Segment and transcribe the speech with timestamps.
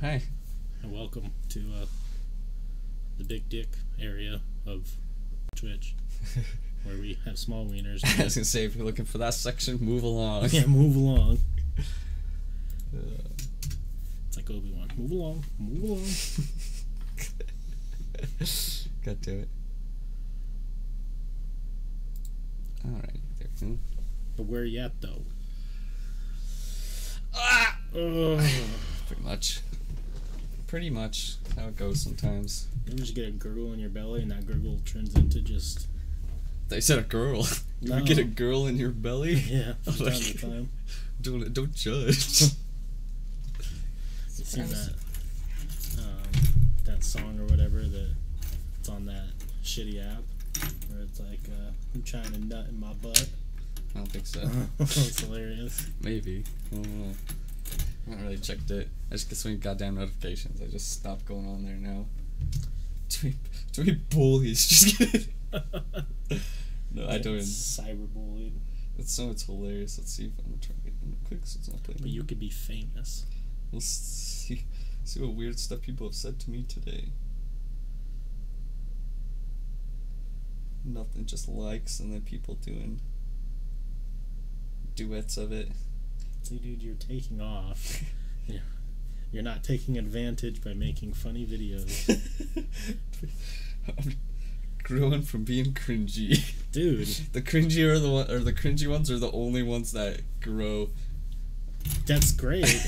[0.00, 0.22] hey.
[0.82, 1.86] And welcome to uh,
[3.18, 3.68] the big dick
[4.00, 4.90] area of
[5.56, 5.94] Twitch,
[6.84, 8.00] where we have small wieners.
[8.20, 10.48] I was gonna say, if you're looking for that section, move along.
[10.50, 11.40] yeah, move along.
[12.96, 13.00] Uh,
[14.28, 14.90] It's like Obi Wan.
[14.96, 15.44] Move along.
[15.58, 16.04] Move along.
[19.04, 19.48] God damn it.
[22.86, 23.78] Alright, there we go.
[24.36, 25.22] But where you at though?
[27.34, 27.78] Ah!
[27.94, 28.40] Ugh.
[29.06, 29.60] Pretty much.
[30.70, 32.68] Pretty much how it goes sometimes.
[32.86, 35.88] You just get a gurgle in your belly and that gurgle turns into just
[36.68, 37.42] They said a girl.
[37.82, 38.04] Do we No.
[38.04, 39.34] get a girl in your belly?
[39.48, 40.70] yeah from time to time.
[41.22, 42.42] Don't don't judge.
[44.38, 44.94] You seen that
[45.98, 46.22] um,
[46.84, 48.10] that song or whatever that
[48.78, 49.26] it's on that
[49.64, 50.22] shitty app
[50.88, 53.28] where it's like uh, I'm trying to nut in my butt.
[53.94, 54.48] I don't think so.
[54.78, 55.88] it's hilarious.
[56.00, 56.44] Maybe.
[56.72, 57.12] I don't know.
[58.06, 58.88] I haven't really checked it.
[59.10, 60.62] I just get so many goddamn notifications.
[60.62, 62.06] I just stopped going on there now.
[63.08, 63.34] Too
[63.78, 64.66] many bullies.
[64.68, 65.26] Just kidding.
[66.92, 67.38] no, I don't.
[67.38, 68.52] It's cyberbullied.
[68.98, 69.98] It's so it's hilarious.
[69.98, 71.98] Let's see if I'm gonna try to get in quick so it's not playing.
[72.00, 73.26] But you could be famous.
[73.72, 74.64] We'll see.
[75.04, 77.08] See what weird stuff people have said to me today.
[80.84, 83.00] Nothing, just likes and then people doing
[84.94, 85.70] duets of it.
[86.42, 88.02] See, dude, you're taking off.
[89.32, 92.18] You're not taking advantage by making funny videos.
[93.88, 94.16] I'm
[94.82, 96.52] growing from being cringy.
[96.72, 100.20] Dude, The cringy are the one, or the cringy ones are the only ones that
[100.40, 100.90] grow.
[102.06, 102.64] that's great.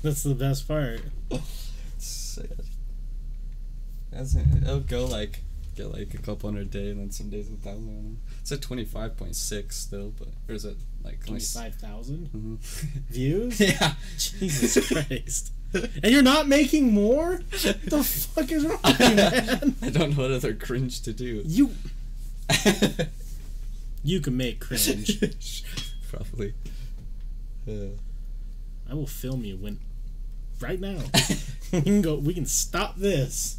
[0.00, 1.00] That's the best part.
[1.98, 2.60] Sad.
[4.12, 4.46] That's it.
[4.62, 5.40] It'll go like
[5.74, 8.18] get like a couple hundred a day, and then some days a thousand.
[8.50, 8.64] I don't know.
[8.64, 12.30] It's at twenty five point six still, but or is it like only s- 25,000
[12.34, 12.58] Mhm.
[13.10, 13.60] views?
[13.60, 13.94] yeah.
[14.18, 15.52] Jesus Christ.
[16.02, 17.40] And you're not making more?
[17.50, 19.74] the fuck is wrong man?
[19.82, 21.42] I don't know what other cringe to do.
[21.44, 21.70] You
[24.04, 25.62] you can make cringe.
[26.10, 26.54] Probably.
[27.68, 27.96] Uh,
[28.90, 29.78] I will film you when
[30.60, 30.98] right now.
[31.72, 33.57] we can go we can stop this.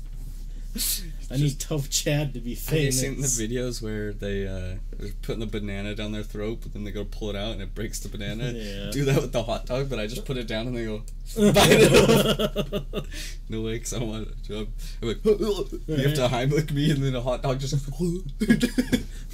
[1.32, 5.12] I need Tough Chad to be have you seen the videos where they uh, they're
[5.22, 7.76] putting the banana down their throat, but then they go pull it out and it
[7.76, 8.46] breaks the banana?
[8.52, 8.90] Yeah.
[8.90, 11.04] Do that with the hot dog, but I just put it down and they go
[11.54, 13.06] bite it.
[13.48, 14.58] No way, because I don't want it to.
[14.60, 17.76] I'm, I'm like, you have to Heimlich me, and then a hot dog just.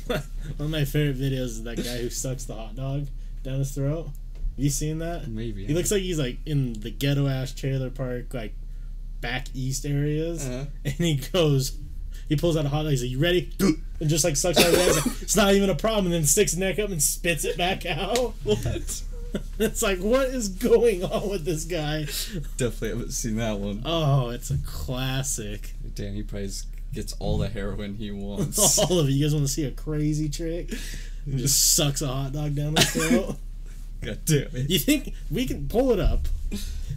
[0.07, 0.21] One
[0.59, 3.07] of my favorite videos is that guy who sucks the hot dog
[3.43, 4.05] down his throat.
[4.05, 5.27] Have you seen that?
[5.27, 5.65] Maybe.
[5.65, 8.53] He looks like he's like in the ghetto ass trailer park, like
[9.25, 10.65] back east areas, Uh-huh.
[10.85, 11.77] and he goes,
[12.29, 12.91] he pulls out a hot dog.
[12.91, 13.51] He's like, "You ready?"
[14.01, 16.07] And just like sucks out the He's like, It's not even a problem.
[16.07, 18.33] And then sticks his neck up and spits it back out.
[18.43, 19.01] What?
[19.59, 22.03] it's like, what is going on with this guy?
[22.57, 23.81] Definitely haven't seen that one.
[23.85, 25.73] Oh, it's a classic.
[25.93, 28.77] Danny Price gets all the heroin he wants.
[28.79, 29.11] All of it.
[29.11, 30.73] You guys want to see a crazy trick?
[31.25, 33.35] He just sucks a hot dog down his throat.
[34.01, 34.69] God damn it.
[34.69, 36.27] You think we can pull it up?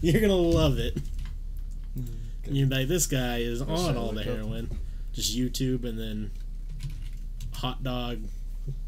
[0.02, 0.96] You're gonna love it.
[2.50, 4.36] You're like, this guy is Or should on all the look up?
[4.36, 4.70] heroin.
[5.12, 6.30] Just YouTube and then
[7.52, 8.20] hot dog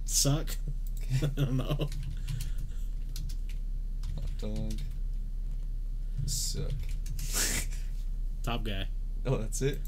[0.05, 0.57] suck.
[1.23, 1.89] I don't know.
[4.15, 4.73] Hot dog.
[6.27, 6.71] Suck.
[8.43, 8.87] Top guy.
[9.27, 9.79] Oh, that's it?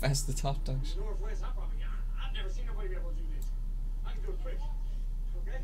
[0.00, 0.96] Fastest hot dogs.
[0.96, 3.46] Northwest, I probably, I, have never seen nobody be able to do this.
[4.06, 4.58] I can do it quick.
[5.42, 5.60] Okay?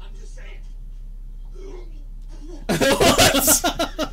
[0.00, 0.60] I'm just saying.
[2.68, 4.12] What?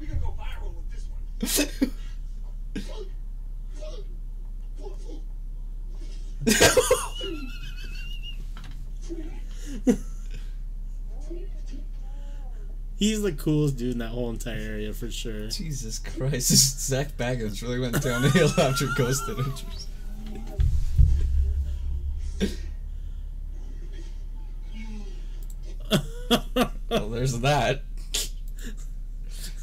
[0.00, 1.20] We can go viral with this one.
[13.00, 15.48] He's the coolest dude in that whole entire area for sure.
[15.48, 16.50] Jesus Christ,
[16.86, 19.86] Zak Bagans really went downhill after Ghost Adventures.
[26.30, 27.82] Well, there's that.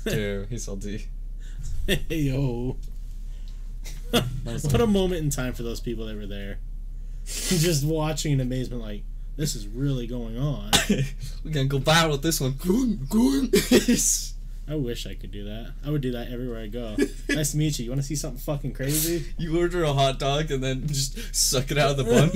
[0.05, 1.07] Dude, he's salty.
[1.87, 2.77] hey yo.
[4.11, 6.59] what a moment in time for those people that were there.
[7.25, 9.03] Just watching in amazement, like,
[9.35, 10.71] this is really going on.
[11.43, 12.55] We're gonna go viral with this one.
[12.57, 13.51] Going, going.
[14.69, 15.73] I wish I could do that.
[15.85, 16.97] I would do that everywhere I go.
[17.29, 17.85] nice to meet you.
[17.85, 19.33] You want to see something fucking crazy?
[19.37, 22.29] you order a hot dog and then just suck it out of the bun.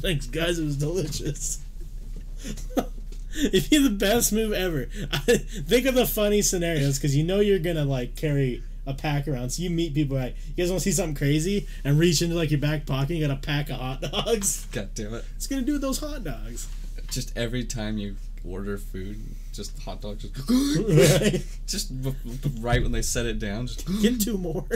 [0.00, 0.58] Thanks, guys.
[0.58, 1.60] It was delicious.
[3.52, 4.86] It'd be the best move ever.
[4.86, 9.50] think of the funny scenarios because you know you're gonna like carry a pack around.
[9.50, 11.68] So you meet people like, you guys want to see something crazy?
[11.84, 14.66] And reach into like your back pocket, you got a pack of hot dogs.
[14.72, 15.24] God damn it!
[15.36, 16.68] It's gonna do with those hot dogs.
[17.08, 19.18] Just every time you order food,
[19.52, 21.44] just hot dogs, just right?
[21.66, 21.92] just
[22.60, 24.66] right when they set it down, just Get two more.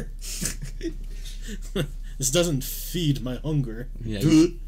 [2.19, 3.89] this doesn't feed my hunger.
[4.05, 4.21] yeah.
[4.21, 4.59] You,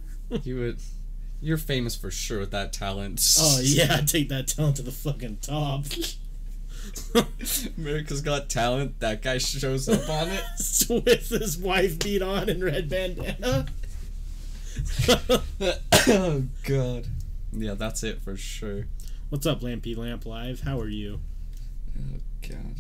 [0.43, 0.79] you would.
[1.47, 3.23] You're famous for sure with that talent.
[3.39, 5.85] Oh yeah, take that talent to the fucking top.
[7.79, 8.99] America's Got Talent.
[8.99, 10.43] That guy shows up on it.
[11.05, 13.67] With his wife beat on and red bandana.
[16.09, 17.07] oh god.
[17.53, 18.87] Yeah, that's it for sure.
[19.29, 20.63] What's up, Lampy Lamp Live?
[20.63, 21.21] How are you?
[21.97, 22.75] Oh god.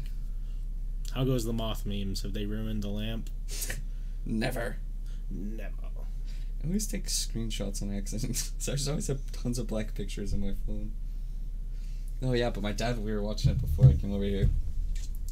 [1.14, 2.22] How goes the moth memes?
[2.22, 3.30] Have they ruined the lamp?
[4.24, 4.78] Never.
[5.30, 5.85] Never.
[6.66, 8.34] I always take screenshots on accident.
[8.58, 10.90] so I just always have tons of black pictures on my phone.
[12.22, 14.48] Oh yeah, but my dad we were watching it before I came over here.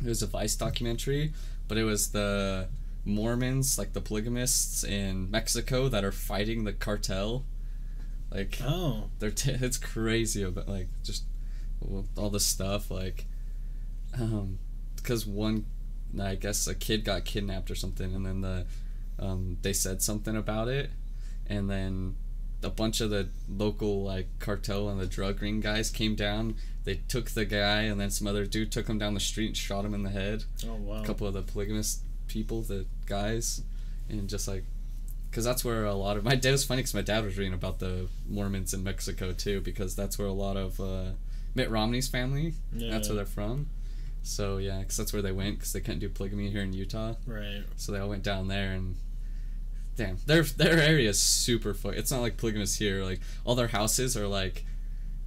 [0.01, 1.33] It was a Vice documentary,
[1.67, 2.69] but it was the
[3.05, 7.45] Mormons, like the polygamists in Mexico that are fighting the cartel.
[8.31, 11.25] Like Oh, they're t- it's crazy about like just
[12.17, 13.27] all the stuff like
[14.19, 14.59] um
[14.97, 15.67] because one
[16.19, 18.67] I guess a kid got kidnapped or something and then the
[19.19, 20.91] um they said something about it
[21.49, 22.15] and then
[22.63, 26.55] a bunch of the local like cartel and the drug ring guys came down
[26.85, 29.57] they took the guy and then some other dude took him down the street and
[29.57, 31.03] shot him in the head oh wow.
[31.03, 33.63] a couple of the polygamous people, the guys,
[34.09, 34.65] and just like,
[35.31, 37.53] because that's where a lot of my dad was funny because my dad was reading
[37.55, 41.11] about the Mormons in Mexico too because that's where a lot of uh,
[41.55, 42.91] Mitt Romney's family, Yeah.
[42.91, 43.69] that's where they're from.
[44.23, 47.15] So yeah, because that's where they went because they couldn't do polygamy here in Utah,
[47.27, 47.63] Right.
[47.77, 48.97] so they all went down there and.
[49.97, 53.05] Damn, their their area is super It's not like polygamous here.
[53.05, 54.65] Like all their houses are like,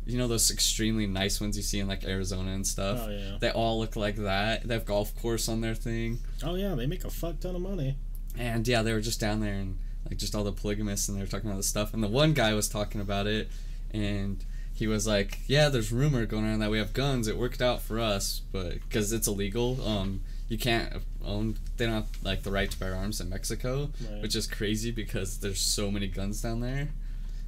[0.06, 3.02] you know, those extremely nice ones you see in like Arizona and stuff.
[3.06, 3.38] Oh yeah.
[3.40, 4.68] They all look like that.
[4.68, 6.20] They have golf course on their thing.
[6.44, 6.76] Oh yeah.
[6.76, 7.98] They make a fuck ton of money.
[8.38, 9.78] And yeah, they were just down there and
[10.08, 11.94] like just all the polygamists and they were talking about this stuff.
[11.94, 13.50] And the one guy was talking about it
[13.92, 14.44] and
[14.74, 17.28] he was like, "Yeah, there's rumor going around that we have guns.
[17.28, 20.94] It worked out for us, but because it's illegal, um, you can't
[21.26, 21.58] own.
[21.78, 24.22] They don't have like the right to bear arms in Mexico, Right.
[24.22, 26.90] which is crazy because there's so many guns down there,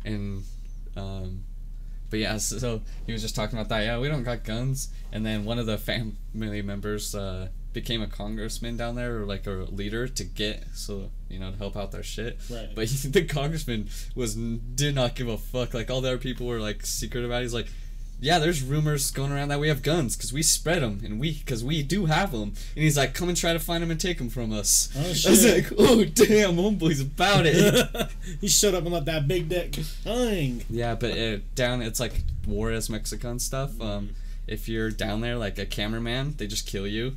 [0.06, 0.44] and
[0.98, 1.44] um,
[2.10, 3.82] but yeah, so, so he was just talking about that.
[3.86, 4.90] Yeah, we don't got guns.
[5.12, 9.48] And then one of the family members uh, became a congressman down there, or like
[9.48, 12.38] a leader to get so you know to help out their shit.
[12.50, 12.70] Right.
[12.76, 15.74] But he, the congressman was did not give a fuck.
[15.74, 17.40] Like all the other people were like secret about.
[17.40, 17.44] it.
[17.44, 17.68] He's like.
[18.22, 21.34] Yeah, there's rumors going around that we have guns because we spread them and we
[21.34, 22.54] because we do have them.
[22.76, 25.06] And he's like, "Come and try to find them and take them from us." Oh,
[25.06, 25.72] I was shit.
[25.72, 28.10] like, "Oh damn, homeboy's about it."
[28.42, 30.64] he showed up and let that big dick hang.
[30.70, 33.80] Yeah, but uh, down it's like Juarez, Mexico and stuff.
[33.82, 34.16] Um,
[34.48, 37.16] if you're down there like a cameraman, they just kill you.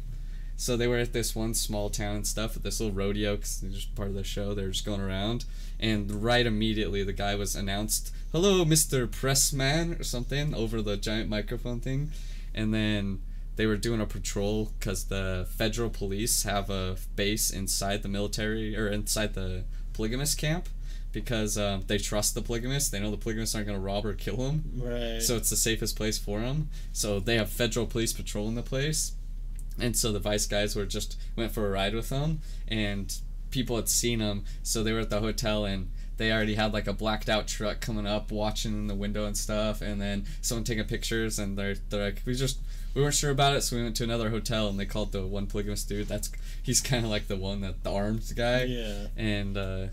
[0.62, 3.60] So they were at this one small town and stuff at this little rodeo because
[3.60, 4.54] they're just part of the show.
[4.54, 5.44] They're just going around,
[5.80, 11.28] and right immediately the guy was announced, "Hello, Mister Pressman" or something over the giant
[11.28, 12.12] microphone thing,
[12.54, 13.22] and then
[13.56, 18.76] they were doing a patrol because the federal police have a base inside the military
[18.76, 19.64] or inside the
[19.94, 20.68] polygamist camp
[21.10, 22.88] because um, they trust the polygamists.
[22.88, 24.62] They know the polygamists aren't going to rob or kill them.
[24.76, 25.20] Right.
[25.20, 26.68] So it's the safest place for them.
[26.92, 29.12] So they have federal police patrolling the place.
[29.82, 33.14] And so the vice guys were just went for a ride with them and
[33.50, 34.44] people had seen them.
[34.62, 37.80] So they were at the hotel and they already had like a blacked out truck
[37.80, 41.74] coming up watching in the window and stuff and then someone taking pictures and they're
[41.88, 42.58] they're like we just
[42.94, 45.26] we weren't sure about it so we went to another hotel and they called the
[45.26, 46.30] one polygamous dude that's
[46.62, 49.06] he's kind of like the one that the arms guy yeah.
[49.16, 49.86] and uh,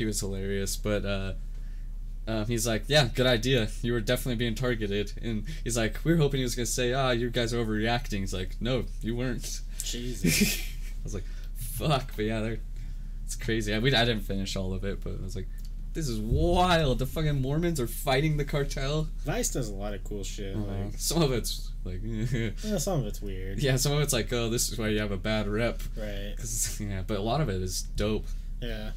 [0.00, 0.76] he was hilarious.
[0.76, 1.32] But uh,
[2.30, 3.68] um, he's like, "Yeah, good idea.
[3.82, 6.92] You were definitely being targeted." And he's like, "We were hoping he was gonna say,
[6.92, 10.60] ah, you guys are overreacting." He's like, "No, you weren't." Jesus.
[11.00, 11.24] I was like,
[11.56, 12.58] "Fuck!" But yeah, they're
[13.24, 13.72] it's crazy.
[13.74, 15.48] I, we, I didn't finish all of it, but I was like,
[15.94, 16.98] "This is wild.
[16.98, 20.54] The fucking Mormons are fighting the cartel." Vice does a lot of cool shit.
[20.56, 23.60] Uh, Like, some of it's like, yeah, some of it's weird.
[23.62, 26.34] yeah, some of it's like, "Oh, this is why you have a bad rep." Right.
[26.80, 28.26] yeah, but a lot of it is dope.
[28.60, 28.90] Yeah.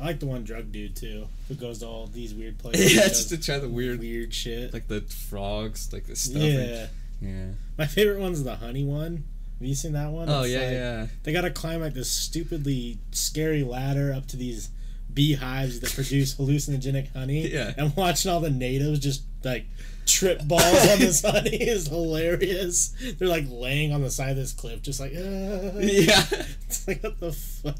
[0.00, 2.94] I like the one drug dude too, who goes to all these weird places.
[2.94, 4.72] yeah, just to try the weird, weird shit.
[4.72, 6.40] like the frogs, like the stuff.
[6.42, 6.86] yeah.
[7.20, 7.46] Yeah.
[7.76, 9.24] My favorite one's the honey one.
[9.58, 10.28] Have you seen that one?
[10.30, 11.06] Oh It's yeah, like- yeah.
[11.24, 14.70] They gotta climb like this stupidly scary ladder up to these
[15.12, 17.48] beehives that produce hallucinogenic honey.
[17.48, 17.72] Yeah.
[17.76, 19.66] And watching all the natives just like
[20.06, 22.94] trip balls on this honey is hilarious.
[23.18, 26.24] They're like laying on the side of this cliff, just like, "Ah." Yeah.
[26.66, 27.74] It's like, what the fuck?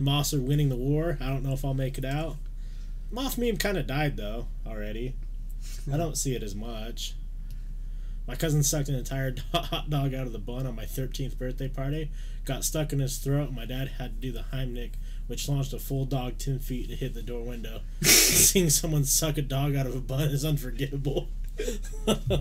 [0.00, 1.18] Moss are winning the war.
[1.20, 2.36] I don't know if I'll make it out.
[3.10, 5.14] Moth meme kind of died though already.
[5.92, 7.14] I don't see it as much.
[8.26, 11.68] My cousin sucked an entire hot dog out of the bun on my 13th birthday
[11.68, 12.10] party,
[12.44, 14.92] got stuck in his throat, and my dad had to do the Heimlich,
[15.26, 17.80] which launched a full dog 10 feet to hit the door window.
[18.02, 21.28] Seeing someone suck a dog out of a bun is unforgivable.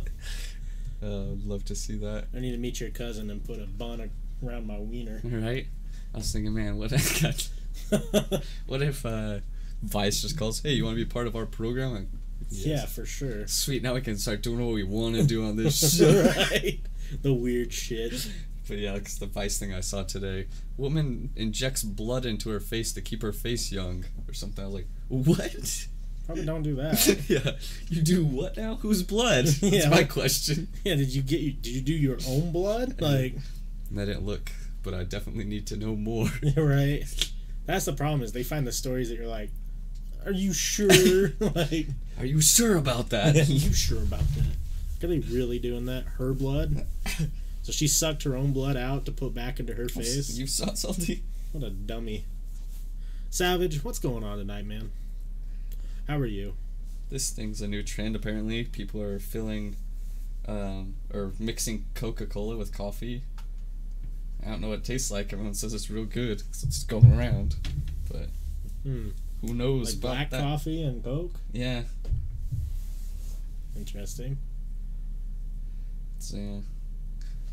[1.01, 2.25] Uh, I'd love to see that.
[2.35, 4.11] I need to meet your cousin and put a bun
[4.45, 5.21] around my wiener.
[5.23, 5.67] Right?
[6.13, 7.49] I was thinking, man, what if
[8.67, 9.39] what if uh,
[9.83, 11.93] Vice just calls, hey, you want to be part of our program?
[11.93, 12.07] Like,
[12.49, 13.47] Yeah, for sure.
[13.47, 16.33] Sweet, now we can start doing what we want to do on this show.
[16.51, 16.79] right.
[17.21, 18.29] The weird shit.
[18.67, 20.47] But yeah, it's the Vice thing I saw today.
[20.77, 24.63] Woman injects blood into her face to keep her face young, or something.
[24.63, 25.87] I was like, what?
[26.27, 27.25] Probably don't do that.
[27.27, 27.51] yeah,
[27.89, 28.75] you do what now?
[28.75, 29.45] Whose blood?
[29.45, 30.67] That's Yeah, my question.
[30.83, 33.01] yeah, did you get you did you do your own blood?
[33.01, 33.35] Like
[33.89, 34.51] And I didn't look,
[34.83, 36.27] but I definitely need to know more.
[36.57, 37.03] right.
[37.65, 39.51] That's the problem is they find the stories that you're like,
[40.25, 41.33] Are you sure?
[41.55, 41.87] like
[42.19, 43.35] Are you sure about that?
[43.35, 45.03] Are you sure about that?
[45.03, 46.03] Are they really doing that?
[46.17, 46.85] Her blood?
[47.69, 50.37] So she sucked her own blood out to put back into her face?
[50.37, 51.23] You saw salty?
[51.51, 52.25] What a dummy.
[53.29, 54.91] Savage, what's going on tonight, man?
[56.07, 56.55] How are you?
[57.09, 58.15] This thing's a new trend.
[58.15, 59.75] Apparently, people are filling,
[60.47, 63.21] um, or mixing Coca-Cola with coffee.
[64.45, 65.31] I don't know what it tastes like.
[65.33, 67.55] Everyone says it's real good 'cause it's going around,
[68.09, 68.29] but
[68.83, 69.09] Hmm.
[69.41, 70.41] who knows Like about black that?
[70.41, 71.39] coffee and Coke?
[71.51, 71.83] Yeah,
[73.75, 74.37] Interesting.
[76.17, 76.59] it's yeah,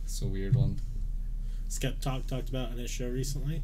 [0.05, 0.79] it's a weird one.
[1.69, 3.63] Skep Talk talked about on his show recently.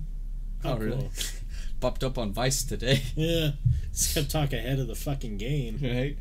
[0.64, 0.97] Oh, really?
[1.02, 1.11] cool.
[1.81, 3.02] Popped up on Vice today.
[3.17, 3.52] Yeah.
[3.93, 5.79] Skep Talk ahead of the fucking game.
[5.83, 6.17] Right?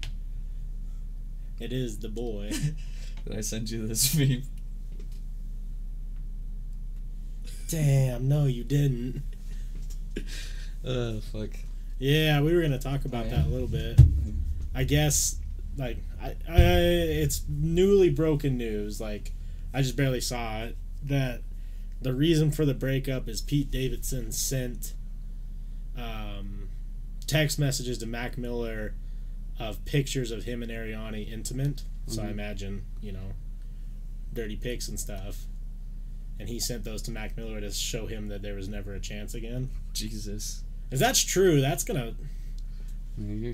[1.59, 2.51] It is the boy.
[3.25, 4.43] Did I send you this meme?
[7.71, 9.21] Damn, no, you didn't.
[10.83, 11.49] Oh fuck.
[11.99, 13.35] Yeah, we were gonna talk about Oh, yeah.
[13.37, 14.01] that a little bit.
[14.75, 15.37] I guess,
[15.77, 18.99] like, I, I, it's newly broken news.
[18.99, 19.31] Like,
[19.73, 20.77] I just barely saw it.
[21.03, 21.41] That
[22.01, 24.93] the reason for the breakup is Pete Davidson sent
[25.97, 26.69] um,
[27.27, 28.93] text messages to Mac Miller
[29.59, 31.83] of pictures of him and Ariana intimate.
[32.07, 32.31] So I Mhm.
[32.31, 33.33] imagine, you know,
[34.33, 35.45] dirty pics and stuff.
[36.41, 38.99] And he sent those to Mac Miller to show him that there was never a
[38.99, 39.69] chance again.
[39.93, 40.63] Jesus.
[40.89, 42.15] If that's true, that's gonna
[43.19, 43.51] mm-hmm.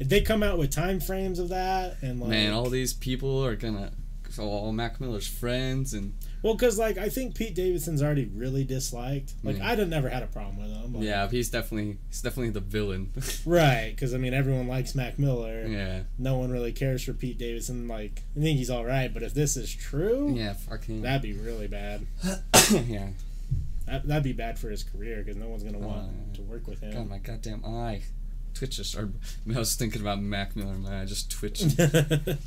[0.00, 3.44] if they come out with time frames of that and like Man, all these people
[3.44, 3.92] are gonna.
[4.30, 8.64] So all Mac Miller's friends and well because like i think pete davidson's already really
[8.64, 9.66] disliked like Yeah.
[9.66, 12.50] i would have never had a problem with him like- yeah, he's definitely he's definitely
[12.50, 13.12] the villain.
[13.46, 17.38] right because i mean everyone likes mac miller yeah, no one really cares for pete
[17.38, 21.02] davidson like i think he's all right but if this is true yeah, fuck him.
[21.02, 22.06] that'd be really bad
[22.86, 23.08] yeah,
[23.86, 26.66] that, that'd be bad for his career because no one's gonna want Uh, to work
[26.66, 26.92] with him.
[26.92, 28.02] God, my goddamn eye.
[28.54, 29.14] Twitch just started.
[29.54, 31.78] I, was thinking about Mac Miller, and my eye just twitched.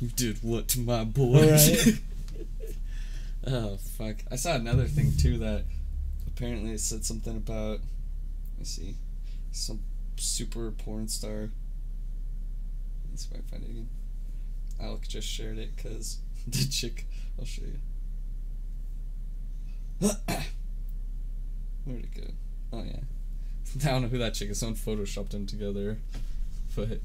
[0.00, 1.56] you did what to my boy?
[3.46, 4.16] Oh fuck!
[4.30, 5.64] I saw another thing too that
[6.26, 7.80] apparently it said something about.
[7.80, 8.94] Let me see,
[9.50, 9.80] some
[10.16, 11.50] super porn star.
[13.10, 13.88] Let's see if I find it again.
[14.80, 17.06] Alec just shared it because the chick.
[17.38, 17.78] I'll show you.
[21.84, 22.32] Where'd it go?
[22.72, 23.00] Oh yeah.
[23.88, 24.58] I don't know who that chick is.
[24.58, 25.98] Someone photoshopped them together,
[26.76, 27.00] but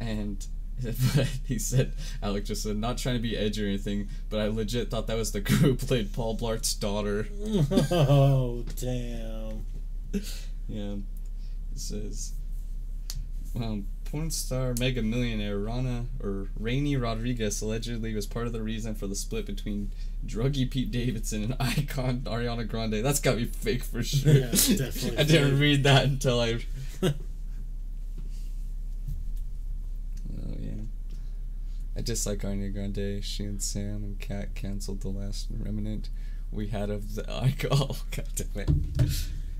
[0.00, 0.46] and
[0.80, 4.48] but he said Alec just said not trying to be edgy or anything, but I
[4.48, 7.26] legit thought that was the girl who played Paul Blart's daughter.
[7.90, 9.64] oh damn
[10.68, 10.96] Yeah,
[11.72, 12.32] it says
[13.54, 18.94] um, porn star mega millionaire Rana or Rainy Rodriguez allegedly was part of the reason
[18.94, 19.90] for the split between
[20.26, 23.04] druggy Pete Davidson and icon Ariana Grande.
[23.04, 24.32] That's gotta be fake for sure.
[24.32, 26.58] Yeah, definitely I didn't read that until I.
[27.02, 27.12] oh
[30.58, 30.82] yeah.
[31.96, 33.22] I dislike Ariana Grande.
[33.24, 36.08] She and Sam and Cat canceled the last remnant
[36.50, 37.24] we had of the.
[37.70, 38.70] Oh god damn it.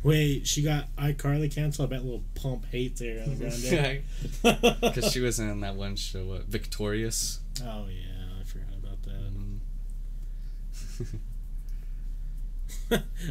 [0.02, 4.02] wait she got icarly canceled i bet little pump hates ariana grande
[4.80, 7.40] Because she was in that one show, what, Victorious.
[7.62, 9.12] Oh yeah, I forgot about that.
[9.12, 9.60] Um,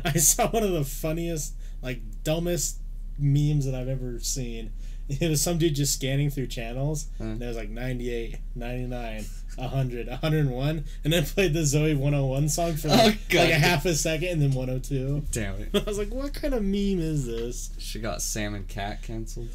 [0.05, 2.77] I saw one of the funniest, like dumbest
[3.19, 4.71] memes that I've ever seen.
[5.19, 7.07] It was some dude just scanning through channels.
[7.17, 7.25] Huh.
[7.25, 12.75] And there was like 98, 99, 100, 101, and then played the Zoey 101 song
[12.75, 15.23] for oh, like, Oh, like a half a second and then 102.
[15.31, 15.69] damn it.
[15.75, 17.71] I was like, what kind of meme is this?
[17.77, 19.49] She got Sam and Cat canceled.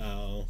[0.00, 0.46] Oh,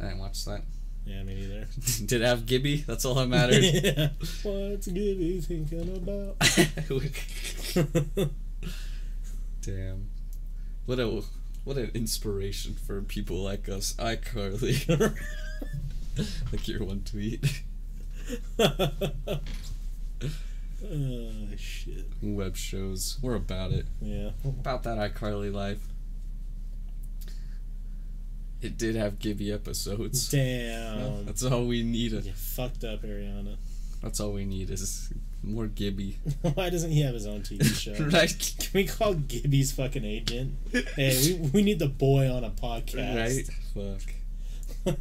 [0.00, 0.62] I didn't watch that.
[1.06, 1.68] yeah, me neither.
[2.06, 2.78] Did it have Gibby?
[2.78, 3.62] That's all that mattered.
[3.62, 4.08] yeah.
[4.42, 6.36] What's Gibby thinking about?
[9.62, 10.08] Damn.
[10.86, 11.22] What a
[11.66, 13.92] what an inspiration for people like us.
[13.98, 14.88] iCarly.
[16.52, 17.64] like your one tweet.
[18.60, 19.40] oh
[21.56, 22.06] shit.
[22.22, 23.18] Web shows.
[23.20, 23.86] We're about it.
[24.00, 24.30] Yeah.
[24.44, 25.80] About that iCarly life.
[28.62, 30.28] It did have Gibby episodes.
[30.28, 31.26] Damn.
[31.26, 32.26] That's all we needed.
[32.26, 33.56] You fucked up, Ariana.
[34.06, 36.16] That's all we need is more Gibby.
[36.54, 37.64] Why doesn't he have his own TV
[37.98, 38.04] show?
[38.04, 38.54] right?
[38.60, 40.54] Can we call Gibby's fucking agent?
[40.94, 43.50] Hey, we, we need the boy on a podcast.
[43.74, 43.96] Right?
[44.86, 44.96] Fuck.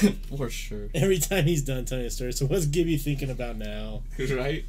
[0.38, 0.90] For sure.
[0.94, 2.30] Every time he's done telling a story.
[2.32, 4.04] So what's Gibby thinking about now?
[4.30, 4.64] Right?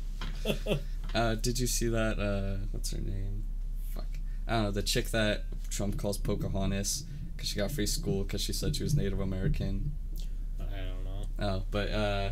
[1.13, 2.17] Uh, did you see that?
[2.17, 3.43] Uh, what's her name?
[3.93, 4.07] Fuck.
[4.47, 4.71] I don't know.
[4.71, 7.03] The chick that Trump calls Pocahontas
[7.35, 9.91] because she got free school because she said she was Native American.
[10.59, 11.27] I don't know.
[11.39, 12.29] Oh, but uh,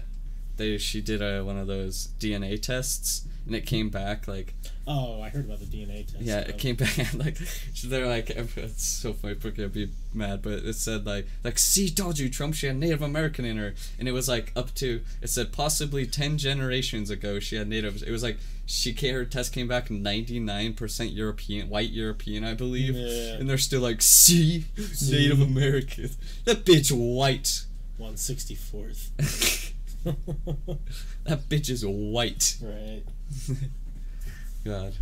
[0.57, 4.53] they she did a, one of those DNA tests and it came back like
[4.87, 6.21] Oh, I heard about the DNA test.
[6.21, 7.37] yeah, it came back and, like
[7.83, 9.35] they're like it's so funny.
[9.35, 12.77] Brooke would be mad, but it said like like see told you Trump she had
[12.77, 17.09] Native American in her, and it was like up to it said possibly ten generations
[17.11, 18.01] ago she had Native.
[18.03, 22.43] It was like she came, her test came back ninety nine percent European, white European,
[22.43, 23.35] I believe, Yeah.
[23.35, 25.11] and they're still like see See.
[25.11, 26.09] Native American.
[26.45, 27.65] That bitch white.
[27.97, 29.11] One sixty fourth.
[30.03, 32.57] that bitch is white.
[32.61, 33.03] right.
[34.65, 34.93] God.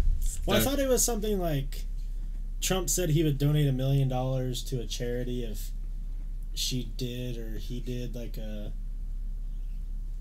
[0.45, 1.83] Well, I thought it was something like
[2.61, 5.71] Trump said he would donate a million dollars to a charity if
[6.53, 8.71] she did or he did like a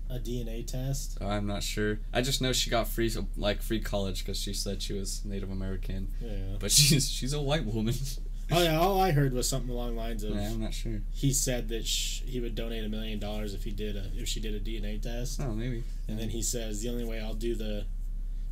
[0.09, 1.21] a DNA test.
[1.21, 1.99] I'm not sure.
[2.11, 5.51] I just know she got free like free college because she said she was Native
[5.51, 6.57] American, Yeah.
[6.59, 7.93] but she's she's a white woman.
[8.51, 8.79] Oh yeah.
[8.79, 11.01] All I heard was something along the lines of yeah, I'm not sure.
[11.11, 14.27] he said that sh- he would donate a million dollars if he did a if
[14.27, 15.83] she did a DNA test, Oh, maybe.
[16.07, 17.85] and then he says the only way I'll do the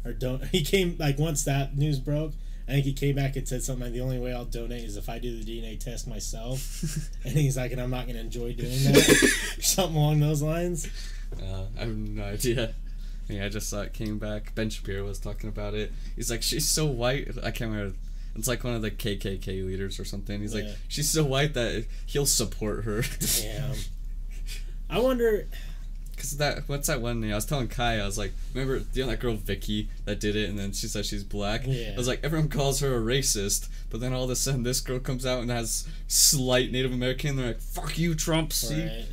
[0.06, 0.44] or don't.
[0.52, 2.34] He came like once that news broke.
[2.68, 4.98] I think he came back and said something like the only way I'll donate is
[4.98, 6.84] if I do the DNA test myself.
[7.24, 10.88] And he's like, and I'm not gonna enjoy doing that, something along those lines.
[11.42, 12.74] Uh, I have no idea.
[13.30, 14.54] Yeah, I just saw it came back.
[14.56, 15.92] Ben Shapiro was talking about it.
[16.16, 17.28] He's like, she's so white.
[17.44, 17.96] I can't remember.
[18.38, 20.40] It's like one of the KKK leaders or something.
[20.42, 20.62] He's Yeah.
[20.66, 23.04] like, she's so white that he'll support her.
[23.42, 23.76] Damn.
[24.90, 25.48] I wonder.
[26.16, 27.32] Cause that what's that one name?
[27.32, 30.36] I was telling Kai, I was like, remember you know that girl Vicky that did
[30.36, 31.62] it, and then she said she's black.
[31.68, 31.92] Yeah.
[31.94, 34.80] I was like, everyone calls her a racist, but then all of a sudden this
[34.82, 37.36] girl comes out and has slight Native American.
[37.36, 38.52] They're like, fuck you, Trump.
[38.52, 38.84] See.
[38.84, 39.06] Right.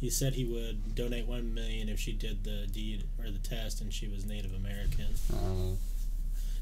[0.00, 3.82] He said he would donate one million if she did the deed or the test
[3.82, 5.08] and she was Native American.
[5.30, 5.74] Uh,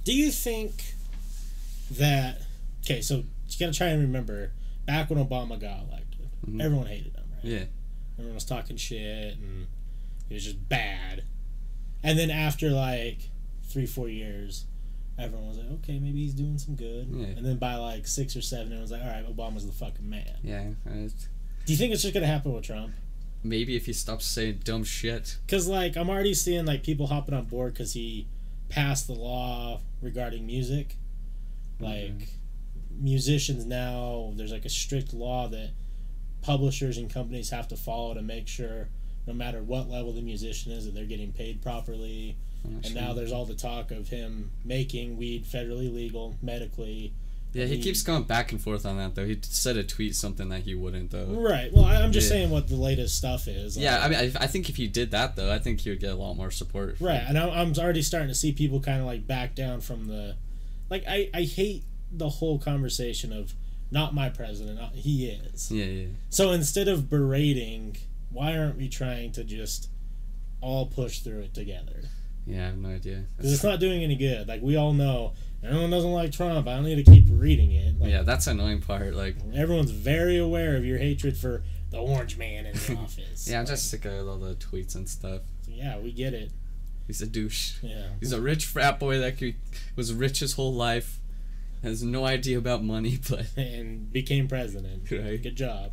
[0.02, 0.94] Do you think
[1.92, 2.42] that?
[2.85, 3.24] Okay, so you
[3.59, 4.53] gotta try and remember
[4.87, 6.62] back when Obama got elected, Mhm.
[6.62, 7.44] everyone hated him, right?
[7.44, 7.64] yeah.
[8.18, 9.66] Everyone was talking shit and
[10.29, 11.24] it was just bad.
[12.03, 13.31] And then after like
[13.64, 14.64] three, four years,
[15.18, 17.09] everyone was like, okay, maybe he's doing some good.
[17.12, 17.27] Yeah.
[17.27, 20.37] And then by like six or seven, everyone's like, all right, Obama's the fucking man.
[20.42, 20.64] Yeah.
[20.87, 22.92] Do you think it's just gonna happen with Trump?
[23.44, 25.38] maybe if he stops saying dumb shit.
[25.46, 28.27] Because like I'm already seeing like people hopping on board because he
[28.68, 30.96] passed the law regarding music.
[31.81, 32.29] Like
[33.01, 35.71] musicians now, there's like a strict law that
[36.43, 38.88] publishers and companies have to follow to make sure,
[39.27, 42.37] no matter what level the musician is, that they're getting paid properly.
[42.64, 43.01] I'm And sure.
[43.01, 47.12] now there's all the talk of him making weed federally legal medically.
[47.53, 49.25] yeah, he he- keeps going back and forth on that though.
[49.25, 51.27] He said a tweet something that he wouldn't though.
[51.27, 51.73] Right.
[51.73, 52.37] Well, I'm just Yeah.
[52.37, 53.77] saying what the latest stuff is.
[53.77, 55.91] Like, Yeah, I mean, I, I think if he did that though, I think he
[55.91, 56.97] would get a lot more support.
[57.01, 60.37] Right, and I'm already starting to see people kind of like back down from the,
[60.90, 63.55] like I I hate the whole conversation of
[63.90, 65.70] not my president, not, he is.
[65.70, 66.07] Yeah, yeah.
[66.31, 67.96] So instead of berating,
[68.31, 69.88] why aren't we trying to just
[70.61, 72.03] all push through it together?
[72.46, 73.24] Yeah, I have no idea.
[73.37, 74.46] Because it's not doing any good.
[74.48, 76.66] Like we all know, everyone doesn't like Trump.
[76.68, 77.98] I don't need to keep reading it.
[78.01, 79.14] Like, yeah, that's the annoying part.
[79.14, 83.48] Like, everyone's very aware of your hatred for the orange man in the office.
[83.48, 85.42] yeah, I'm Like, just sick of all the tweets and stuff.
[85.66, 86.51] yeah, we get it.
[87.09, 87.79] He's a douche.
[87.83, 88.11] Yeah.
[88.21, 89.57] He's a rich frat boy that could,
[89.97, 91.18] was rich his whole life,
[91.83, 95.11] has no idea about money, but and became president.
[95.11, 95.42] Right.
[95.42, 95.92] Good job.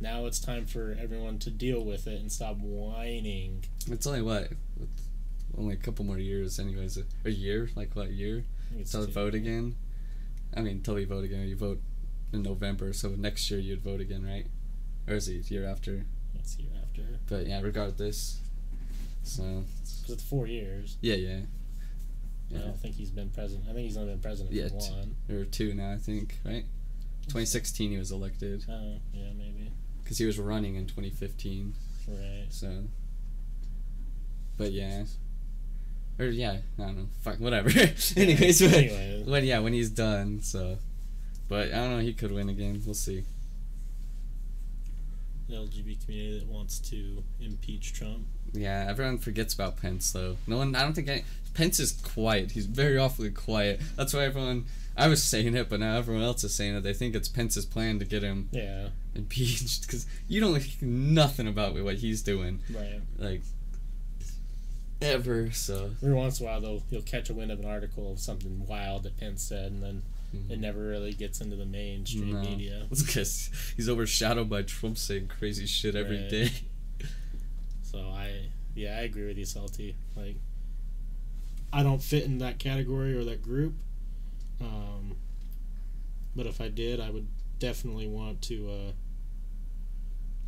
[0.00, 3.64] Now it's time for everyone to deal with it and stop whining.
[3.86, 4.48] it's only what,
[5.56, 6.96] only a couple more years, anyways.
[6.96, 8.44] A, a year, like what year?
[8.78, 9.76] It's vote again.
[10.56, 11.46] I mean, till we vote again.
[11.48, 11.80] You vote
[12.32, 14.46] in November, so next year you'd vote again, right?
[15.06, 16.06] Or is it year after?
[16.34, 17.02] It's year after.
[17.28, 18.40] But yeah, regardless.
[19.22, 19.64] So
[20.06, 20.96] Because it's four years.
[21.00, 21.40] yeah, yeah,
[22.54, 23.66] I don't think he's been president.
[23.68, 26.64] I think he's only been president Yeah, for t- or two now, I think, right?
[27.28, 29.72] 2016 he was elected Oh, yeah, maybe.
[30.02, 31.74] because he was running in 2015.
[32.08, 32.46] Right.
[32.50, 32.84] So,
[34.56, 35.04] but yeah,
[36.18, 37.08] or yeah, I don't know.
[37.22, 37.68] Fuck, whatever.
[38.16, 39.26] Anyways, but Anyways.
[39.26, 40.40] when yeah, when he's done.
[40.40, 40.78] So,
[41.48, 41.98] but I don't know.
[41.98, 42.80] He could win again.
[42.86, 43.24] We'll see.
[45.54, 48.26] LGBT community that wants to impeach Trump.
[48.52, 50.36] Yeah, everyone forgets about Pence though.
[50.46, 50.74] No one.
[50.74, 52.52] I don't think any, Pence is quiet.
[52.52, 53.80] He's very awfully quiet.
[53.96, 54.66] That's why everyone.
[54.98, 56.82] I was saying it, but now everyone else is saying it.
[56.82, 61.46] They think it's Pence's plan to get him Yeah, impeached because you don't think nothing
[61.46, 63.00] about what he's doing, right.
[63.18, 63.42] like
[65.02, 65.50] ever.
[65.52, 68.18] So Every once in a while, though, you'll catch a wind of an article of
[68.20, 70.02] something wild that Pence said, and then
[70.34, 70.50] Mhm.
[70.50, 72.40] it never really gets into the mainstream No.
[72.42, 72.86] media.
[72.90, 76.30] it's because he's overshadowed by Trump saying crazy shit every Right.
[76.30, 76.50] day.
[77.82, 79.94] So I, yeah, I agree with you, Salty.
[80.16, 80.36] Like,
[81.72, 83.74] I don't fit in that category or that group.
[84.60, 85.16] Um,
[86.34, 87.26] but if I did, I would
[87.58, 88.92] definitely want to uh,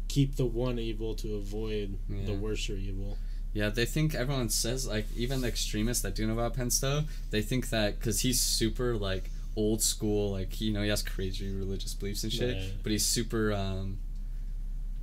[0.08, 2.36] keep the one evil to avoid the Yeah.
[2.38, 3.16] worser evil.
[3.54, 7.04] Yeah, they think everyone says like even the extremists that do know about Pence though
[7.30, 9.30] they think that because he's super like
[9.62, 12.72] old school like you know he has crazy religious beliefs and shit Right.
[12.82, 13.98] but he's super um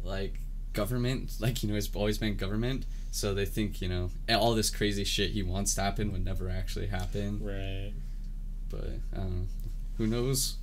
[0.04, 0.40] like
[0.74, 4.70] government like you know he's always been government so they think you know all this
[4.70, 7.94] crazy shit he wants to happen would never actually happen Right.
[8.70, 9.24] but I
[9.98, 10.56] who knows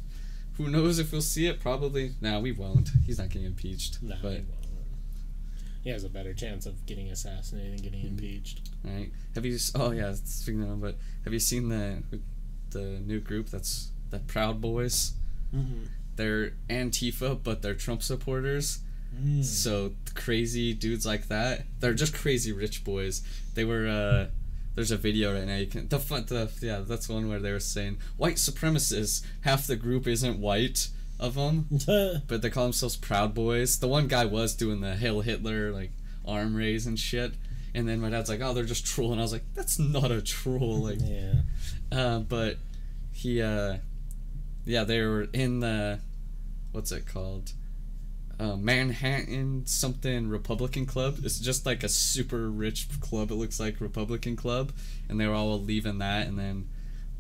[0.58, 4.16] who knows if we'll see it probably no we won't he's not getting impeached No,
[4.22, 4.58] but he won't.
[5.82, 8.08] He has a better chance of getting assassinated than getting Mhm.
[8.10, 8.60] impeached.
[8.84, 9.10] Right.
[9.34, 9.58] Have you?
[9.74, 10.14] Oh yeah.
[10.24, 12.00] Speaking of, but have you seen the
[12.72, 15.12] the new group that's the Proud Boys?
[15.54, 15.84] Mm-hmm.
[16.16, 18.80] They're Antifa, but they're Trump supporters.
[19.14, 19.44] Mm.
[19.44, 21.64] So crazy dudes like that.
[21.80, 23.22] They're just crazy rich boys.
[23.54, 23.86] They were.
[23.86, 24.30] uh
[24.74, 25.56] There's a video right now.
[25.56, 26.24] You can the fun.
[26.26, 26.80] The yeah.
[26.80, 29.22] That's one where they were saying white supremacists.
[29.42, 30.88] Half the group isn't white
[31.20, 31.66] of them,
[32.26, 33.78] but they call themselves Proud Boys.
[33.78, 35.92] The one guy was doing the Hail Hitler like
[36.26, 37.34] arm raise and shit.
[37.74, 40.20] And then my dad's like, "Oh, they're just trolling." I was like, "That's not a
[40.20, 41.34] troll." Like, yeah.
[41.92, 42.56] Uh, but
[43.12, 43.76] he, uh,
[44.64, 46.00] yeah, they were in the,
[46.72, 47.52] what's it called?
[48.40, 51.18] Uh, Manhattan something Republican Club.
[51.22, 53.30] It's just like a super rich club.
[53.30, 54.72] It looks like Republican Club,
[55.08, 56.68] and they were all leaving that, and then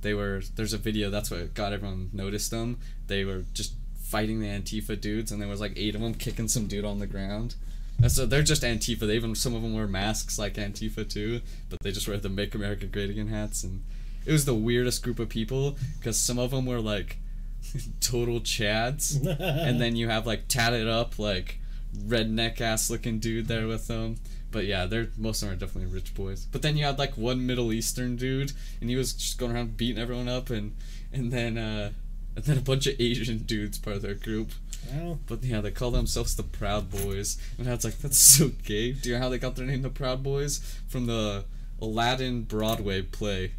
[0.00, 0.42] they were.
[0.56, 1.10] There's a video.
[1.10, 2.78] That's what got everyone noticed them.
[3.06, 6.48] They were just fighting the Antifa dudes, and there was like eight of them kicking
[6.48, 7.54] some dude on the ground.
[8.02, 9.00] And so they're just Antifa.
[9.00, 12.28] They even some of them wear masks like Antifa too, but they just wear the
[12.28, 13.84] "Make America Great Again" hats, and
[14.26, 17.18] it was the weirdest group of people because some of them were like
[18.00, 21.58] total chads, and then you have like tatted up like
[22.06, 24.16] redneck ass looking dude there with them.
[24.50, 26.46] But yeah, they're most of them are definitely rich boys.
[26.52, 29.76] But then you had like one Middle Eastern dude, and he was just going around
[29.76, 30.74] beating everyone up, and
[31.12, 31.90] and then uh,
[32.36, 34.50] and then a bunch of Asian dudes part of their group.
[34.92, 38.50] well, But yeah, they call themselves the Proud Boys, and I was like, that's so
[38.64, 38.92] gay.
[38.92, 40.58] Do you know how they got their name, the Proud Boys?
[40.88, 41.44] From the
[41.80, 43.52] Aladdin Broadway play.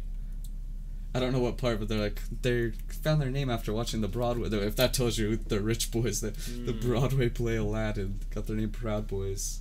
[1.14, 2.72] I don't know what part, but they're like they
[3.02, 4.48] found their name after watching the Broadway.
[4.48, 6.80] though, If that tells you the rich boys, the the Mm.
[6.82, 9.60] Broadway play Aladdin got their name Proud Boys.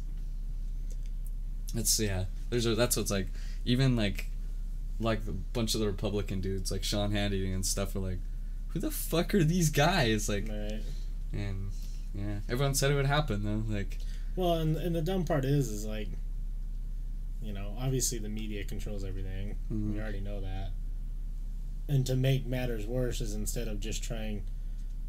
[1.73, 2.25] That's yeah.
[2.49, 3.27] There's a, that's what's like.
[3.65, 4.27] Even like,
[4.99, 8.19] like a bunch of the Republican dudes like Sean Hannity and stuff are like,
[8.69, 10.27] who the fuck are these guys?
[10.27, 10.81] Like, right.
[11.31, 11.69] and
[12.13, 13.73] yeah, everyone said it would happen though.
[13.73, 13.99] Like,
[14.35, 16.09] Well, and, and the dumb part is, is like,
[17.41, 19.55] you know, obviously the media controls everything.
[19.71, 19.93] Mhm.
[19.93, 20.71] We already know that.
[21.87, 24.43] And to make matters worse is instead of just trying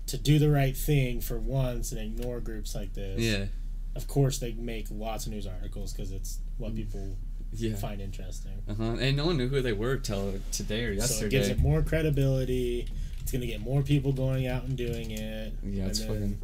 [0.06, 3.20] to do the right thing for once and ignore groups like this.
[3.20, 3.46] yeah,
[3.94, 7.16] Of course, they make lots of news articles because it's what people
[7.52, 8.52] yeah, find interesting.
[8.68, 8.82] uh huh.
[9.00, 11.20] And no one knew who they were till today or yesterday.
[11.20, 12.88] So it gives it more credibility.
[13.20, 15.52] It's gonna get more people going out and doing it.
[15.62, 16.38] Yeah, it's then- fucking.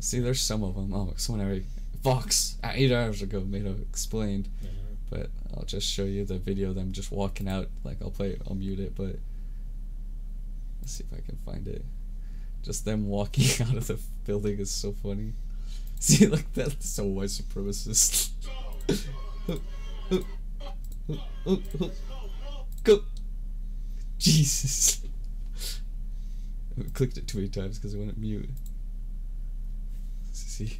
[0.00, 0.92] See, there's some of them.
[0.92, 1.64] Oh, someone already.
[2.02, 4.48] Fox uh, eight hours ago made a explained,
[5.08, 7.68] but I'll just show you the video of them just walking out.
[7.82, 9.16] Like I'll play, it, I'll mute it, but
[10.86, 11.84] let's see if I can find it.
[12.62, 15.32] Just them walking out of the building is so funny.
[15.98, 18.30] See, like that's so white supremacist.
[22.84, 23.00] Go.
[24.16, 25.02] Jesus.
[26.78, 28.48] I clicked it too many times because it wouldn't mute.
[30.32, 30.78] See?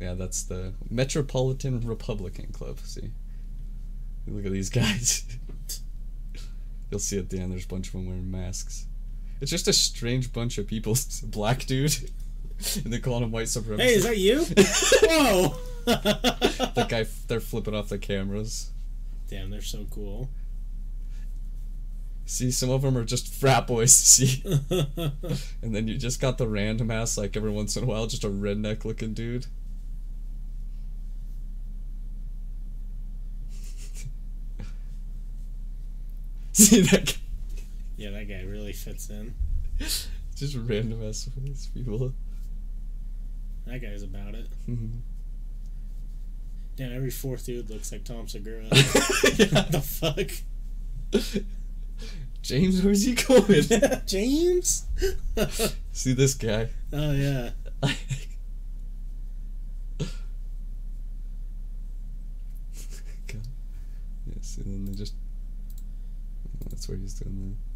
[0.00, 2.78] Yeah, that's the Metropolitan Republican Club.
[2.80, 3.10] See?
[4.26, 5.24] Look at these guys.
[6.90, 8.86] You'll see at the end, there's a bunch of them wearing masks.
[9.40, 10.96] It's just a strange bunch of people.
[11.24, 12.10] Black dude.
[12.84, 13.80] and they call him white supremacist.
[13.80, 14.38] Hey, is that you?
[15.08, 15.56] Whoa!
[15.86, 18.70] that guy, they're flipping off the cameras.
[19.28, 20.30] Damn, they're so cool.
[22.26, 23.92] See, some of them are just frat boys.
[23.96, 28.06] See, and then you just got the random ass, like every once in a while,
[28.06, 29.46] just a redneck looking dude.
[36.52, 37.06] See that?
[37.06, 37.12] Guy?
[37.96, 39.34] Yeah, that guy really fits in.
[39.78, 41.28] Just random ass
[41.74, 42.12] people.
[43.66, 44.48] That guy's about it.
[44.68, 45.00] Mhm.
[46.76, 48.64] Damn, every fourth dude looks like Tom Segura.
[48.64, 48.70] what
[49.70, 50.30] the fuck?
[52.42, 53.62] James, where's he going?
[54.06, 54.84] James?
[55.92, 56.68] See this guy?
[56.92, 57.50] oh yeah.
[63.26, 63.46] God.
[64.34, 65.14] Yes, and then they just.
[66.68, 67.73] That's where he's doing the.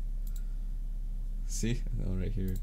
[1.48, 1.82] See?
[2.06, 2.54] Oh, right here.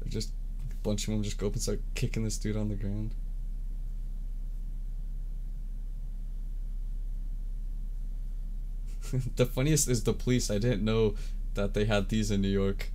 [0.00, 0.30] They're just.
[0.70, 3.12] A bunch of them just go up and start kicking this dude on the ground.
[9.36, 10.50] the funniest is the police.
[10.50, 11.14] I didn't know
[11.54, 12.90] that they had these in New York.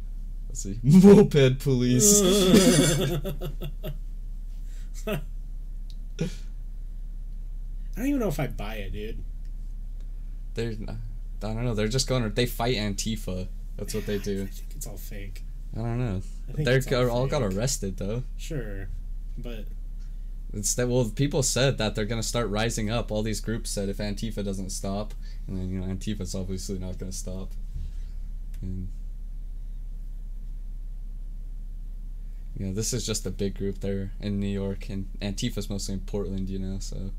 [0.48, 0.80] Let's see.
[0.84, 2.22] Moped police.
[5.08, 5.22] I
[7.96, 9.24] don't even know if I buy it, dude.
[10.54, 10.74] they're.
[10.80, 10.96] not-
[11.42, 11.74] I don't know.
[11.74, 12.24] They're just going.
[12.24, 13.48] To they fight Antifa.
[13.80, 14.44] That's what they do.
[14.44, 14.48] I do.
[14.48, 15.44] think it's all fake.
[15.76, 16.22] I don't know.
[16.58, 18.24] I They're all all, all got arrested though.
[18.38, 18.90] Sure,
[19.38, 19.66] but
[20.54, 23.12] It's that well, people said that they're gonna start rising up.
[23.12, 25.14] All these groups said if Antifa doesn't stop,
[25.48, 27.52] and then you know Antifa's obviously not gonna stop.
[28.62, 28.90] And
[32.58, 36.02] yeah, this is just a big group there in New York, and Antifa's mostly in
[36.02, 36.80] Portland, you know.
[36.80, 37.12] So,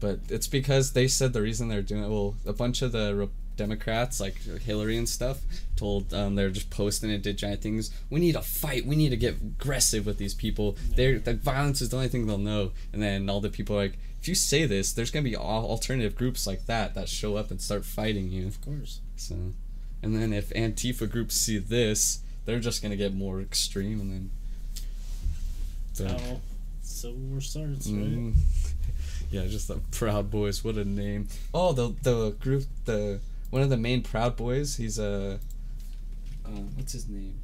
[0.00, 2.08] but it's because they said the reason they're doing it.
[2.10, 3.28] Well, a bunch of the Re-
[3.62, 4.36] Democrats, like
[4.68, 5.38] Hillary and stuff,
[5.76, 7.90] told um, they're just posting and did giant things.
[8.10, 8.84] We need to fight.
[8.86, 10.76] We need to get aggressive with these people.
[10.96, 12.72] They're that violence is the only thing they'll know.
[12.92, 15.66] And then all the people are like, if you say this, there's gonna be al-
[15.74, 18.46] alternative groups like that that show up and start fighting you.
[18.46, 19.00] of course.
[19.16, 19.34] So,
[20.02, 24.30] and then if Antifa groups see this, they're just gonna get more extreme, and then.
[25.92, 26.40] So, How
[26.82, 28.02] Civil War starts, right?
[28.10, 28.34] mhm.
[29.30, 30.64] yeah, just the Proud Boys.
[30.64, 31.28] What a name!
[31.52, 33.20] Oh, the the group, the
[33.52, 34.76] one of the main Proud Boys.
[34.76, 35.38] He's a.
[36.44, 37.38] Uh, what's his name?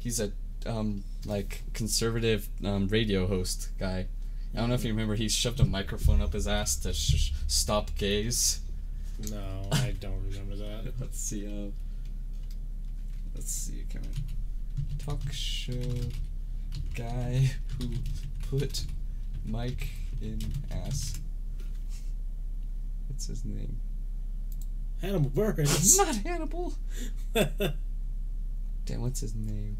[0.00, 0.32] He's a
[0.66, 4.06] um like conservative um, radio host guy.
[4.54, 5.16] I don't know if you remember.
[5.16, 8.60] He shoved a microphone up his ass to sh- stop gays.
[9.30, 10.94] No, I don't remember that.
[11.00, 11.46] Let's see.
[11.46, 11.70] Uh,
[13.34, 13.84] let's see.
[13.90, 15.72] Can I talk show
[16.94, 17.90] guy who
[18.48, 18.84] put
[19.44, 19.88] Mike
[20.22, 21.20] in ass?
[23.08, 23.76] What's his name?
[25.00, 25.96] Hannibal Buress.
[25.98, 26.74] Not Hannibal.
[27.34, 29.76] Damn, what's his name?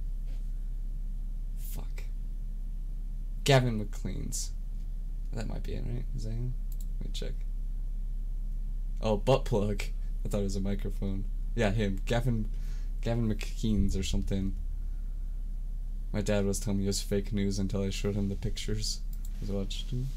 [1.59, 2.04] Fuck.
[3.44, 4.52] Gavin McLean's.
[5.33, 6.04] That might be it, right?
[6.16, 6.54] Is that him?
[7.00, 7.33] Let me check.
[9.00, 9.83] Oh, butt plug.
[10.24, 11.24] I thought it was a microphone.
[11.54, 12.00] Yeah, him.
[12.07, 12.48] Gavin
[13.00, 14.54] Gavin McKeens or something.
[16.12, 19.00] My dad was telling me it was fake news until I showed him the pictures.
[19.37, 20.09] I was watching.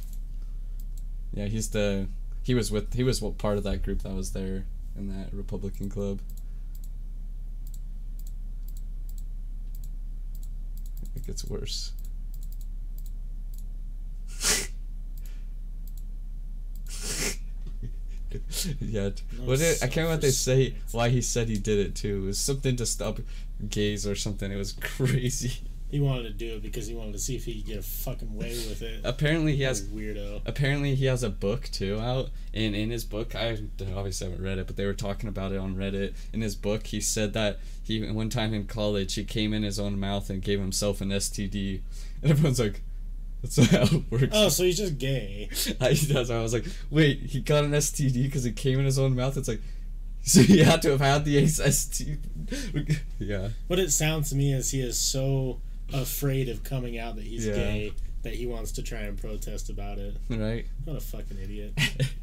[1.34, 2.08] Yeah, he's the
[2.44, 4.66] he was with he was what part of that group that was there
[4.98, 6.20] in that Republican club.
[11.16, 11.92] It gets worse.
[18.80, 19.10] yeah.
[19.38, 21.96] No What it, I can't remember what they say why he said he did it
[21.96, 22.24] too.
[22.24, 23.20] It was something to stop
[23.70, 24.52] gays or something.
[24.52, 25.62] It was crazy.
[25.92, 27.84] He wanted to do it because he wanted to see if he could get a
[27.84, 29.02] fucking way with it.
[29.04, 30.42] Apparently he has weirdo.
[30.46, 33.58] apparently he has a book too out and in his book i
[33.96, 36.88] obviously haven't read it but they were talking about it on reddit in his book
[36.88, 40.42] he said that he one time in college he came in his own mouth and
[40.42, 41.82] gave himself an std
[42.22, 42.82] and everyone's like
[43.42, 45.50] that's not how it works Oh, so he's just gay.
[45.82, 48.86] I, that's why i was like wait he got an std because it came in
[48.86, 49.62] his own mouth it's like
[50.24, 52.20] so he had to have had the ST.
[53.20, 55.60] yeah What it sounds to me is he is so
[55.94, 57.54] afraid of coming out that he's Yeah.
[57.56, 60.16] gay that he wants to try and protest about it.
[60.30, 61.74] right What a fucking idiot.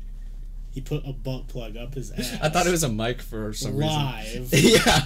[0.71, 2.37] He put a butt plug up his ass.
[2.41, 4.25] i thought it was a mic for some live.
[4.27, 4.87] reason Live.
[4.87, 5.05] yeah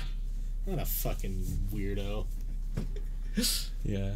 [0.66, 2.27] What a fucking weirdo.
[3.85, 4.14] yeah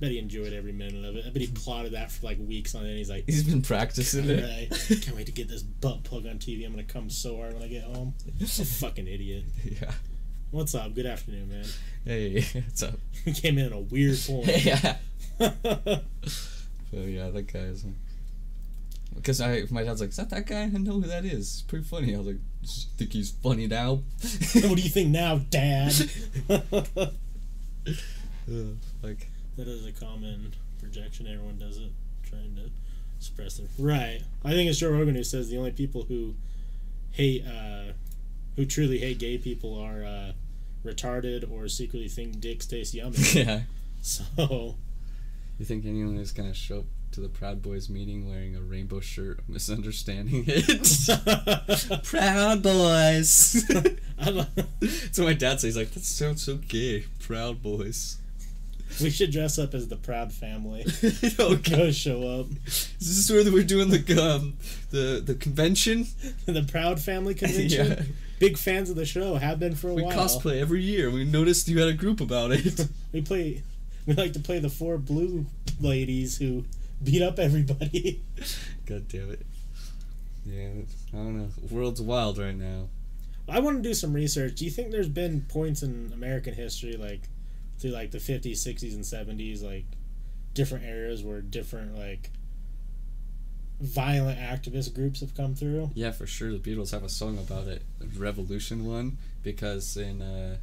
[0.00, 1.24] Bet he enjoyed every minute of it.
[1.26, 2.96] I bet he plotted that for like weeks on end.
[2.98, 6.38] He's like, he's been practicing it right, can't wait to get this butt plug on
[6.38, 6.64] TV.
[6.64, 8.12] I'm gonna come so hard when I get home.
[8.40, 9.44] A fucking idiot.
[9.64, 9.92] Yeah.
[10.54, 10.94] What's up?
[10.94, 11.64] Good afternoon, man.
[12.04, 12.94] Hey, what's up?
[13.24, 14.46] He came in at a weird point.
[14.64, 14.98] yeah.
[15.40, 16.00] So
[16.92, 17.84] yeah, that guy is.
[19.16, 20.62] Because I, my dad's like, is that that guy?
[20.62, 21.40] I know who that is.
[21.40, 22.14] It's pretty funny.
[22.14, 22.38] I was like,
[22.96, 23.94] think he's funny now.
[23.94, 25.92] what do you think now, Dad?
[26.48, 26.68] Ugh,
[29.02, 31.26] like, That is a common projection.
[31.26, 31.90] Everyone does it,
[32.22, 32.70] trying to
[33.18, 33.70] suppress it.
[33.76, 34.20] Right.
[34.44, 36.36] I think it's Joe Rogan who says the only people who
[37.10, 37.94] hate, uh,
[38.54, 40.32] who truly hate gay people are uh,
[40.84, 43.16] retarded or secretly think dicks taste yummy.
[43.32, 43.62] yeah.
[44.02, 44.76] so,
[45.58, 49.00] You think anyone is gonna show up to the Proud Boys meeting wearing a rainbow
[49.00, 52.04] shirt, misunderstanding it?
[52.04, 53.64] Proud Boys.
[55.12, 57.04] So my dad says like, that sounds so gay.
[57.20, 58.18] Proud Boys.
[59.00, 60.86] We should dress up as the Proud Family.
[61.40, 61.76] okay.
[61.76, 62.46] Go show up.
[62.66, 64.54] Is this where we're doing the um
[64.90, 66.06] the the convention?
[66.46, 67.88] the Proud Family convention.
[67.88, 68.02] Yeah.
[68.38, 69.36] Big fans of the show.
[69.36, 70.10] Have been for a We while.
[70.10, 71.10] We cosplay every year.
[71.10, 72.88] We noticed you had a group about it.
[73.12, 73.62] We play.
[74.06, 75.46] We like to play the four blue
[75.80, 76.64] ladies who
[77.02, 78.20] beat up everybody.
[78.86, 79.46] God damn it.
[80.44, 80.68] Yeah,
[81.12, 81.48] I don't know.
[81.70, 82.88] World's wild right now.
[83.48, 84.56] I want to do some research.
[84.56, 87.22] Do you think there's been points in American history, like
[87.78, 89.84] through like the 50s, 60s, and 70s, like
[90.54, 92.30] different eras where different like
[93.80, 95.90] violent activist groups have come through?
[95.94, 96.52] Yeah, for sure.
[96.52, 97.82] The Beatles have a song about it,
[98.16, 100.56] Revolution one, because in uh,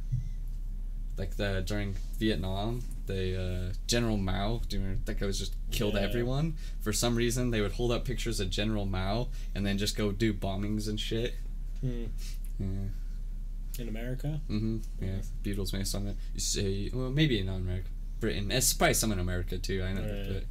[1.18, 4.62] like the during Vietnam, they uh, General Mao.
[4.68, 6.00] Do you remember that guy was just killed Yeah.
[6.00, 6.54] everyone?
[6.80, 10.10] For some reason, they would hold up pictures of General Mao and then just go
[10.12, 11.34] do bombings and shit.
[11.80, 12.04] Hmm.
[12.58, 12.66] Yeah.
[13.78, 14.40] In America?
[14.50, 14.78] Mm-hmm.
[15.00, 15.20] Yeah.
[15.42, 17.88] Beatles made a song that you say, well, maybe not America,
[18.20, 18.50] Britain.
[18.50, 19.82] It's probably some in America too.
[19.82, 20.02] I know.
[20.02, 20.28] Right.
[20.34, 20.44] But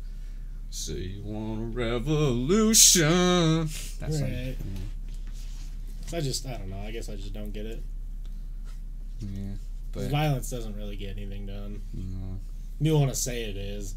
[0.72, 3.70] say you want a revolution.
[4.00, 4.22] That's.
[4.22, 4.56] Right.
[6.14, 6.80] I just, I don't know.
[6.80, 7.84] I guess I just don't get it.
[9.20, 9.30] Yeah.
[9.34, 9.54] yeah.
[9.94, 11.82] But Violence doesn't really get anything done.
[11.94, 12.40] no.
[12.80, 13.96] You want to say it is.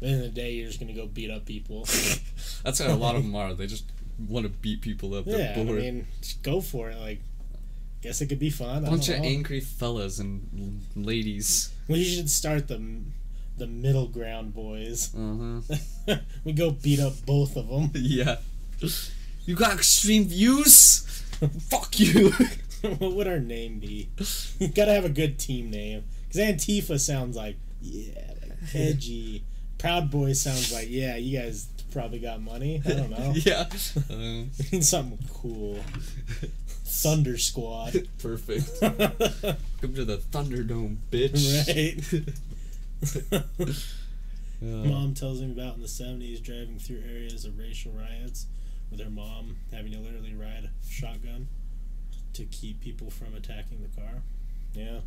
[0.00, 1.84] But in the day, you're just going to go beat up people.
[2.64, 3.54] That's how a lot of them are.
[3.54, 3.84] They just
[4.28, 5.24] want to beat people up.
[5.24, 5.78] They're yeah, I bored.
[5.80, 6.98] mean, just go for it.
[6.98, 7.20] Like,
[8.02, 8.84] guess it could be fun.
[8.84, 9.24] A Bunch of know.
[9.24, 11.72] angry fellas and ladies.
[11.88, 12.82] We should start the
[13.56, 15.10] the middle ground boys.
[15.16, 16.16] Huh.
[16.44, 17.90] we go beat up both of them.
[17.94, 18.36] yeah.
[19.46, 21.00] You got extreme views.
[21.68, 22.32] Fuck you.
[22.98, 24.08] what would our name be?
[24.58, 26.04] You gotta have a good team name.
[26.28, 29.44] Because Antifa sounds like yeah, like edgy.
[29.78, 32.82] Proud Boys sounds like yeah, you guys probably got money.
[32.84, 33.32] I don't know.
[33.36, 33.66] yeah.
[34.10, 35.78] Um, something cool.
[36.84, 38.08] Thunder Squad.
[38.18, 38.80] perfect.
[38.80, 42.18] Come to the Thunderdome, bitch.
[42.18, 42.32] Uh,
[44.60, 48.46] Mom tells him about in the 70s driving through areas of racial riots
[48.90, 51.48] with her mom having to literally ride a shotgun
[52.34, 54.22] to keep people from attacking the car.
[54.72, 55.00] Yeah.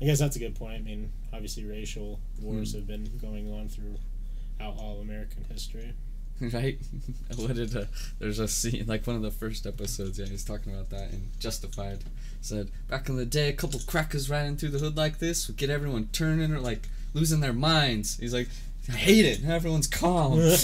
[0.00, 0.74] I guess that's a good point.
[0.74, 2.78] I mean, obviously, racial wars Hmm.
[2.78, 5.92] have been going on throughout all American history.
[6.40, 6.78] right?
[7.36, 7.84] what did uh,
[8.18, 10.18] there's a scene like one of the first episodes?
[10.18, 12.00] Yeah, he's talking about that and Justified
[12.40, 15.56] said back in the day, a couple crackers riding through the hood like this would
[15.56, 18.18] get everyone turning or like losing their minds.
[18.18, 18.48] He's like,
[18.88, 19.44] I hate it.
[19.44, 20.38] Everyone's calm.
[20.40, 20.54] yeah.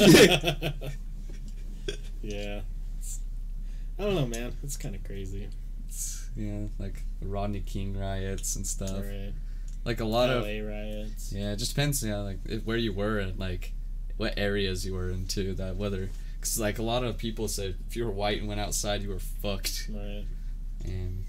[2.22, 3.20] It's-
[3.98, 4.56] I don't know, man.
[4.62, 5.48] It's kind of crazy.
[6.36, 8.90] yeah, like the Rodney King riots and stuff.
[8.90, 9.32] All right.
[9.84, 11.32] Like a lot of LA riots.
[11.32, 12.04] Yeah, it just depends.
[12.04, 13.72] Yeah, like if, where you were and like
[14.16, 15.54] what areas you were into.
[15.54, 18.60] That whether because like a lot of people said if you were white and went
[18.60, 19.88] outside, you were fucked.
[19.92, 20.26] Right.
[20.84, 21.24] And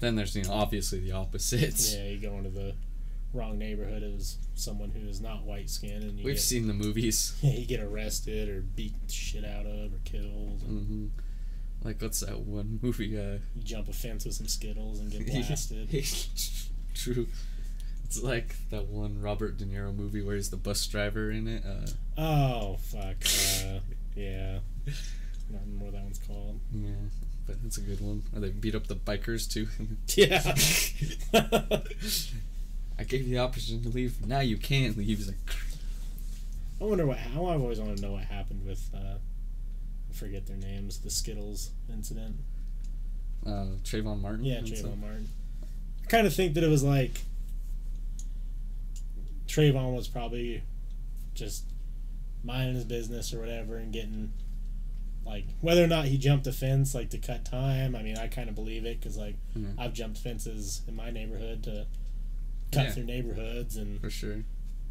[0.00, 1.94] then there's you know obviously the opposites.
[1.94, 2.74] Yeah, you go into the
[3.32, 6.74] wrong neighborhood as someone who is not white skinned and you We've get, seen the
[6.74, 7.34] movies.
[7.42, 10.62] yeah, you get arrested or beat the shit out of or killed.
[10.68, 11.06] And hmm
[11.82, 13.16] Like what's that one movie?
[13.18, 15.88] Uh, You jump a fence with some Skittles and get blasted.
[16.94, 17.26] True.
[18.04, 21.64] It's like that one Robert De Niro movie where he's the bus driver in it.
[21.64, 23.16] Uh, oh fuck.
[23.24, 23.80] Uh,
[24.14, 24.58] yeah.
[24.86, 26.60] I don't remember what that one's called.
[26.74, 26.90] yeah,
[27.46, 28.22] but that's a good one.
[28.30, 29.68] Where they beat up the bikers too.
[30.14, 30.42] Yeah.
[32.98, 34.24] I gave you the option to leave.
[34.26, 35.18] Now you can't leave.
[35.18, 35.36] He's like,
[36.80, 37.18] I wonder what.
[37.18, 38.88] I've always wanted to know what happened with.
[38.94, 39.16] Uh,
[40.10, 40.98] I forget their names.
[40.98, 42.36] The Skittles incident.
[43.46, 44.44] uh, Trayvon Martin.
[44.44, 44.60] Yeah.
[44.60, 45.28] Trayvon Martin.
[46.04, 47.22] I kind of think that it was like
[49.46, 50.62] Trayvon was probably
[51.34, 51.64] just
[52.44, 54.32] minding his business or whatever and getting
[55.24, 57.94] like whether or not he jumped a fence like to cut time.
[57.94, 59.74] I mean, I kind of believe it because like Mhm.
[59.78, 61.86] I've jumped fences in my neighborhood to
[62.72, 62.90] cut Yeah.
[62.92, 64.44] through neighborhoods and For sure.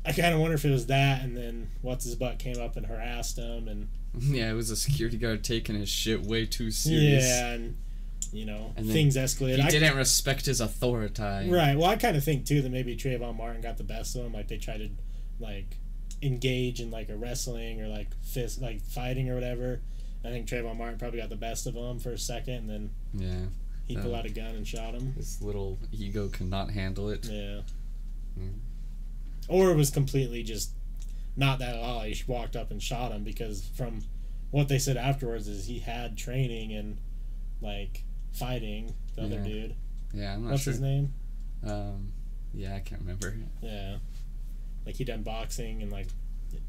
[0.06, 2.76] I kind of wonder if it was that and then what's his butt came up
[2.78, 3.88] and harassed him and
[4.20, 7.26] Yeah, it was a security guard taking his shit way too serious.
[7.28, 7.78] yeah and
[8.34, 9.58] you know And things escalated.
[9.58, 11.22] He I- didn't respect his authority.
[11.50, 11.76] Right.
[11.78, 14.34] Well, I kind of think too that maybe Trayvon Martin got the best of him.
[14.34, 14.90] Like they tried to
[15.40, 15.78] like
[16.22, 19.82] engage in like a wrestling or like fist like fighting or whatever.
[20.24, 22.90] I think Trayvon Martin probably got the best of him for a second, and then
[23.14, 23.46] Yeah.
[23.88, 25.14] he Uh, pulled out a gun and shot him.
[25.14, 27.28] His little ego cannot handle it.
[27.30, 27.62] Yeah.
[28.40, 28.60] Mm.
[29.48, 30.72] Or it was completely just
[31.36, 32.02] not that at all.
[32.02, 34.02] He walked up and shot him because from
[34.52, 36.98] what they said afterwards is he had training and
[37.62, 38.04] like
[38.34, 39.76] fighting the other dude.
[40.14, 40.74] Yeah, I'm not What's sure.
[40.74, 41.14] his name?
[41.66, 42.12] Um,
[42.54, 43.34] yeah, I can't remember.
[43.62, 43.98] Yeah.
[44.86, 46.08] Like he done boxing and like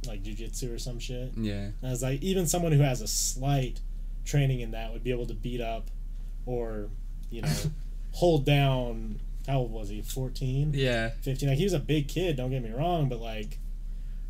[0.06, 1.32] like jujitsu or some shit.
[1.36, 1.54] Yeah.
[1.54, 3.80] And I was like, even someone who has a slight
[4.24, 5.90] training in that would be able to beat up
[6.46, 6.88] or,
[7.30, 7.52] you know,
[8.12, 10.02] hold down How old was he?
[10.02, 10.72] 14?
[10.74, 11.48] Yeah, 15?
[11.48, 13.58] Like, he was a big kid, don't get me wrong, but, like,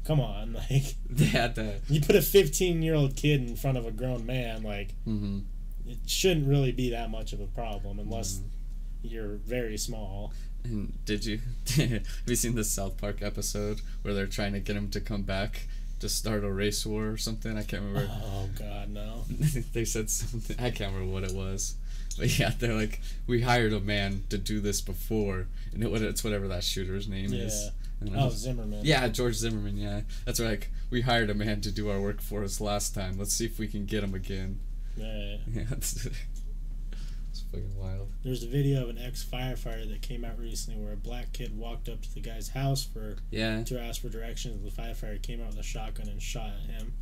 [0.05, 0.55] come on.
[0.71, 1.75] Like, they had to.
[1.89, 5.41] you put a 15 year old kid in front of a grown man, like, hmm
[5.85, 9.09] it shouldn't really be that much of a problem unless Mm-hmm.
[9.09, 10.33] you're very small.
[10.65, 11.41] And did you
[11.77, 15.23] have you seen the South Park episode where they're trying to get him to come
[15.23, 15.67] back
[15.99, 17.59] to start a race war or something?
[17.59, 18.09] I can't remember.
[18.13, 19.25] Oh, God, no.
[19.73, 20.57] they said something.
[20.65, 21.75] I can't remember what it was.
[22.19, 26.23] But yeah, they're like, we hired a man to do this before, and it, it's
[26.25, 27.65] whatever that shooter's name is.
[27.65, 27.71] Yeah.
[28.09, 28.81] And Oh, Zimmerman.
[28.85, 29.77] yeah, George Zimmerman.
[29.77, 33.17] Yeah, that's like we hired a man to do our work for us last time.
[33.19, 34.61] Let's see if we can get him again.
[34.97, 35.37] Yeah.
[35.51, 38.09] Yeah, it's, it's fucking wild.
[38.23, 41.57] There's a video of an ex firefighter that came out recently where a black kid
[41.57, 44.63] walked up to the guy's house for Yeah, to ask for directions.
[44.63, 46.93] The firefighter came out with a shotgun and shot at him.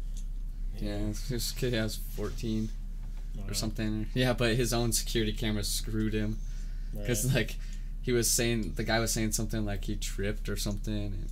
[0.79, 1.13] yeah.
[1.29, 2.69] This kid has 14
[3.37, 3.45] Wow.
[3.49, 4.07] or something.
[4.15, 6.39] Yeah, but his own security camera screwed him.
[6.93, 7.03] Right.
[7.03, 7.57] Because like
[8.03, 10.95] he was saying, the guy was saying something like he tripped or something.
[10.95, 11.31] And,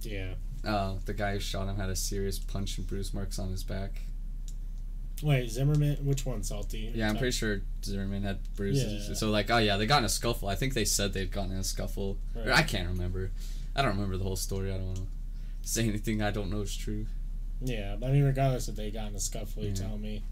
[0.00, 0.34] yeah.
[0.64, 3.64] uh, the guy who shot him had a serious punch and bruise marks on his
[3.64, 4.02] back.
[5.22, 5.96] Wait, Zimmerman.
[6.04, 6.92] Which one, Salty?
[6.94, 9.08] Yeah, I'm pretty sure Zimmerman had bruises.
[9.08, 9.14] Yeah.
[9.14, 10.48] So like, oh yeah, they got in a scuffle.
[10.48, 12.18] I think they said they'd gotten in a scuffle.
[12.34, 12.48] Right.
[12.48, 13.30] I can't remember.
[13.74, 14.70] I don't remember the whole story.
[14.70, 15.06] I don't want to
[15.62, 17.06] say anything I don't know is true.
[17.60, 19.74] Yeah, but I mean, regardless if they got in a scuffle, you Yeah.
[19.74, 20.22] tell me.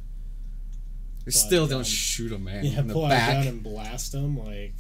[1.25, 1.85] They still don't gun.
[1.85, 4.37] shoot a man Yeah, in the pull out gun and blast him.
[4.39, 4.75] Like,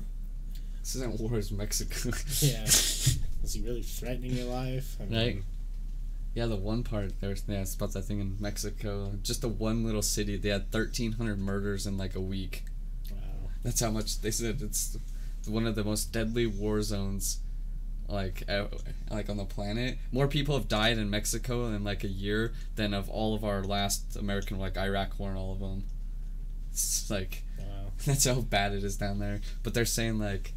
[0.81, 2.11] This isn't war, it's Mexico.
[2.41, 2.65] yeah.
[2.65, 4.97] Is he really threatening your life?
[5.01, 5.43] I mean, Right.
[6.35, 9.13] Yeah, the one part there was yeah, it's about that thing in Mexico.
[9.23, 12.65] Just the one little city, they had thirteen hundred murders in like a week.
[13.13, 13.19] Wow.
[13.63, 14.99] That's how much they said it's
[15.47, 17.39] one of the most deadly war zones,
[18.09, 18.43] like
[19.11, 19.99] like on the planet.
[20.13, 23.63] More people have died in Mexico in like a year than of all of our
[23.63, 25.85] last American like Iraq war and all of them.
[26.71, 27.93] It's like Wow.
[28.07, 29.41] that's how bad it is down there.
[29.63, 30.53] But they're saying like,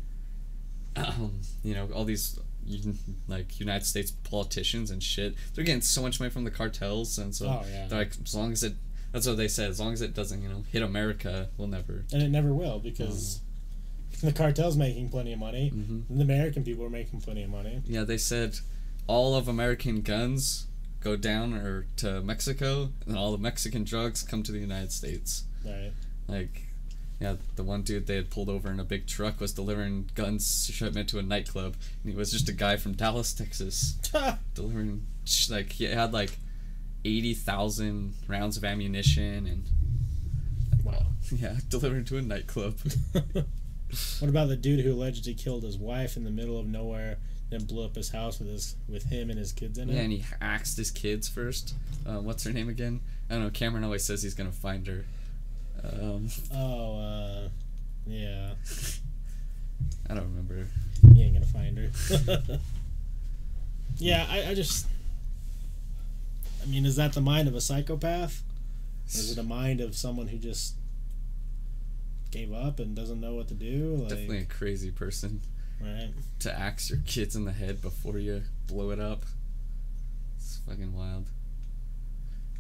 [0.96, 2.40] um, you know, all these
[3.28, 7.34] like United States politicians and shit, they're getting so much money from the cartels, and
[7.34, 7.88] so Oh, yeah.
[7.88, 8.74] they're like, as long as it,
[9.14, 12.04] that's what they said, as long as it doesn't, you know, hit America, we'll never.
[12.12, 13.40] And it never will because
[14.22, 15.70] the cartel's making plenty of money.
[15.70, 17.82] hmm And the American people are making plenty of money.
[17.86, 18.60] Yeah, they said
[19.08, 20.68] all of American guns
[21.02, 25.44] go down or to Mexico, and all the Mexican drugs come to the United States.
[25.66, 25.92] Right.
[26.28, 26.64] Like,
[27.20, 30.70] yeah, the one dude they had pulled over in a big truck was delivering guns
[30.72, 33.94] shipment to a nightclub, and he was just a guy from Dallas, Texas,
[34.54, 35.06] delivering
[35.50, 36.38] like he had like
[37.06, 39.64] eighty thousand rounds of ammunition, and
[40.84, 41.06] wow.
[41.32, 42.78] yeah, delivering to a nightclub.
[44.20, 47.18] what about the dude who allegedly killed his wife in the middle of nowhere,
[47.50, 49.94] then blew up his house with his with him and his kids in it?
[49.94, 51.74] Yeah, and he axed his kids first.
[52.06, 53.00] Uh, what's her name again?
[53.30, 53.50] I don't know.
[53.50, 55.06] Cameron always says he's gonna find her.
[55.84, 57.50] Um, Oh, uh,
[58.06, 58.54] yeah.
[60.10, 60.68] I don't remember.
[61.14, 62.60] He ain't gonna find her.
[63.98, 64.88] yeah, I, I just.
[66.64, 68.44] I mean, is that the mind of a psychopath?
[69.06, 70.76] Or is it a mind of someone who just
[72.32, 73.96] gave up and doesn't know what to do?
[73.96, 75.42] Like, Definitely a crazy person
[75.82, 76.10] Right.
[76.40, 79.24] to axe your kids in the head before you blow it up.
[80.38, 81.28] It's fucking wild.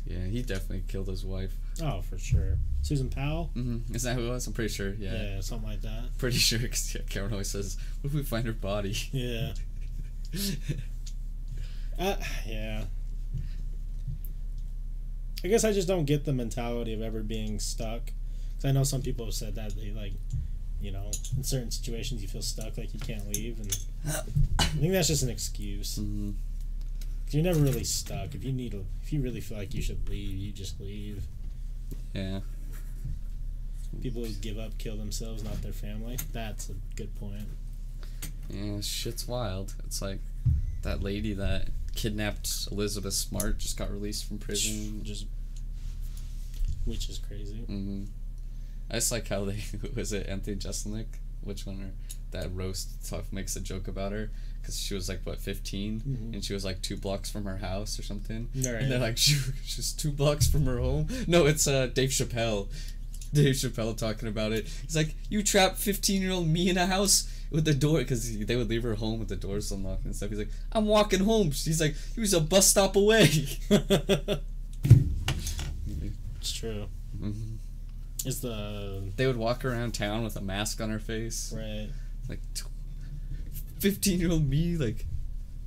[0.06, 1.54] Yeah, he definitely killed his wife.
[1.82, 2.58] Oh, for sure.
[2.82, 3.50] Susan Powell?
[3.56, 3.94] Mm-hmm.
[3.96, 4.48] Is that who it was?
[4.48, 4.94] I'm pretty sure.
[4.94, 5.14] Yeah.
[5.36, 6.18] Yeah, something like that.
[6.18, 6.60] Pretty sure.
[6.60, 9.54] Cause yeah, Cameron always says, "What if we find her body?" Yeah.
[12.00, 12.16] Uh,
[12.46, 12.84] yeah.
[15.44, 18.12] I guess I just don't get the mentality of ever being stuck.
[18.58, 20.14] Because I know some people have said that they like,
[20.82, 23.80] you know, in certain situations you feel stuck, like you can't leave, and
[24.60, 25.98] I think that's just an excuse.
[25.98, 26.34] Mhm.
[27.26, 28.34] 'Cause you're never really stuck.
[28.36, 31.24] If you need, a, if you really feel like you should leave, you just leave.
[32.14, 32.40] Yeah.
[34.02, 36.18] People who give up kill themselves, not their family.
[36.32, 37.48] That's a good point.
[38.50, 39.74] Yeah, shit's wild.
[39.86, 40.20] It's like
[40.84, 45.04] that lady that kidnapped Elizabeth Smart just got released from prison.
[45.04, 45.26] Just,
[46.86, 47.58] which is crazy.
[47.66, 48.06] hmm
[48.90, 49.64] I just like how they
[49.96, 51.08] was it Anthony Jeselnik,
[51.42, 51.92] which one or
[52.32, 54.30] that roast talk makes a joke about her
[54.62, 56.34] because she was like what 15 Mhm.
[56.34, 58.50] and she was like two blocks from her house or something.
[58.56, 58.66] Right.
[58.82, 61.08] And they're like she, she's two blocks from her home.
[61.28, 62.68] No, it's uh Dave Chappelle.
[63.34, 64.68] Dave Chappelle talking about it.
[64.84, 68.38] He's like, you trapped 15 year old me in a house with the door because
[68.46, 70.30] they would leave her home with the doors unlocked and stuff.
[70.30, 71.52] He's like, I'm walking home.
[71.52, 73.30] She's like, he was a bus stop away.
[76.40, 76.88] it's true.
[77.22, 77.57] Mhm.
[78.26, 81.90] Is the they would walk around town with a mask on her face, right?
[82.28, 82.40] Like,
[83.80, 85.06] fifteen year old me, like,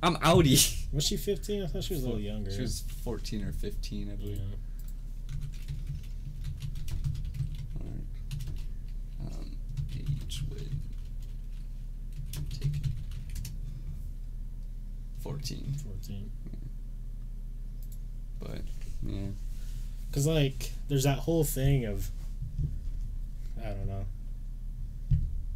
[0.03, 0.85] I'm outie.
[0.93, 1.63] Was she fifteen?
[1.63, 2.51] I thought she was a little younger.
[2.51, 4.37] She was fourteen or fifteen, I believe.
[4.37, 4.43] Yeah.
[9.21, 9.57] Um,
[15.21, 15.73] fourteen.
[15.83, 16.31] Fourteen.
[18.39, 18.61] But
[19.03, 19.27] yeah.
[20.11, 22.09] Cause like, there's that whole thing of
[23.63, 24.05] I don't know,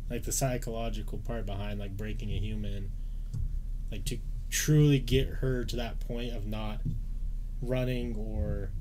[0.10, 2.92] like the psychological part behind, like, breaking a human.
[3.92, 4.18] Like, to
[4.50, 6.82] truly get her to that point of not
[7.62, 8.72] running or,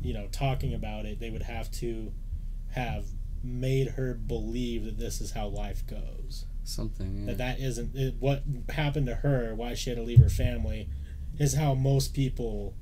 [0.00, 2.12] you know, talking about it, they would have to
[2.72, 3.06] have
[3.42, 6.46] made her believe that this is how life goes.
[6.64, 7.20] something.
[7.20, 7.26] Yeah.
[7.34, 10.88] that that isn't it, what happened to her why she had to leave her family
[11.38, 12.74] is how most people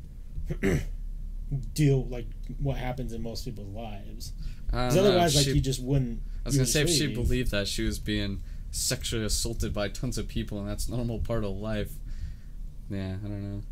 [1.75, 2.27] deal like
[2.61, 4.33] what happens in most people's lives
[4.73, 7.51] because know, otherwise like she- you just wouldn't I was gonna say if she believed
[7.53, 8.43] that she was being
[8.73, 11.93] sexually assaulted by tons of people and that's a normal part of life.
[12.91, 13.63] Yeah, I don't know.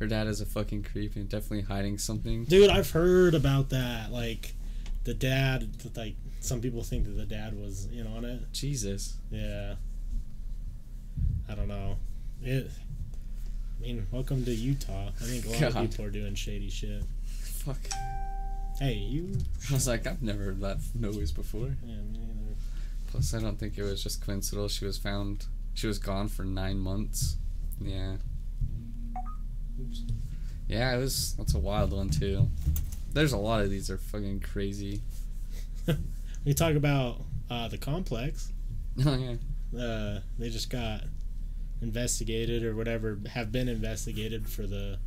[0.00, 2.44] Her dad is a fucking creep and definitely hiding something.
[2.44, 4.54] dude i've heard about that like
[5.04, 9.16] the dad like some people think that the dad was in on it Jesus.
[9.30, 9.74] yeah
[11.48, 11.96] i don't know
[12.42, 12.70] it
[13.78, 15.76] i mean welcome to utah i think a lot God.
[15.84, 17.02] of people are doing shady shit
[17.42, 17.78] Fuck.
[18.80, 19.32] Hey you
[19.70, 21.76] I was like, I've never heard that noise before.
[21.84, 22.56] yeah, me neither.
[23.08, 24.68] Plus, I don't think it was just coincidental.
[24.68, 25.46] She was found.
[25.74, 27.36] She was gone for nine months.
[27.80, 28.16] Yeah.
[29.80, 30.02] Oops.
[30.68, 31.34] Yeah, it was.
[31.36, 32.48] That's a wild one too.
[33.12, 35.00] There's a lot of these are fucking crazy.
[36.44, 38.52] we talk about uh, the complex
[39.04, 39.80] Oh yeah.
[39.80, 41.00] uh, they just got
[41.82, 44.98] investigated or whatever have been investigated for the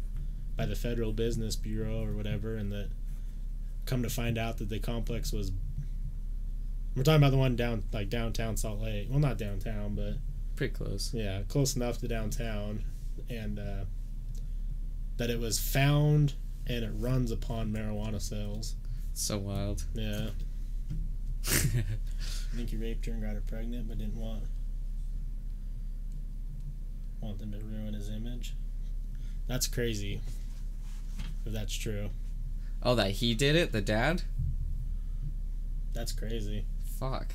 [0.57, 2.89] by the federal business bureau or whatever and that
[3.85, 5.51] come to find out that the complex was
[6.95, 10.13] we're talking about the one down like downtown salt lake well not downtown but
[10.55, 11.11] Pretty close.
[11.13, 12.83] yeah close enough to downtown
[13.29, 13.85] and uh,
[15.17, 16.33] that it was found
[16.67, 18.75] and it runs upon marijuana sales
[19.13, 19.83] so wild.
[19.93, 20.29] yeah
[21.47, 24.43] I think he raped her and got her pregnant, but didn't want
[27.19, 28.53] want them to ruin his image.
[29.47, 30.21] That's crazy.
[31.45, 32.09] If that's true,
[32.83, 33.71] oh, that he did it.
[33.71, 34.23] The dad.
[35.93, 36.65] that's crazy.
[36.99, 37.33] Fuck.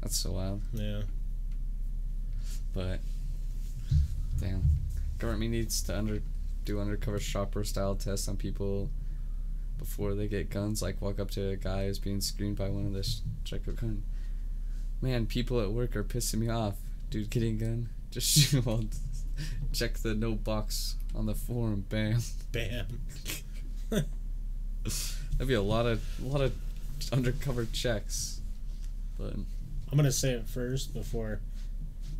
[0.00, 0.62] That's so wild.
[0.72, 1.02] Yeah,
[2.72, 3.00] But
[4.40, 4.62] damn,
[5.18, 6.22] government needs to under
[6.64, 8.90] do undercover shopper style tests on people
[9.78, 10.82] before they get guns.
[10.82, 13.72] Like walk up to a guy who's being screened by one of this check a
[13.72, 14.02] gun.
[15.00, 16.76] Man, people at work are pissing me off.
[17.10, 17.88] Dude, getting a gun.
[18.10, 18.84] Just shoot 'em all.
[19.72, 21.84] Check the no box on the form.
[21.88, 22.20] Bam.
[22.52, 22.86] bam.
[23.90, 26.54] That'd be a lot of a lot of
[27.12, 28.40] undercover checks.
[29.18, 31.40] But I'm gonna say it first before,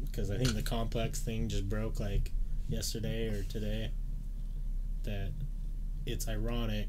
[0.04, 2.30] because I think the complex thing just broke like
[2.68, 3.90] yesterday or today.
[5.04, 5.32] That
[6.04, 6.88] it's ironic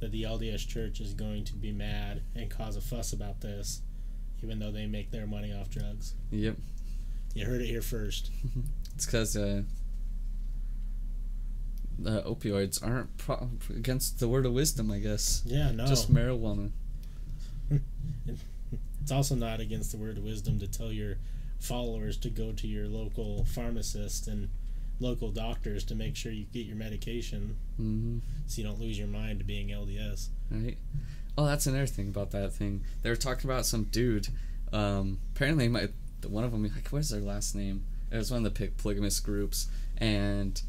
[0.00, 3.82] that the LDS Church is going to be mad and cause a fuss about this,
[4.42, 6.14] even though they make their money off drugs.
[6.30, 6.56] yep,
[7.34, 8.30] You heard it here first.
[8.96, 9.62] it's because uh,
[11.98, 14.90] the opioids aren't pro- against the word of wisdom.
[14.90, 15.86] I guess Yeah, no.
[15.86, 16.70] just marijuana.
[19.02, 21.18] It's also not against the word of wisdom to tell your
[21.60, 24.48] followers to go to your local pharmacist and
[24.98, 28.18] local doctors to make sure you get your medication hmm
[28.48, 30.28] so you don't lose your mind to being LDS.
[30.50, 30.76] Right.
[31.38, 32.82] Oh, that's another thing about that thing.
[33.02, 34.26] They were talking about some dude.
[34.72, 35.88] Um, apparently, my
[36.26, 37.84] one of them like what's their last name?
[38.10, 40.60] It was one of the polygamous groups, and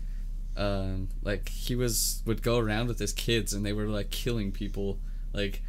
[0.56, 4.52] um, like he was would go around with his kids, and they were like killing
[4.52, 5.00] people.
[5.34, 5.62] Like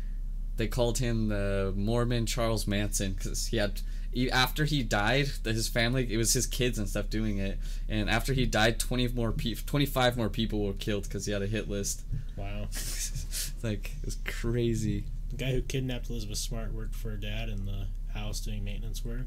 [0.57, 3.81] they called him the Mormon Charles Manson because he had.
[4.13, 7.59] he- After he died, his family, it was his kids and stuff doing it.
[7.89, 11.33] And after he died, twenty more pe- twenty five more people were killed because he
[11.33, 12.03] had a hit list.
[12.37, 12.69] Wow.
[13.63, 15.05] like it was crazy.
[15.31, 19.05] The guy who kidnapped Elizabeth Smart worked for her dad in the house doing maintenance
[19.05, 19.27] work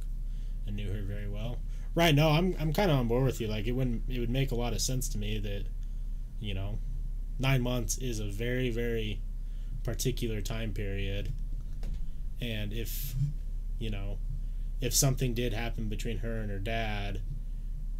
[0.66, 1.60] and knew her very well.
[1.94, 3.48] Right, no, I'm I'm kinda on board with you.
[3.48, 5.66] Like it wouldn't it would make a lot of sense to me that,
[6.40, 6.80] you know,
[7.40, 9.20] nine months is a very, very
[9.84, 11.34] particular time period.
[12.40, 13.14] And if
[13.80, 14.18] you know,
[14.80, 17.22] if something did happen between her and her dad,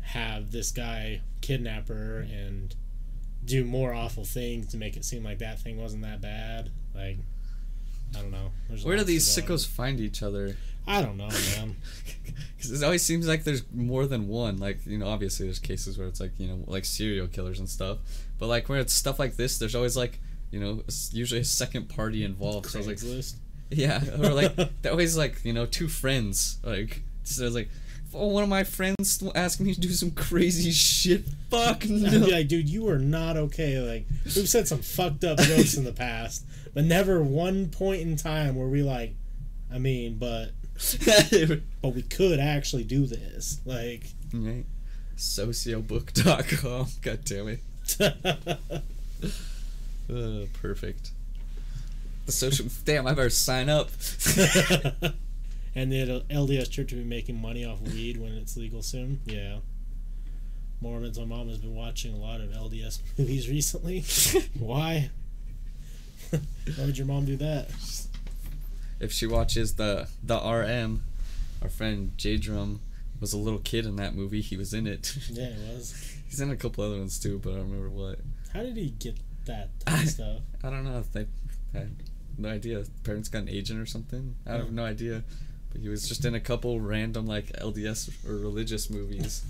[0.02, 2.76] have this guy kidnap her and
[3.44, 6.70] do more awful things to make it seem like that thing wasn't that bad.
[6.94, 7.18] Like,
[8.16, 8.52] I don't know.
[8.68, 10.56] There's Where do these sickos find each other?
[10.88, 11.76] I don't know, man.
[12.62, 14.58] Because it always seems like there's more than one.
[14.58, 17.68] Like you know, obviously there's cases where it's like you know, like serial killers and
[17.68, 17.98] stuff.
[18.38, 20.20] But like where it's stuff like this, there's always like
[20.52, 22.68] you know, usually a second party involved.
[22.68, 23.36] So I like, Craigslist.
[23.72, 26.60] yeah, or like they're always like you know, two friends.
[26.64, 27.70] Like so it's like.
[28.14, 31.24] Oh, one of my friends asked me to do some crazy shit.
[31.50, 32.10] Fuck I'd no.
[32.10, 33.80] be like, dude, you are not okay.
[33.80, 38.18] Like, we've said some fucked up jokes in the past, but never one point in
[38.18, 39.16] time where we like,
[39.74, 40.52] I mean, but
[41.82, 43.60] but we could actually do this.
[43.66, 44.04] Like,
[44.34, 44.66] right.
[45.18, 46.88] Sociobook.com.
[47.02, 47.60] God damn it.
[50.12, 51.12] Uh, perfect.
[52.26, 52.66] The social.
[52.84, 53.88] damn, I better sign up.
[55.74, 59.22] and the LDS Church will be making money off weed when it's legal soon.
[59.26, 59.60] Yeah.
[60.82, 61.18] Mormons.
[61.18, 64.04] My mom has been watching a lot of LDS movies recently.
[64.60, 65.12] Why?
[66.32, 67.70] Why would your mom do that?
[69.02, 71.04] If she watches the the RM,
[71.62, 72.82] our friend J Drum
[73.20, 74.42] was a little kid in that movie.
[74.42, 75.16] He was in it.
[75.30, 76.18] Yeah, it was.
[76.30, 78.20] He's in a couple other ones too, but I don't remember what.
[78.54, 80.40] How did he get that of stuff?
[80.64, 81.28] I don't know they.
[81.76, 81.88] I
[82.38, 82.84] no idea.
[83.04, 84.36] Parents got an agent or something.
[84.48, 85.24] I have no idea.
[85.72, 89.44] But he was just in a couple random like LDS or religious movies.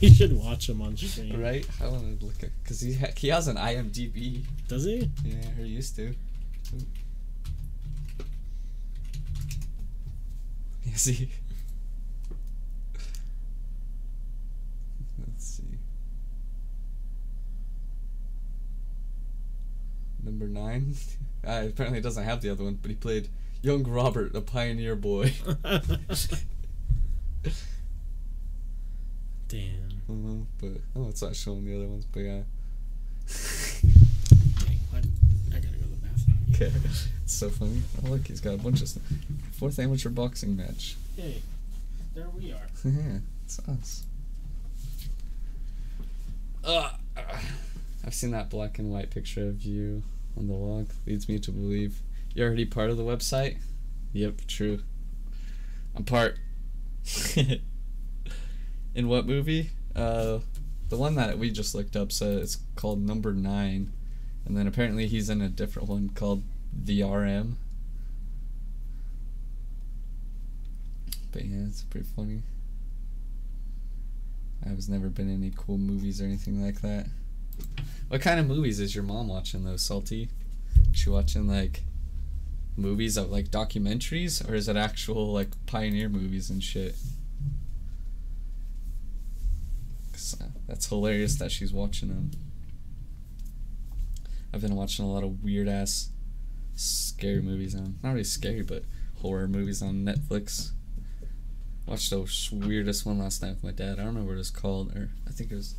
[0.00, 1.40] we should watch him on stream.
[1.40, 1.66] Right?
[1.82, 4.44] I want to look at because he ha- he has an IMDb.
[4.68, 5.10] Does he?
[5.24, 6.14] Yeah, or used to.
[10.96, 11.28] Yeah, see.
[15.18, 15.62] Let's see.
[20.24, 20.94] Number nine.
[21.46, 23.28] Uh, apparently, doesn't have the other one, but he played
[23.60, 25.34] young Robert, a pioneer boy.
[29.48, 30.00] Damn.
[30.08, 32.06] Uh, but oh, it's not showing the other ones.
[32.10, 32.40] But yeah.
[34.64, 34.98] Dang, I,
[35.54, 36.38] I gotta go to the bathroom.
[36.54, 37.82] Okay, it's so funny.
[38.02, 39.02] Oh look, he's got a bunch of stuff.
[39.56, 40.96] Fourth amateur boxing match.
[41.16, 41.40] Hey,
[42.14, 42.68] there we are.
[42.84, 44.04] yeah, it's us.
[46.62, 46.92] Ugh.
[48.04, 50.02] I've seen that black and white picture of you
[50.36, 50.90] on the log.
[51.06, 52.02] Leads me to believe
[52.34, 53.56] you're already part of the website.
[54.12, 54.80] Yep, true.
[55.96, 56.36] I'm part.
[58.94, 59.70] In what movie?
[59.94, 60.40] Uh,
[60.90, 63.90] the one that we just looked up said it's called Number Nine,
[64.44, 66.42] and then apparently he's in a different one called
[66.72, 67.56] The RM.
[71.36, 72.40] But yeah, it's pretty funny.
[74.66, 77.08] I was never been in any cool movies or anything like that.
[78.08, 80.30] What kind of movies is your mom watching though, Salty?
[80.92, 81.82] She watching like
[82.74, 86.96] movies of like documentaries or is it actual like pioneer movies and shit?
[90.40, 92.30] uh, that's hilarious that she's watching them.
[94.54, 96.08] I've been watching a lot of weird ass
[96.76, 98.84] scary movies on not really scary but
[99.20, 100.72] horror movies on Netflix.
[101.86, 103.92] Watched the weirdest one last night with my dad.
[103.92, 105.76] I don't remember what it was called, or I think it was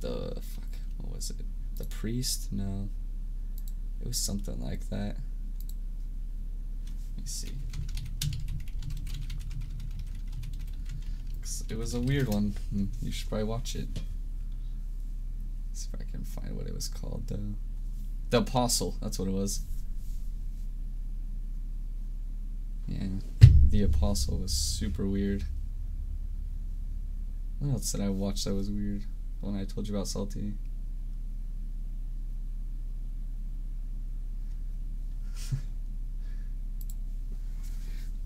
[0.00, 0.64] the fuck.
[0.98, 1.36] What was it?
[1.76, 2.50] The priest?
[2.50, 2.88] No.
[4.00, 5.16] It was something like that.
[7.16, 7.50] Let me see.
[11.68, 12.54] It was a weird one.
[12.70, 13.88] Hmm, You should probably watch it.
[15.72, 17.54] see if I can find what it was called though.
[18.30, 18.96] The Apostle.
[19.00, 19.60] That's what it was.
[22.88, 23.06] Yeah.
[23.72, 25.44] The Apostle was super weird.
[27.58, 29.04] What else did I watch that was weird?
[29.40, 30.52] The one I told you about Salty.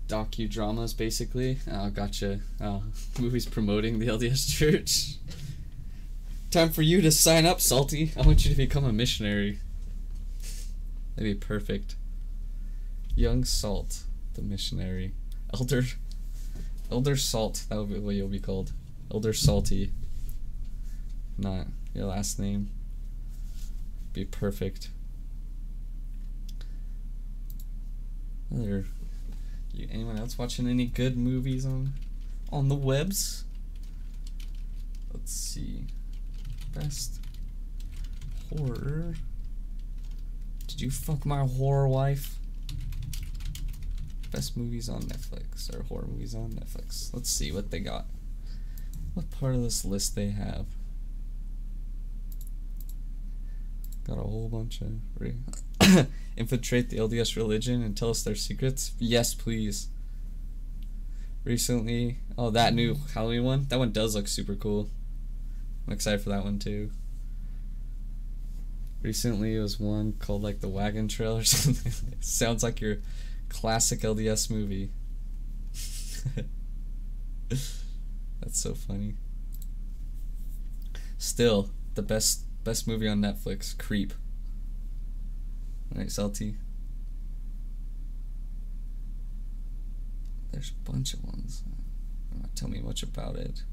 [0.09, 1.59] Docudramas, basically.
[1.71, 2.41] Oh, gotcha.
[2.59, 2.83] Oh,
[3.17, 5.15] movies promoting the LDS Church.
[6.51, 8.11] Time for you to sign up, Salty.
[8.17, 9.59] I want you to become a missionary.
[11.15, 11.95] That'd be perfect.
[13.15, 15.13] Young Salt, the missionary.
[15.59, 15.83] Elder
[16.91, 18.73] Elder Salt, that would be what you'll be called.
[19.11, 19.91] Elder Salty.
[21.37, 22.69] Not your last name.
[24.13, 24.89] Be perfect.
[28.53, 28.85] Other
[29.73, 31.93] you anyone else watching any good movies on
[32.51, 33.43] on the webs?
[35.11, 35.85] Let's see.
[36.73, 37.19] Best
[38.49, 39.15] horror.
[40.67, 42.36] Did you fuck my horror wife?
[44.31, 47.13] Best movies on Netflix or horror movies on Netflix.
[47.13, 48.05] Let's see what they got.
[49.13, 50.65] What part of this list they have?
[54.05, 56.07] Got a whole bunch of
[56.37, 58.91] infiltrate the LDS religion and tell us their secrets.
[58.99, 59.87] Yes, please.
[61.43, 63.65] Recently, oh that new Halloween one.
[63.69, 64.89] That one does look super cool.
[65.87, 66.91] I'm excited for that one too.
[69.01, 71.93] Recently, it was one called like the Wagon Trail or something.
[72.19, 72.97] sounds like your
[73.49, 74.91] classic LDS movie.
[77.49, 79.15] That's so funny.
[81.17, 84.13] Still, the best best movie on Netflix, Creep.
[85.91, 86.57] Alright, Salty.
[90.51, 91.63] There's a bunch of ones.
[92.33, 93.63] Uh, Tell me much about it.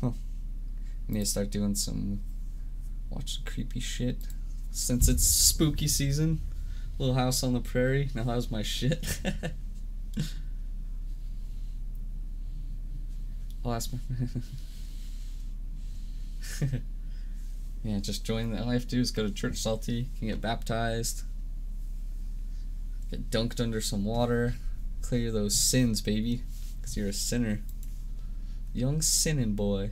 [0.00, 0.10] Huh.
[1.08, 2.20] I need to start doing some
[3.10, 4.18] watch creepy shit.
[4.74, 6.40] Since it's spooky season.
[6.98, 8.10] Little House on the Prairie.
[8.14, 9.20] Now how's my shit?
[13.64, 13.98] I'll ask my.
[17.84, 18.50] yeah, just join.
[18.50, 20.08] The, all I have to do is go to church salty.
[20.18, 21.22] Can get baptized.
[23.10, 24.54] Get dunked under some water.
[25.02, 26.42] Clear those sins, baby.
[26.82, 27.62] Cause you're a sinner.
[28.72, 29.90] Young sinning boy.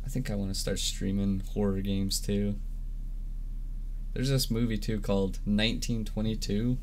[0.11, 2.55] think I want to start streaming horror games too.
[4.13, 6.77] There's this movie too called 1922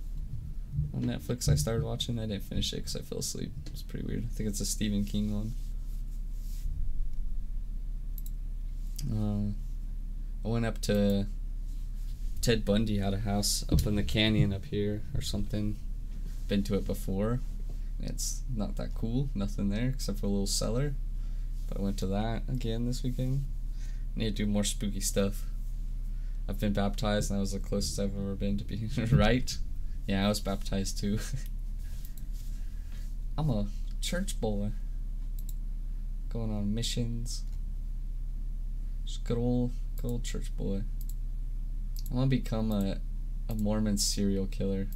[0.94, 1.46] on Netflix.
[1.48, 2.18] I started watching.
[2.18, 3.52] I didn't finish it because I fell asleep.
[3.66, 4.24] It's pretty weird.
[4.24, 5.54] I think it's a Stephen King one.
[9.12, 9.52] Uh,
[10.46, 11.26] I went up to
[12.40, 15.76] Ted Bundy had a house up in the canyon up here or something.
[16.48, 17.40] Been to it before.
[18.00, 19.28] It's not that cool.
[19.34, 20.94] Nothing there except for a little cellar.
[21.68, 23.44] But I went to that again this weekend.
[24.16, 25.44] I need to do more spooky stuff.
[26.48, 29.56] I've been baptized and that was the closest I've ever been to being right.
[30.06, 31.18] Yeah, I was baptized too.
[33.38, 33.66] I'm a
[34.00, 34.70] church boy.
[36.30, 37.44] Going on missions.
[39.04, 40.82] Just good old good old church boy.
[42.10, 42.98] I wanna become a
[43.48, 44.88] a Mormon serial killer.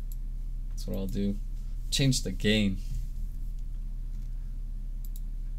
[0.69, 1.37] That's what I'll do.
[1.91, 2.79] Change the game.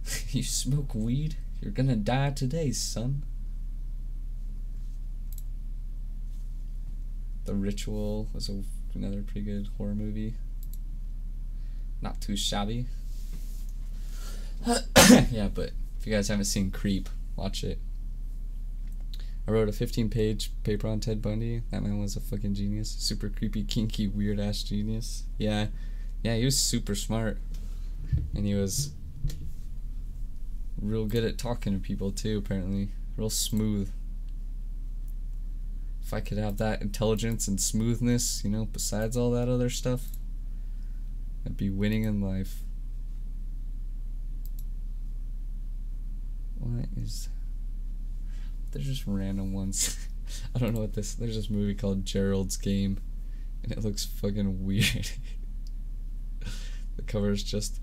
[0.30, 3.24] you smoke weed, you're gonna die today, son.
[7.45, 10.36] The Ritual was a, another pretty good horror movie.
[12.01, 12.86] Not too shabby.
[15.32, 17.80] yeah, but if you guys haven't seen Creep, watch it.
[19.47, 21.64] I wrote a 15 page paper on Ted Bundy.
[21.72, 22.89] That man was a fucking genius.
[22.89, 25.24] Super creepy, kinky, weird ass genius.
[25.38, 25.68] Yeah.
[26.24, 27.39] Yeah, he was super smart.
[28.34, 28.91] And he was
[30.84, 32.90] real good at talking to people too, apparently.
[33.16, 33.92] Real smooth.
[36.04, 40.08] If I could have that intelligence and smoothness, you know, besides all that other stuff,
[41.46, 42.64] I'd be winning in life.
[46.60, 47.30] What is.
[48.72, 49.98] They're just random ones.
[50.56, 51.14] I don't know what this.
[51.14, 53.00] There's this movie called Gerald's Game,
[53.64, 55.10] and it looks fucking weird.
[56.96, 57.80] the cover's just.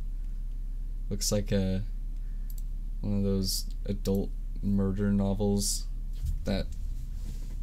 [1.08, 1.82] Looks like a.
[3.00, 4.30] One of those adult
[4.62, 5.86] murder novels
[6.44, 6.66] that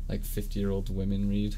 [0.10, 1.56] like 50 year old women read.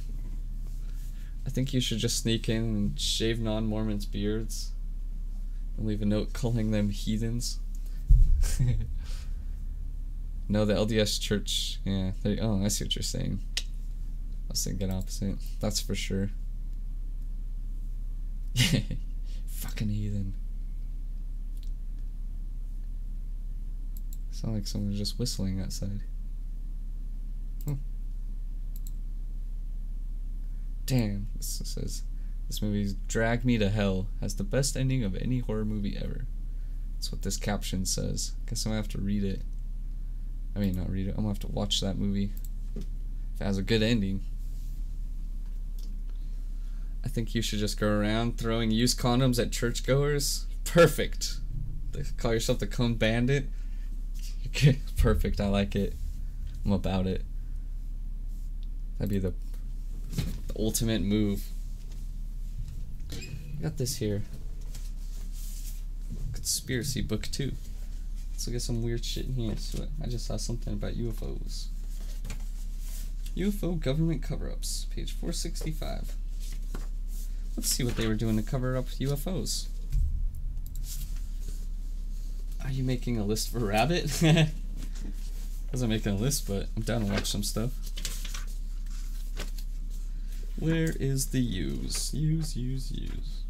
[1.46, 4.72] I think you should just sneak in and shave non Mormons' beards
[5.78, 7.60] and leave a note calling them heathens.
[10.50, 12.12] no, the LDS church, yeah.
[12.24, 13.40] They, oh, I see what you're saying.
[13.58, 15.38] I was thinking opposite.
[15.60, 16.30] That's for sure.
[19.48, 20.34] Fucking heathen.
[24.40, 26.00] Sound like someone's just whistling outside.
[27.68, 27.74] Huh.
[30.86, 32.04] Damn, this says
[32.48, 36.26] this movie's Drag Me to Hell has the best ending of any horror movie ever.
[36.96, 38.32] That's what this caption says.
[38.46, 39.42] Guess I'm gonna have to read it.
[40.56, 41.12] I mean, not read it.
[41.12, 42.32] I'm gonna have to watch that movie.
[42.78, 42.84] If
[43.42, 44.24] it has a good ending.
[47.04, 50.46] I think you should just go around throwing used condoms at churchgoers.
[50.64, 51.42] Perfect.
[51.92, 53.50] They Call yourself the Cum Bandit.
[54.48, 55.40] Okay, perfect.
[55.40, 55.94] I like it.
[56.66, 57.24] I'm about it.
[58.98, 59.34] That'd be the,
[60.48, 61.44] the ultimate move.
[63.14, 64.24] I got this here.
[66.34, 67.54] Conspiracy book two.
[68.32, 69.58] Let's look at some weird shit in here.
[69.58, 71.68] So I just saw something about UFOs.
[73.36, 76.14] UFO government cover-ups, page 465.
[77.56, 79.68] Let's see what they were doing to cover up UFOs.
[82.64, 84.22] Are you making a list for Rabbit?
[84.24, 84.50] I
[85.72, 87.72] wasn't making a list, but I'm down to watch some stuff.
[90.58, 92.14] Where is the use?
[92.14, 93.44] Use, use, use.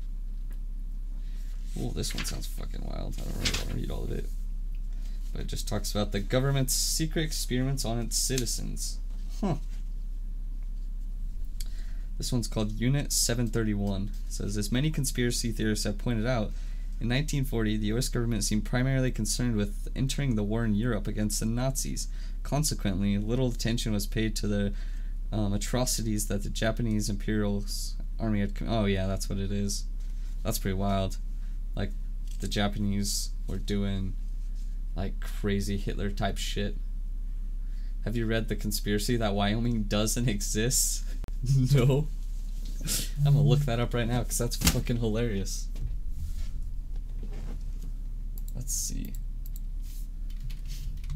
[1.80, 3.16] Oh, this one sounds fucking wild.
[3.20, 4.26] I don't really want to read all of it.
[5.32, 9.00] But it just talks about the government's secret experiments on its citizens.
[9.42, 9.56] Huh.
[12.18, 14.12] This one's called Unit 731.
[14.28, 16.52] It says, as many conspiracy theorists have pointed out,
[17.02, 21.40] in 1940, the US government seemed primarily concerned with entering the war in Europe against
[21.40, 22.10] the Nazis.
[22.44, 24.74] Consequently, little attention was paid to the
[25.32, 27.64] um, atrocities that the Japanese Imperial
[28.20, 28.54] Army had.
[28.54, 29.86] Com- oh, yeah, that's what it is.
[30.44, 31.18] That's pretty wild.
[31.74, 31.92] Like,
[32.42, 34.14] the Japanese were doing,
[34.96, 36.76] like, crazy Hitler type shit.
[38.04, 41.06] Have you read the conspiracy that Wyoming doesn't exist?
[41.74, 42.08] no.
[43.26, 45.68] I'm gonna look that up right now because that's fucking hilarious.
[48.60, 49.14] Let's see.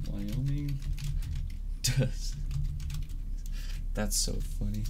[0.10, 0.80] Wyoming
[1.82, 2.36] does.
[3.94, 4.86] That's so funny.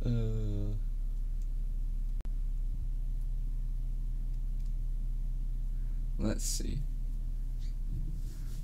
[0.03, 0.09] uh,
[6.18, 6.80] let's see.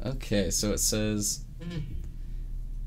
[0.04, 1.45] Okay, so it says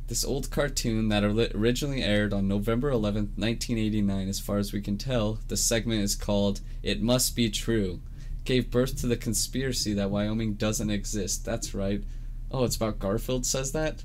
[0.08, 4.96] this old cartoon that originally aired on November 11th, 1989, as far as we can
[4.96, 8.00] tell, the segment is called It Must Be True.
[8.44, 11.44] Gave birth to the conspiracy that Wyoming doesn't exist.
[11.44, 12.04] That's right.
[12.52, 14.04] Oh, it's about Garfield, says that?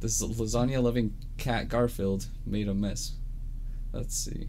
[0.00, 3.12] This lasagna loving cat Garfield made a mess.
[3.92, 4.48] Let's see.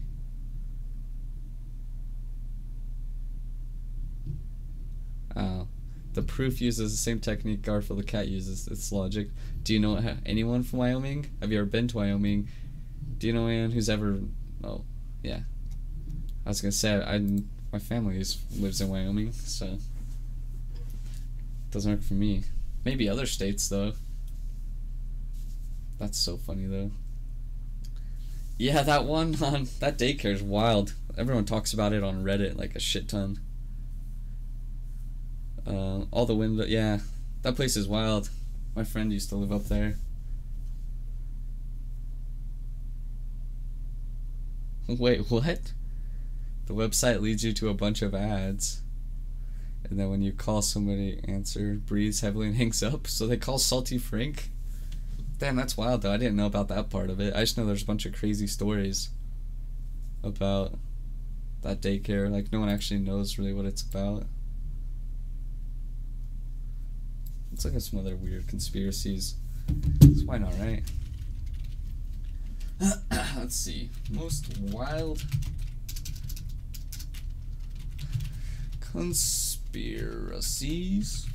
[5.34, 5.66] Oh.
[6.14, 8.68] The proof uses the same technique Garfield the cat uses.
[8.68, 9.30] It's logic.
[9.64, 11.30] Do you know anyone from Wyoming?
[11.40, 12.48] Have you ever been to Wyoming?
[13.18, 14.18] Do you know anyone who's ever?
[14.64, 14.84] Oh,
[15.22, 15.40] yeah.
[16.44, 17.18] I was gonna say I
[17.72, 19.78] my family is, lives in Wyoming, so
[21.70, 22.42] doesn't work for me.
[22.84, 23.92] Maybe other states though.
[25.98, 26.90] That's so funny though.
[28.58, 30.94] Yeah, that one on that daycare is wild.
[31.16, 33.38] Everyone talks about it on Reddit like a shit ton.
[35.66, 36.98] Uh, all the window, yeah,
[37.42, 38.28] that place is wild.
[38.74, 39.96] My friend used to live up there.
[44.88, 45.72] Wait, what?
[46.66, 48.82] The website leads you to a bunch of ads.
[49.84, 53.06] And then when you call somebody, answer, breathes heavily and hangs up.
[53.06, 54.50] So they call Salty Frank?
[55.38, 56.12] Damn, that's wild though.
[56.12, 57.34] I didn't know about that part of it.
[57.34, 59.10] I just know there's a bunch of crazy stories
[60.22, 60.78] about
[61.62, 62.30] that daycare.
[62.30, 64.24] Like, no one actually knows really what it's about.
[67.62, 69.36] Let's look at some other weird conspiracies.
[70.00, 70.82] 'Cause why not, right?
[73.36, 73.88] Let's see.
[74.10, 75.24] Most wild
[78.80, 81.28] conspiracies.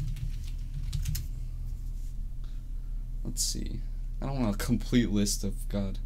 [3.23, 3.79] Let's see.
[4.21, 5.97] I don't want a complete list of God.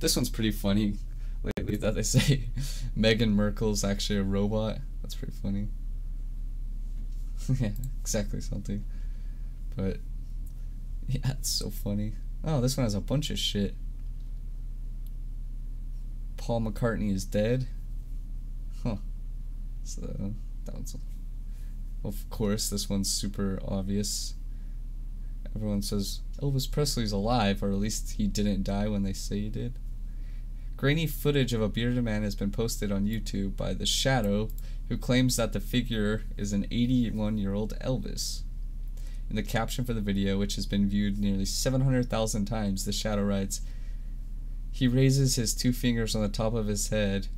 [0.00, 0.98] This one's pretty funny
[1.56, 2.50] lately that they say
[2.94, 4.80] Meghan Markle's actually a robot.
[5.00, 5.68] That's pretty funny.
[7.58, 7.70] yeah,
[8.02, 8.84] exactly something.
[9.76, 9.98] But
[11.08, 12.14] yeah, it's so funny.
[12.44, 13.74] Oh, this one has a bunch of shit.
[16.36, 17.68] Paul McCartney is dead.
[18.82, 18.96] Huh.
[19.84, 20.00] So
[20.64, 20.96] that one's
[22.04, 24.34] of course this one's super obvious.
[25.54, 29.48] Everyone says Elvis Presley's alive, or at least he didn't die when they say he
[29.50, 29.78] did.
[30.76, 34.48] Grainy footage of a bearded man has been posted on YouTube by The Shadow,
[34.88, 38.42] who claims that the figure is an 81 year old Elvis.
[39.32, 43.22] In the caption for the video, which has been viewed nearly 700,000 times, The Shadow
[43.22, 43.62] writes,
[44.70, 47.28] He raises his two fingers on the top of his head,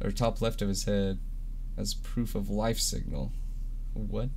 [0.00, 1.18] or top left of his head,
[1.76, 3.32] as proof of life signal.
[3.92, 4.28] What?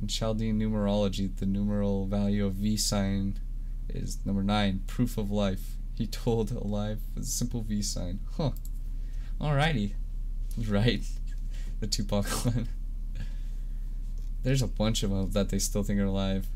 [0.00, 3.40] In Chaldean numerology, the numeral value of V sign
[3.88, 5.72] is number nine, proof of life.
[5.96, 8.20] He told alive with a simple V sign.
[8.36, 8.52] Huh.
[9.40, 9.94] Alrighty.
[10.68, 11.02] Right.
[11.80, 12.68] The Tupac one.
[14.42, 16.46] There's a bunch of them that they still think are alive.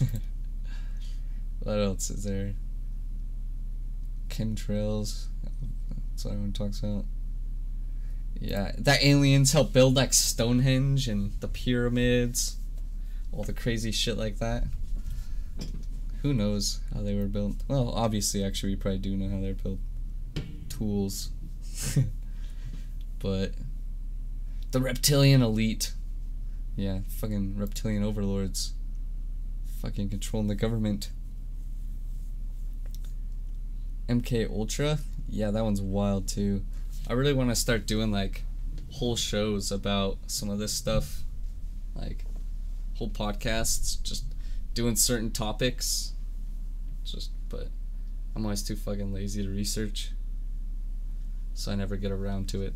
[1.60, 2.54] what else is there?
[4.28, 5.26] Chemtrails.
[6.10, 7.04] That's what everyone talks about.
[8.40, 12.56] Yeah, that aliens help build like Stonehenge and the pyramids,
[13.32, 14.64] all the crazy shit like that.
[16.22, 17.56] Who knows how they were built?
[17.68, 19.78] Well, obviously, actually, we probably do know how they're built.
[20.68, 21.30] Tools.
[23.24, 23.52] but
[24.72, 25.92] the reptilian elite,
[26.76, 28.74] yeah, fucking reptilian overlords,
[29.80, 31.08] fucking controlling the government.
[34.10, 36.66] MK Ultra, yeah, that one's wild too.
[37.08, 38.44] I really want to start doing like
[38.92, 41.22] whole shows about some of this stuff,
[41.94, 42.26] like
[42.96, 44.26] whole podcasts, just
[44.74, 46.12] doing certain topics.
[47.06, 47.68] Just, but
[48.36, 50.10] I'm always too fucking lazy to research,
[51.54, 52.74] so I never get around to it.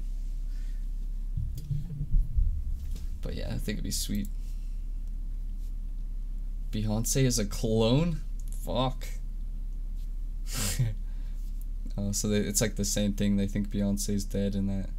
[3.21, 4.29] But yeah, I think it'd be sweet.
[6.71, 8.21] Beyonce is a clone?
[8.65, 9.07] Fuck.
[11.99, 13.37] Uh, so they, it's like the same thing.
[13.37, 14.91] They think Beyonce's dead and that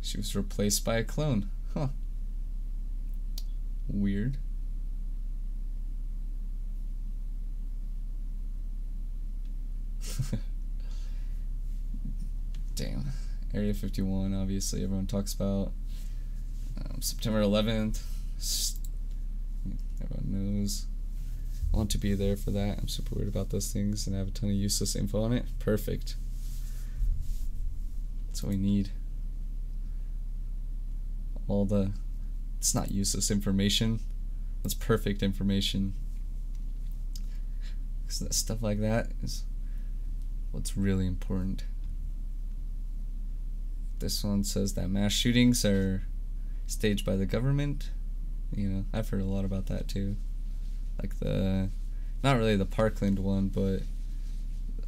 [0.00, 1.50] she was replaced by a clone.
[1.74, 1.88] Huh.
[3.88, 4.38] Weird.
[12.76, 13.06] Damn.
[13.52, 15.72] Area 51, obviously, everyone talks about.
[16.88, 18.00] Um, September 11th.
[20.02, 20.86] Everyone knows.
[21.72, 22.78] I want to be there for that.
[22.78, 25.32] I'm super worried about those things and I have a ton of useless info on
[25.32, 25.44] it.
[25.58, 26.16] Perfect.
[28.26, 28.90] That's what we need.
[31.48, 31.92] All the.
[32.58, 34.00] It's not useless information.
[34.62, 35.94] That's perfect information.
[38.06, 39.44] 'Cause that stuff like that is
[40.50, 41.64] what's really important.
[44.00, 46.02] This one says that mass shootings are
[46.70, 47.90] staged by the government.
[48.54, 50.16] You know, I've heard a lot about that too.
[51.00, 51.70] Like the,
[52.22, 53.82] not really the Parkland one, but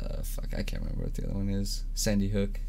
[0.01, 1.85] uh, fuck, I can't remember what the other one is.
[1.95, 2.61] Sandy Hook.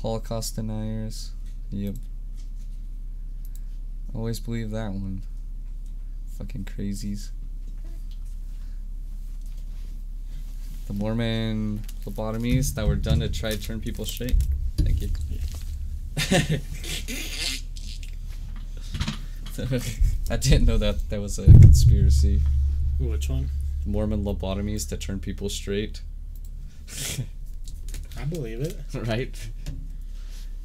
[0.00, 1.32] Holocaust deniers.
[1.70, 1.96] Yep.
[4.14, 5.22] Always believe that one.
[6.38, 7.30] Fucking crazies.
[10.86, 14.36] The Mormon lobotomies that were done to try to turn people straight.
[14.78, 15.10] Thank you.
[20.30, 22.40] I didn't know that that was a conspiracy.
[22.98, 23.50] Which one?
[23.86, 26.02] Mormon lobotomies to turn people straight.
[28.18, 28.76] I believe it.
[28.94, 29.48] right?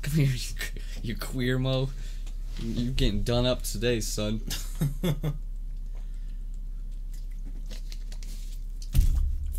[0.01, 0.55] Come here, you,
[1.03, 1.89] you queer mo.
[2.59, 4.41] You're getting done up today, son.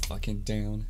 [0.08, 0.86] Fucking down.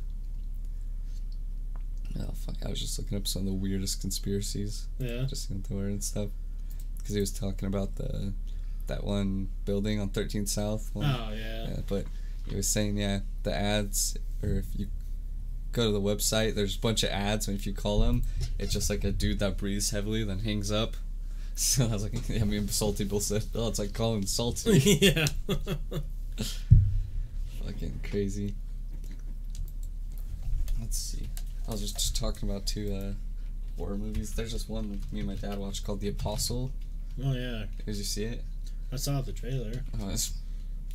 [2.19, 2.55] Oh fuck!
[2.65, 5.23] I was just looking up some of the weirdest conspiracies, yeah.
[5.23, 6.29] just what they and stuff.
[6.97, 8.33] Because he was talking about the
[8.87, 10.89] that one building on 13th South.
[10.93, 11.05] One.
[11.05, 11.67] Oh yeah.
[11.69, 12.05] Yeah, but
[12.47, 14.87] he was saying, yeah, the ads, or if you
[15.71, 18.23] go to the website, there's a bunch of ads, and if you call them,
[18.57, 20.95] it's just like a dude that breathes heavily, then hangs up.
[21.57, 24.77] So I was like, I mean, salty said, oh, it's like calling salty.
[25.01, 25.25] yeah.
[27.63, 28.55] Fucking crazy.
[30.81, 31.29] Let's see.
[31.67, 33.13] I was just, talking about two uh,
[33.77, 34.33] horror movies.
[34.33, 36.71] There's just one me and my dad watched called The Apostle.
[37.23, 37.65] oh yeah.
[37.85, 38.43] Did you see it?
[38.91, 39.83] I saw the trailer.
[39.99, 40.33] Oh, it's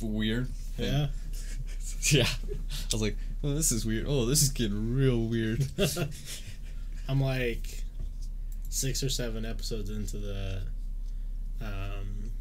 [0.01, 0.47] weird.
[0.77, 1.07] Yeah.
[2.03, 2.27] yeah.
[2.27, 4.05] I was like, oh, this is weird.
[4.07, 5.67] Oh, this is getting real weird.
[7.09, 7.83] I'm like
[8.69, 10.61] six or seven episodes into the
[11.61, 12.31] um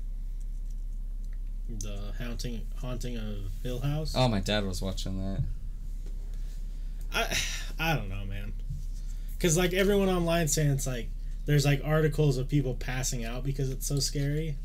[1.79, 4.15] the haunting haunting of Hill House.
[4.17, 5.43] Oh, my dad was watching that.
[7.15, 7.37] I
[7.79, 8.53] I don't know, man.
[9.39, 11.09] Cause like everyone online saying it's like
[11.47, 14.57] there's like articles of people passing out because it's so scary,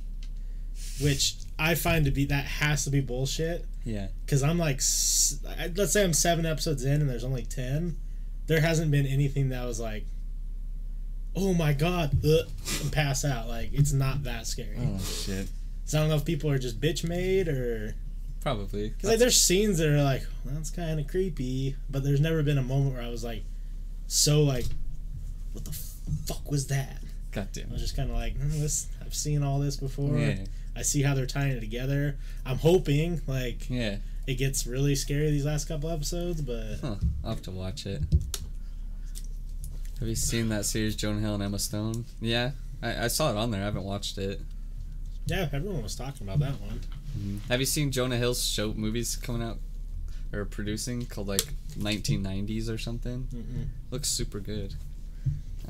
[1.01, 3.65] which I find to be that has to be bullshit.
[3.85, 4.07] Yeah.
[4.27, 4.81] Cause I'm like,
[5.75, 7.95] let's say I'm seven episodes in and there's only ten.
[8.47, 10.05] There hasn't been anything that was like,
[11.35, 12.43] oh my god, uh,
[12.81, 13.47] and pass out.
[13.47, 14.77] Like it's not that scary.
[14.79, 15.47] Oh shit.
[15.85, 17.95] So I don't know if people are just bitch made or
[18.45, 18.89] Probably.
[18.89, 22.43] because like there's scenes that are like well, that's kind of creepy, but there's never
[22.43, 23.41] been a moment where I was like
[24.05, 24.65] so like
[25.53, 25.71] what the
[26.27, 27.01] fuck was that?
[27.31, 28.87] God damn I was just kind of like mm, this.
[29.03, 30.15] I've seen all this before.
[30.19, 30.37] Yeah.
[30.75, 32.17] I see how they're tying it together.
[32.45, 33.97] I'm hoping like Yeah.
[34.27, 36.95] it gets really scary these last couple episodes, but Huh.
[37.23, 38.03] I'll have to watch it.
[39.99, 42.05] Have you seen that series, Jonah Hill and Emma Stone?
[42.21, 42.51] Yeah.
[42.83, 43.61] I, I saw it on there.
[43.61, 44.39] I haven't watched it.
[45.25, 46.81] yeah, everyone was talking about that one.
[47.49, 49.57] Have you seen Jonah Hill's show movies coming out
[50.34, 51.45] or producing called like
[51.78, 53.28] 1990s or something?
[53.34, 53.68] Mm-mm.
[53.91, 54.74] Looks super good.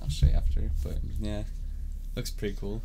[0.02, 1.43] I'll show you after, but yeah,
[2.16, 2.82] looks pretty cool.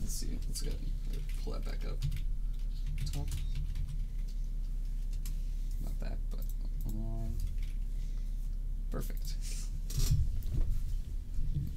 [0.00, 0.38] Let's see.
[0.48, 0.70] Let's go.
[1.44, 1.96] Pull that back up.
[3.12, 3.26] Top.
[5.84, 6.40] Not that, but
[6.88, 7.32] um,
[8.90, 9.34] perfect.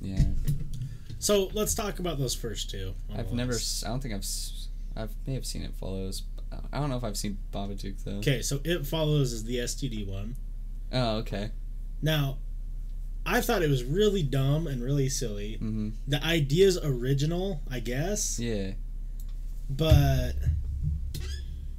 [0.01, 0.23] Yeah,
[1.19, 2.93] So let's talk about those first two.
[3.15, 3.51] I've never.
[3.53, 3.83] list.
[3.83, 4.25] s- I don't think I've.
[5.03, 6.23] I've may have seen it follows.
[6.71, 8.17] I don't know if I've seen Babadook though.
[8.17, 10.35] Okay, so it follows is the STD one.
[10.91, 11.51] Oh, okay.
[12.01, 12.37] Now,
[13.25, 15.57] I thought it was really dumb and really silly.
[15.61, 15.93] Mhm.
[16.07, 18.71] The idea's original, I guess, Yeah.
[19.69, 20.31] but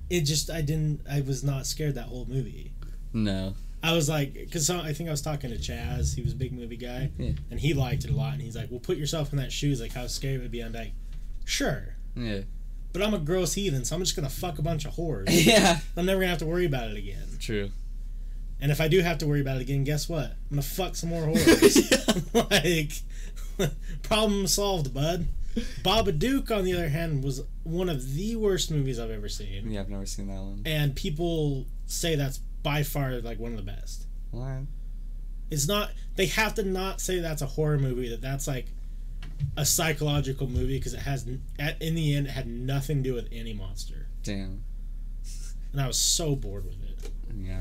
[0.08, 2.72] it just I didn't I was not scared that whole movie.
[3.12, 3.54] No.
[3.82, 6.14] I was like, because I think I was talking to Chaz.
[6.14, 7.32] He was a big movie guy, Yeah.
[7.50, 8.34] and he liked it a lot.
[8.34, 9.80] And he's like, "Well, put yourself in that shoes.
[9.80, 10.92] Like, how scary it would be." I'm like,
[11.46, 12.42] "Sure, Yeah.
[12.92, 15.24] But I'm a gross heathen, so I'm just gonna fuck a bunch of whores.
[15.30, 15.78] yeah.
[15.96, 17.26] I'm never gonna have to worry about it again.
[17.38, 17.70] True.
[18.60, 20.24] And if I do have to worry about it again, guess what?
[20.26, 22.34] I'm gonna fuck some more whores.
[23.60, 23.72] like,
[24.02, 25.26] problem solved, bud.
[25.82, 29.80] Babadook, on the other hand, was one of the worst movies I've ever seen, Yeah,
[29.80, 30.62] I've never seen that one.
[30.64, 34.06] and people say that's by far like one of the best.
[34.30, 34.60] What?
[35.50, 35.90] It's not.
[36.14, 38.08] They have to not say that's a horror movie.
[38.10, 38.66] That that's like
[39.56, 41.26] a psychological movie because it has.
[41.58, 44.62] At in the end, it had nothing to do with any monster, Damn.
[45.72, 47.10] and I was so bored with it.
[47.36, 47.60] Yeah.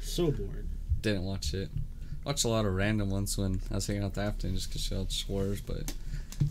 [0.00, 0.68] So bored.
[1.00, 1.70] Didn't watch it.
[2.24, 4.82] Watched a lot of random ones when I was hanging out the Afton just because
[4.82, 5.92] she had horrors, but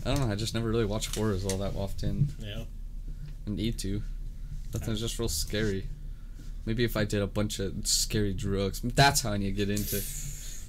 [0.04, 0.32] I don't know.
[0.32, 2.28] I just never really watch horrors all that often.
[2.38, 2.64] Yeah.
[3.46, 4.02] I need to.
[4.72, 5.86] That thing's just real scary.
[6.64, 9.70] Maybe if I did a bunch of scary drugs, that's how I need to get
[9.70, 10.00] into.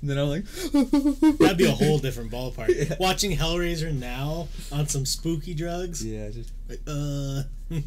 [0.03, 0.43] And then I'm like,
[1.39, 2.67] That'd be a whole different ballpark.
[2.89, 2.97] Yeah.
[2.99, 7.43] Watching Hellraiser now on some spooky drugs, Yeah, just like, uh,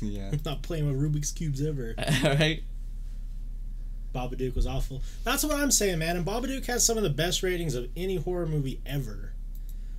[0.00, 0.30] yeah.
[0.44, 1.96] not playing with Rubik's cubes ever.
[1.98, 2.62] All right.
[4.14, 5.02] Babadook was awful.
[5.24, 6.16] That's what I'm saying, man.
[6.16, 9.32] And Babadook has some of the best ratings of any horror movie ever.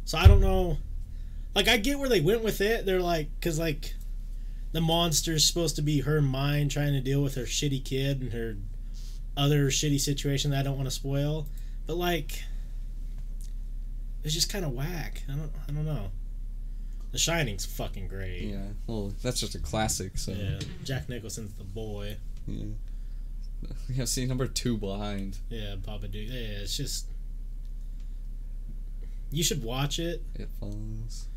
[0.05, 0.77] So I don't know.
[1.53, 2.85] Like, I get where they went with it.
[2.85, 3.95] They're like, because, like,
[4.71, 8.31] the monster's supposed to be her mind trying to deal with her shitty kid and
[8.31, 8.55] her
[9.35, 11.47] other shitty situation that I don't want to spoil.
[11.87, 12.43] But, like,
[14.23, 15.23] it's just kind of whack.
[15.29, 16.09] I don't, I don't know.
[17.11, 18.41] The Shining's fucking great.
[18.41, 18.67] Yeah.
[18.87, 20.17] Well, that's just a classic.
[20.17, 20.59] So Yeah.
[20.83, 22.17] Jack Nicholson's the boy.
[22.47, 22.65] yeah.
[23.87, 25.37] We have seen number two behind.
[25.49, 26.27] Yeah, Babadook.
[26.29, 27.07] Yeah, it's just.
[29.31, 30.21] You should watch it.
[30.35, 31.27] It follows.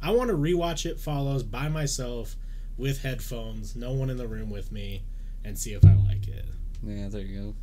[0.00, 2.36] I want to rewatch it follows by myself
[2.78, 5.02] with headphones, no one in the room with me,
[5.44, 6.44] and see if I like it.
[6.82, 7.54] Yeah, there you go.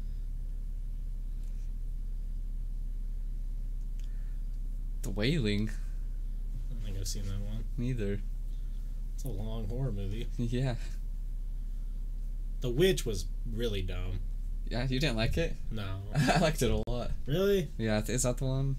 [5.04, 5.70] The Wailing.
[5.70, 7.64] I don't think I've seen that one.
[7.78, 8.20] Neither.
[9.16, 10.28] It's a long horror movie.
[10.38, 10.76] Yeah.
[12.62, 14.20] The Witch was really dumb.
[14.70, 15.56] Yeah, you didn't like it?
[15.72, 15.86] No.
[16.16, 17.12] I liked it a lot.
[17.28, 17.70] Really?
[17.78, 18.78] Yeah, is that the one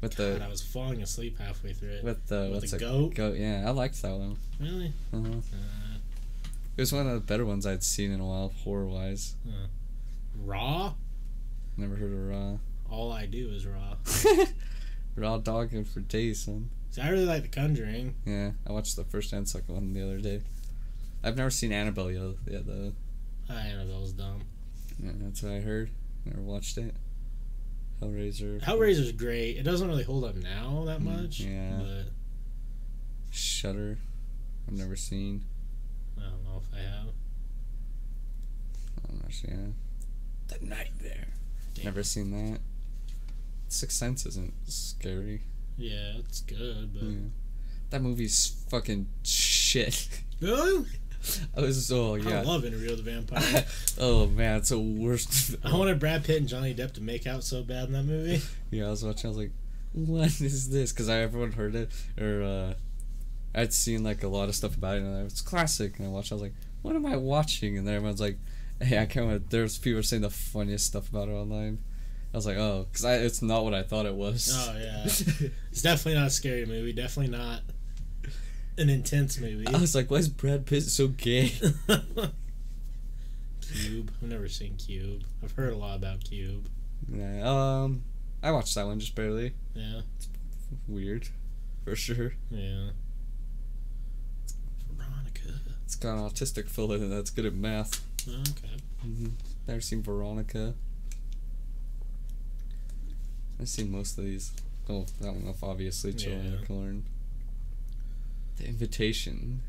[0.00, 2.04] with God, the I was falling asleep halfway through it.
[2.04, 2.80] with the With what's the it?
[2.80, 3.14] goat?
[3.14, 3.36] Goat.
[3.36, 4.36] Yeah, I liked that one.
[4.58, 4.92] Really?
[5.12, 5.28] Uh-huh.
[5.28, 5.98] Uh,
[6.76, 9.34] It was one of the better ones I'd seen in a while, horror wise.
[10.44, 10.94] raw?
[11.76, 12.58] Never heard of Raw.
[12.90, 13.96] All I do is raw.
[15.18, 16.70] Raw dogging for days, son.
[16.90, 18.14] See, I really like The Conjuring.
[18.24, 20.42] Yeah, I watched the first and second one the other day.
[21.22, 22.34] I've never seen Annabelle yet.
[22.46, 22.92] Yeah, the
[23.50, 24.42] Ah, Annabelle's dumb.
[25.02, 25.90] yeah, that's what I heard.
[26.24, 26.94] Never watched it.
[28.02, 28.60] Hellraiser.
[28.62, 29.56] Hellraiser's great.
[29.56, 31.40] It doesn't really hold up now that Mm, much.
[31.40, 31.78] yeah.
[31.78, 32.12] But
[33.30, 33.98] Shutter.
[34.66, 35.44] I've never seen.
[36.16, 37.08] I don't know if I have.
[39.08, 39.72] I'm not sure.
[40.48, 41.28] The Nightmare.
[41.74, 41.84] Damn.
[41.86, 42.60] Never seen that.
[43.68, 45.42] Sixth Sense isn't scary.
[45.76, 47.16] Yeah, it's good, but Yeah.
[47.90, 50.08] That movie's fucking shit.
[50.40, 50.84] really,
[51.56, 53.64] I was oh I love Interview with the Vampire.
[53.98, 55.56] oh man, it's the worst.
[55.64, 58.42] I wanted Brad Pitt and Johnny Depp to make out so bad in that movie.
[58.70, 59.28] Yeah, I was watching.
[59.28, 59.52] I was like,
[59.94, 61.90] "What is this?" Because I everyone heard it,
[62.20, 62.74] or uh,
[63.54, 65.98] I'd seen like a lot of stuff about it, and it's classic.
[65.98, 66.30] And I watched.
[66.32, 68.36] I was like, "What am I watching?" And then everyone's like,
[68.80, 69.44] "Hey, I can't." Remember.
[69.48, 71.78] There's people saying the funniest stuff about it online.
[72.32, 74.50] I was like, "Oh," because it's not what I thought it was.
[74.54, 76.92] Oh yeah, it's definitely not a scary movie.
[76.92, 77.62] Definitely not
[78.76, 79.66] an intense movie.
[79.66, 81.52] I was like, "Why is Brad Pitt so gay?"
[83.60, 84.10] Cube.
[84.22, 85.22] I've never seen Cube.
[85.42, 86.68] I've heard a lot about Cube.
[87.12, 88.02] yeah, um,
[88.42, 89.54] I watched that one just barely.
[89.74, 90.28] Yeah, It's
[90.86, 91.28] Weird,
[91.84, 92.34] for sure.
[92.50, 92.90] yeah.
[94.96, 95.60] Veronica.
[95.84, 98.02] It's got an autistic fella that's good at math.
[98.26, 98.76] Okay.
[99.06, 99.28] Mm-hmm.
[99.66, 100.74] Never seen Veronica.
[103.60, 104.52] I've seen most of these.
[104.88, 106.12] Oh, that one off obviously.
[106.12, 106.66] Children Yeah.
[106.66, 107.04] Corn.
[108.56, 109.60] The Invitation.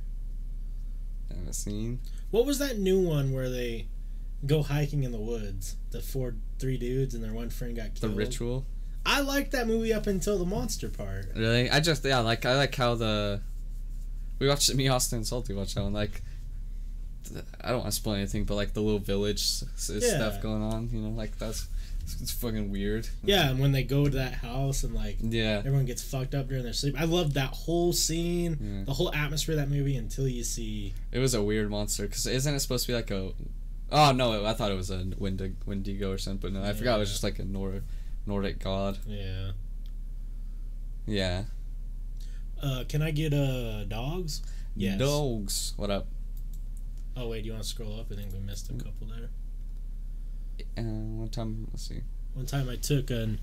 [1.31, 1.99] I haven't seen.
[2.31, 3.87] What was that new one where they
[4.45, 5.75] go hiking in the woods?
[5.91, 8.13] The four, three dudes, and their one friend got killed.
[8.13, 8.17] The.
[8.17, 8.65] Ritual.
[9.05, 11.27] I liked that movie up until the monster part.
[11.35, 11.69] Really?
[11.69, 13.41] I just yeah like I like how the.
[14.39, 16.21] We watched me Austin and Salty watched that one like.
[17.61, 19.43] I don't want to spoil anything, but like the little village
[19.89, 19.99] Yeah.
[19.99, 21.67] stuff going on, you know, like that's
[22.13, 23.07] it's, it's fucking weird.
[23.23, 25.57] Yeah, and when they go to that house and like Yeah.
[25.59, 26.95] everyone gets fucked up during their sleep.
[26.99, 28.83] I loved that whole scene, Yeah.
[28.85, 30.93] the whole atmosphere of that movie until you see.
[31.11, 33.31] It was a weird monster because isn't it supposed to be like a?
[33.91, 36.97] Oh no, I thought it was a Wendig- Wendigo or something, but no, I forgot
[36.97, 37.81] it was just like a Nor-
[38.25, 38.97] Nordic god.
[39.07, 39.51] Yeah.
[41.07, 41.43] Yeah.
[42.61, 44.41] Uh, can I get uh dogs?
[44.75, 44.99] Yes.
[44.99, 45.73] Dogs.
[45.77, 46.07] What up?
[47.17, 48.11] Oh wait, do you want to scroll up?
[48.11, 49.29] I think we missed a couple there.
[50.79, 52.01] Uh, one time, let's see.
[52.33, 53.39] One time I took an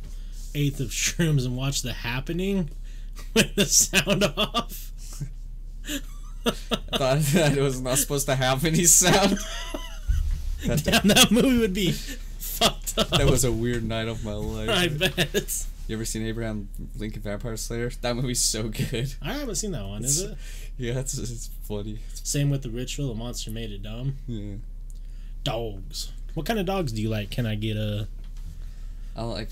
[0.54, 2.70] eighth of shrooms and watched The Happening
[3.34, 4.90] with the sound off.
[6.46, 6.50] I
[6.98, 9.38] thought that it was not supposed to have any sound.
[10.66, 13.08] That- Damn, that movie would be fucked up.
[13.10, 14.68] That was a weird night of my life.
[14.70, 15.66] I bet.
[15.88, 17.90] You ever seen Abraham Lincoln Vampire Slayer?
[18.00, 19.14] That movie's so good.
[19.22, 20.04] I haven't seen that one.
[20.04, 20.36] Is it?
[20.78, 22.00] Yeah, it's it's funny.
[22.14, 23.08] Same with the ritual.
[23.08, 24.16] The monster made it dumb.
[24.26, 24.56] Yeah.
[25.44, 26.12] Dogs.
[26.36, 27.30] What kind of dogs do you like?
[27.30, 28.08] Can I get a?
[29.16, 29.48] I like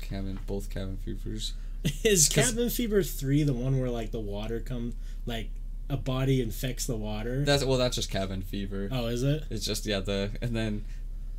[0.00, 1.52] cabin, both cabin fevers.
[2.04, 4.94] Is Cabin Fever three the one where like the water come
[5.26, 5.50] like
[5.90, 7.44] a body infects the water?
[7.44, 8.88] That's well, that's just cabin fever.
[8.90, 9.44] oh, is it?
[9.50, 10.86] It's just yeah the and then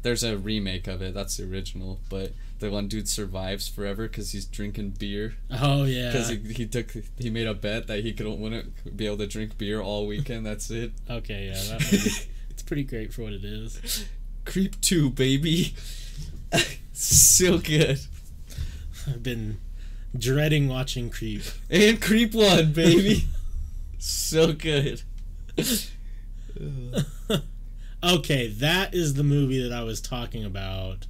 [0.04, 1.16] There's a remake of it.
[1.16, 5.34] That's the original, but the one dude survives forever because he's drinking beer.
[5.52, 6.12] Oh yeah.
[6.12, 9.28] Because he, he took he made a bet that he could wouldn't be able to
[9.28, 10.46] drink beer all weekend.
[10.46, 10.92] That's it.
[11.10, 11.82] Okay, yeah, that
[12.52, 14.06] it's pretty great for what it is.
[14.48, 15.76] Creep two, baby.
[16.94, 18.00] so good.
[19.06, 19.58] I've been
[20.18, 21.42] dreading watching Creep.
[21.70, 23.26] And Creep one, baby.
[24.00, 25.02] so good.
[28.02, 31.08] okay, that is the movie that I was talking about.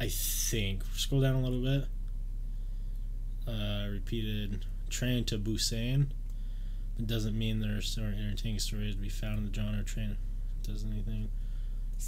[0.00, 0.82] I think.
[0.94, 1.84] Scroll down a little bit.
[3.46, 6.08] Uh, repeated Train to Busan.
[6.98, 10.16] It doesn't mean there are entertaining stories to be found in the genre train.
[10.64, 11.28] Does anything.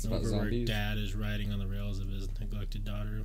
[0.04, 3.22] About overworked dad is riding on the rails of his neglected daughter.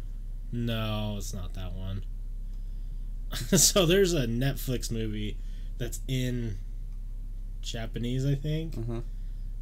[0.52, 2.04] No, it's not that one.
[3.58, 5.38] so there's a Netflix movie
[5.78, 6.58] that's in
[7.62, 9.02] Japanese, I think, Uh-huh.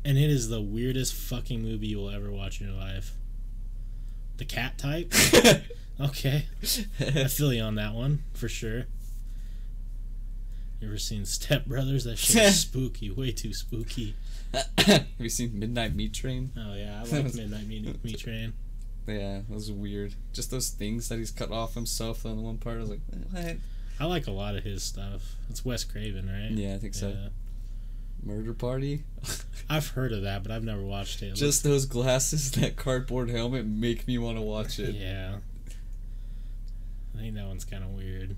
[0.06, 3.14] and it is the weirdest fucking movie you will ever watch in your life.
[4.38, 5.14] The cat type?
[6.02, 6.46] Okay.
[7.02, 8.86] I feel you on that one, for sure.
[10.80, 12.06] You ever seen Step Brothers?
[12.06, 14.16] That shit is spooky, way too spooky.
[14.78, 16.52] Have you seen Midnight Meat Train?
[16.58, 18.54] Oh yeah, I like Midnight Meat, Meat Train.
[19.08, 20.16] Yeah, that was weird.
[20.34, 22.78] Just those things that he's cut off himself on the one part.
[22.78, 23.02] I was like,
[23.32, 23.58] what?
[24.00, 25.36] I like a lot of his stuff.
[25.50, 26.52] It's Wes Craven, right?
[26.52, 27.16] Yeah, I think so.
[28.24, 29.04] Murder Party?
[29.70, 31.36] I've heard of that, but I've never watched it.
[31.36, 34.96] Just those glasses, that cardboard helmet make me want to watch it.
[34.96, 35.38] yeah.
[37.16, 38.38] I think that one's kind of weird.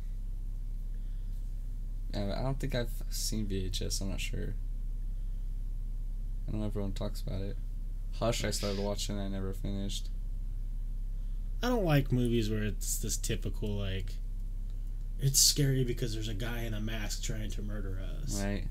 [2.16, 4.02] I I don't think I've seen VHS.
[4.02, 4.56] I'm not sure.
[6.52, 7.58] I know everyone talks about it.
[8.20, 9.18] Hush, I started watching.
[9.20, 10.10] I never finished.
[11.64, 14.14] I don't like movies where it's this typical like.
[15.20, 18.42] It's scary because there's a guy in a mask trying to murder us.
[18.44, 18.66] Right?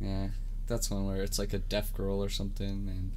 [0.00, 0.28] Yeah,
[0.66, 3.12] that's one where it's like a deaf girl or something, and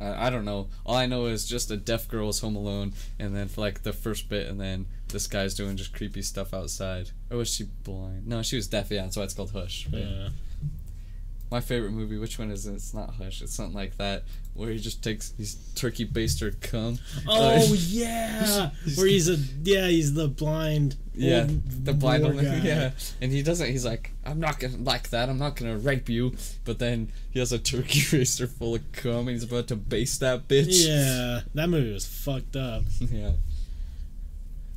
[0.00, 0.68] I, I don't know.
[0.86, 3.82] All I know is just a deaf girl is home alone, and then for like
[3.82, 7.10] the first bit, and then this guy's doing just creepy stuff outside.
[7.30, 8.26] Oh, or was she blind?
[8.26, 8.90] No, she was deaf.
[8.90, 9.86] Yeah, that's why it's called Hush.
[9.90, 10.28] But Yeah.
[11.52, 12.16] My favorite movie.
[12.16, 12.72] Which one is it?
[12.72, 13.42] It's not Hush.
[13.42, 14.24] It's something like that
[14.54, 16.98] where he just takes his turkey baster cum.
[17.28, 22.56] Oh Uh, yeah, where he's a yeah he's the blind Yeah, the blind guy.
[22.62, 23.68] Yeah, and he doesn't.
[23.68, 25.28] He's like, I'm not gonna like that.
[25.28, 26.34] I'm not gonna rape you.
[26.64, 30.20] But then he has a turkey racer full of cum, and he's about to baste
[30.20, 30.86] that bitch.
[30.88, 32.84] Yeah, that movie was fucked up.
[32.98, 33.32] yeah.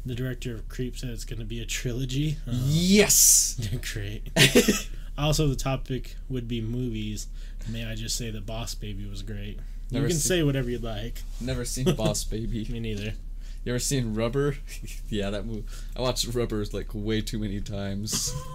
[0.06, 2.38] The director of Creep said it's going to be a trilogy.
[2.48, 3.60] Oh, Yes.
[3.92, 4.30] great.
[5.18, 7.28] Also, the topic would be movies.
[7.70, 9.60] May I just say that Boss Baby was great.
[9.92, 11.22] Never you can seen- say whatever you'd like.
[11.40, 12.66] Never seen Boss Baby.
[12.70, 13.14] Me neither.
[13.64, 14.58] You ever seen Rubber?
[15.10, 15.64] yeah, that movie.
[15.96, 18.34] I watched Rubbers like way too many times.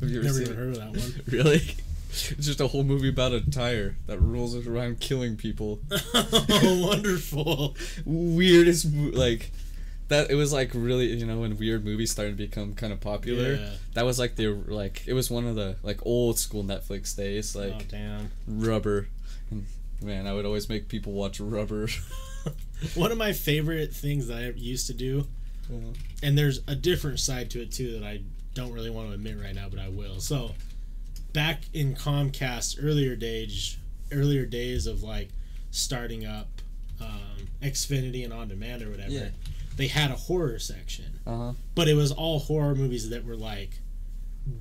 [0.00, 0.56] Have you ever Never seen even it?
[0.56, 1.14] heard of that one.
[1.26, 1.62] Really?
[2.10, 5.80] It's just a whole movie about a tire that rolls around killing people.
[6.14, 7.76] oh, wonderful.
[8.04, 9.50] Weirdest, like
[10.08, 10.30] that.
[10.30, 13.54] It was like really, you know, when weird movies started to become kind of popular.
[13.54, 13.70] Yeah.
[13.94, 17.54] That was like the like it was one of the like old school Netflix days,
[17.56, 18.30] like oh, damn.
[18.46, 19.08] Rubber.
[19.50, 19.66] And,
[20.02, 21.88] man, I would always make people watch Rubber.
[22.94, 25.26] One of my favorite things that I used to do,
[26.22, 28.20] and there's a different side to it too that I
[28.54, 30.20] don't really want to admit right now, but I will.
[30.20, 30.52] So,
[31.32, 33.76] back in Comcast earlier days,
[34.12, 35.30] earlier days of like
[35.72, 36.46] starting up
[37.00, 39.28] um, Xfinity and on demand or whatever, Yeah.
[39.78, 41.52] They had a horror section, Uh huh.
[41.74, 43.80] but it was all horror movies that were like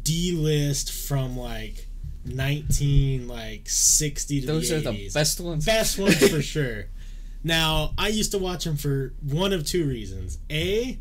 [0.04, 1.88] D list from like
[2.26, 5.66] nineteen like sixty to Those the are the best ones.
[5.66, 6.86] best ones for sure.
[7.44, 10.38] Now, I used to watch them for one of two reasons.
[10.50, 10.98] A,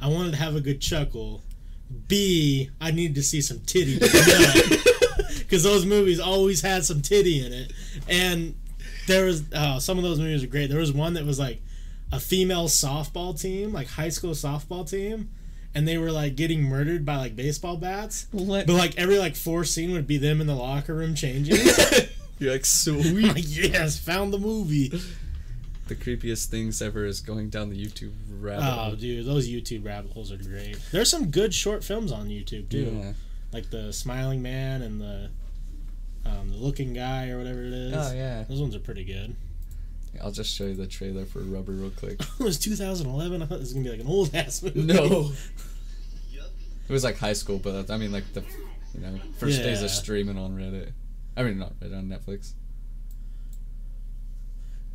[0.00, 1.42] I wanted to have a good chuckle.
[2.08, 3.98] B, I needed to see some titty.
[3.98, 7.72] Because those movies always had some titty in it.
[8.08, 8.54] And
[9.08, 10.70] there was, oh, some of those movies are great.
[10.70, 11.60] There was one that was like
[12.12, 15.30] a female softball team, like high school softball team.
[15.72, 18.26] And they were like getting murdered by like baseball bats.
[18.32, 18.66] What?
[18.66, 21.58] But like every like four scene would be them in the locker room changing.
[22.40, 23.22] You're like sweet.
[23.28, 24.88] like, yes, found the movie.
[25.86, 30.10] the creepiest things ever is going down the YouTube rabbit Oh, dude, those YouTube rabbit
[30.12, 30.76] holes are great.
[30.90, 33.12] There's some good short films on YouTube too, Yeah.
[33.52, 35.30] like the Smiling Man and the
[36.26, 37.94] um, the Looking Guy or whatever it is.
[37.94, 38.42] Oh yeah.
[38.48, 39.36] Those ones are pretty good.
[40.22, 42.20] I'll just show you the trailer for Rubber real quick.
[42.40, 43.42] it was 2011.
[43.42, 44.82] I thought this was gonna be like an old ass movie.
[44.82, 45.32] No.
[46.88, 48.42] It was like high school, but I mean like the
[48.94, 50.92] you know first days of streaming on Reddit.
[51.36, 52.54] I mean not Reddit on Netflix.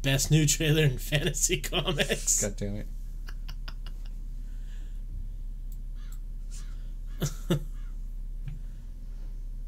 [0.01, 2.41] Best new trailer in fantasy comics.
[2.43, 2.87] God damn it.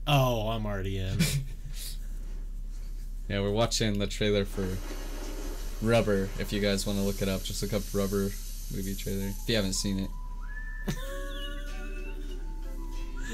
[0.05, 1.17] oh, I'm already in.
[3.29, 4.67] Yeah, we're watching the trailer for
[5.81, 6.29] Rubber.
[6.39, 8.31] If you guys want to look it up, just look up Rubber
[8.73, 9.27] movie trailer.
[9.27, 10.09] If you haven't seen it.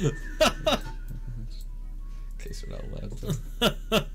[0.03, 0.11] In
[2.39, 3.17] case we're not allowed
[3.89, 4.07] to.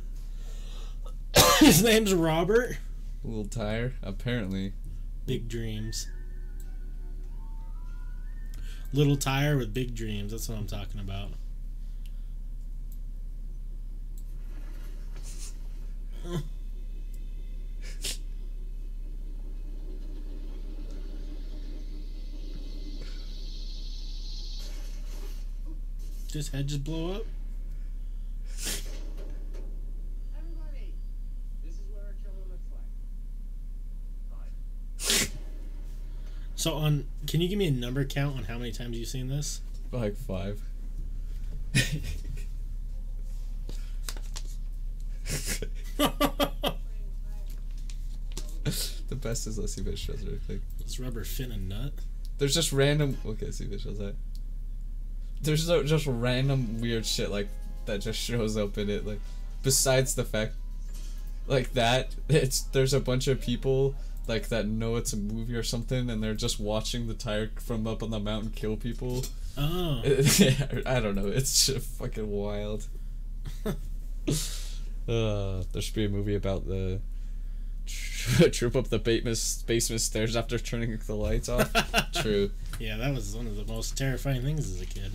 [1.65, 2.79] His name's Robert.
[3.25, 4.73] A Little tire, apparently.
[5.27, 6.09] Big dreams.
[8.93, 10.33] Little tire with big dreams.
[10.33, 11.31] That's what I'm talking about.
[26.29, 27.23] Did his head just blow up?
[30.37, 30.93] Everybody,
[31.65, 32.69] this is what our killer looks
[35.11, 35.31] like.
[36.55, 39.29] So on, can you give me a number count on how many times you've seen
[39.29, 39.63] this?
[39.91, 40.61] Like five.
[49.09, 50.61] the best is let's see if it shows real quick.
[50.85, 51.95] Is rubber fin a nut?
[52.37, 53.17] There's just random.
[53.25, 54.15] Okay, see if it shows that.
[55.43, 57.49] There's just random weird shit like
[57.87, 59.07] that just shows up in it.
[59.07, 59.21] Like,
[59.63, 60.55] besides the fact,
[61.47, 63.95] like that, it's there's a bunch of people
[64.29, 67.87] like that know it's a movie or something, and they're just watching the tire from
[67.87, 69.25] up on the mountain kill people.
[69.57, 70.03] Oh,
[70.87, 71.27] I don't know.
[71.27, 72.87] It's just fucking wild.
[73.67, 73.75] uh,
[75.07, 77.01] there should be a movie about the
[78.53, 81.73] trip up the basement basement stairs after turning the lights off.
[82.13, 82.51] True.
[82.79, 85.13] yeah, that was one of the most terrifying things as a kid.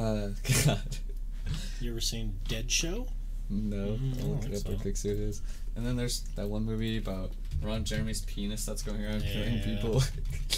[0.00, 0.30] Uh,
[0.64, 0.96] God.
[1.80, 3.06] You ever seen Dead Snow?
[3.48, 4.68] No, Mm, I I'll look it up so.
[4.70, 5.42] real quick, see what it is.
[5.74, 7.32] And then there's that one movie about
[7.62, 10.02] Ron Jeremy's penis that's going around killing people.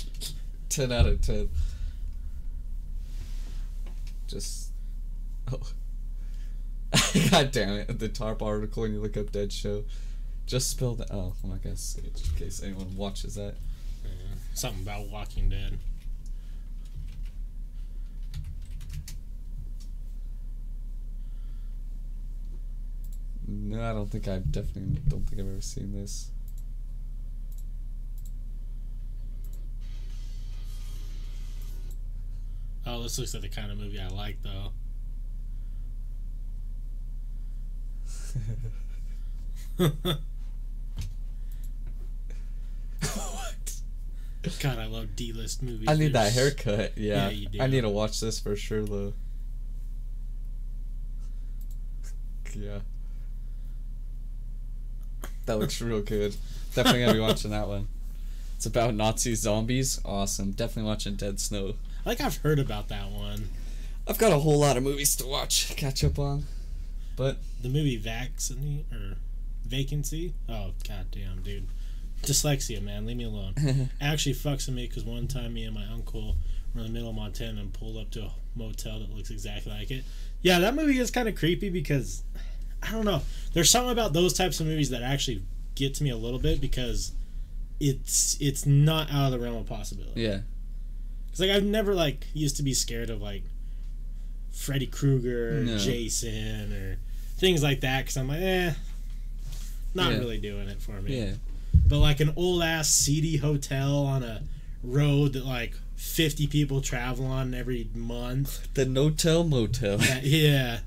[0.69, 1.48] 10 out of 10.
[4.27, 4.70] Just.
[5.52, 5.60] Oh.
[7.31, 7.98] God damn it.
[7.98, 9.85] The top article when you look up Dead Snow.
[10.47, 11.09] Just spelled it.
[11.10, 13.55] Oh, I'm not gonna say it just in case anyone watches that.
[14.05, 14.10] Yeah,
[14.55, 15.78] something about Walking Dead.
[23.53, 26.31] No, I don't think I've definitely don't think I've ever seen this.
[32.87, 34.73] Oh, this looks like the kind of movie I like, though.
[43.01, 43.74] what?
[44.61, 45.89] God, I love D-list movies.
[45.89, 46.97] I need that haircut.
[46.97, 47.61] Yeah, Yeah, you do.
[47.61, 49.12] I need to watch this for sure, though.
[52.55, 52.81] Yeah,
[55.47, 56.35] that looks real good.
[56.74, 57.89] Definitely gonna be watching that one.
[58.56, 60.01] It's about Nazi zombies.
[60.05, 60.52] Awesome.
[60.52, 61.74] Definitely watching Dead Snow.
[62.06, 63.48] I think I've heard about that one.
[64.06, 66.44] I've got a whole lot of movies to watch, catch up on.
[67.16, 69.16] But The movie Vaccine or
[69.66, 70.35] Vacancy.
[70.48, 71.66] Oh goddamn, dude.
[72.23, 73.05] Dyslexia, man.
[73.06, 73.55] Leave me alone.
[74.01, 76.36] actually fucks with me because one time me and my uncle
[76.74, 79.73] were in the middle of Montana and pulled up to a motel that looks exactly
[79.73, 80.05] like it.
[80.40, 82.23] Yeah, that movie is kind of creepy because
[82.82, 83.22] I don't know.
[83.52, 85.42] There's something about those types of movies that actually
[85.74, 87.12] get to me a little bit because
[87.80, 90.20] it's it's not out of the realm of possibility.
[90.22, 90.40] yeah,
[91.30, 93.42] Cause like I've never like used to be scared of like
[94.52, 95.78] Freddy Krueger, No.
[95.78, 96.98] Jason, or
[97.38, 98.04] things like that.
[98.06, 98.72] Cause I'm like, eh,
[99.94, 100.18] not Yeah.
[100.18, 101.18] really doing it for me.
[101.18, 101.32] yeah,
[101.88, 104.42] But like an old ass seedy hotel on a
[104.82, 108.68] road that like 50 people travel on every month.
[108.74, 110.00] the No-Tell Motel.
[110.22, 110.80] Yeah.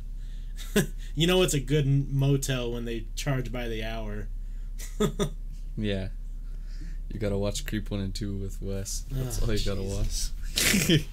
[1.16, 4.28] you know it's a good motel when they charge by the hour.
[5.78, 6.10] yeah,
[7.12, 9.06] you gotta watch Creep One and Two with Wes.
[9.12, 10.30] Ah, That's Oh, all you gotta watch.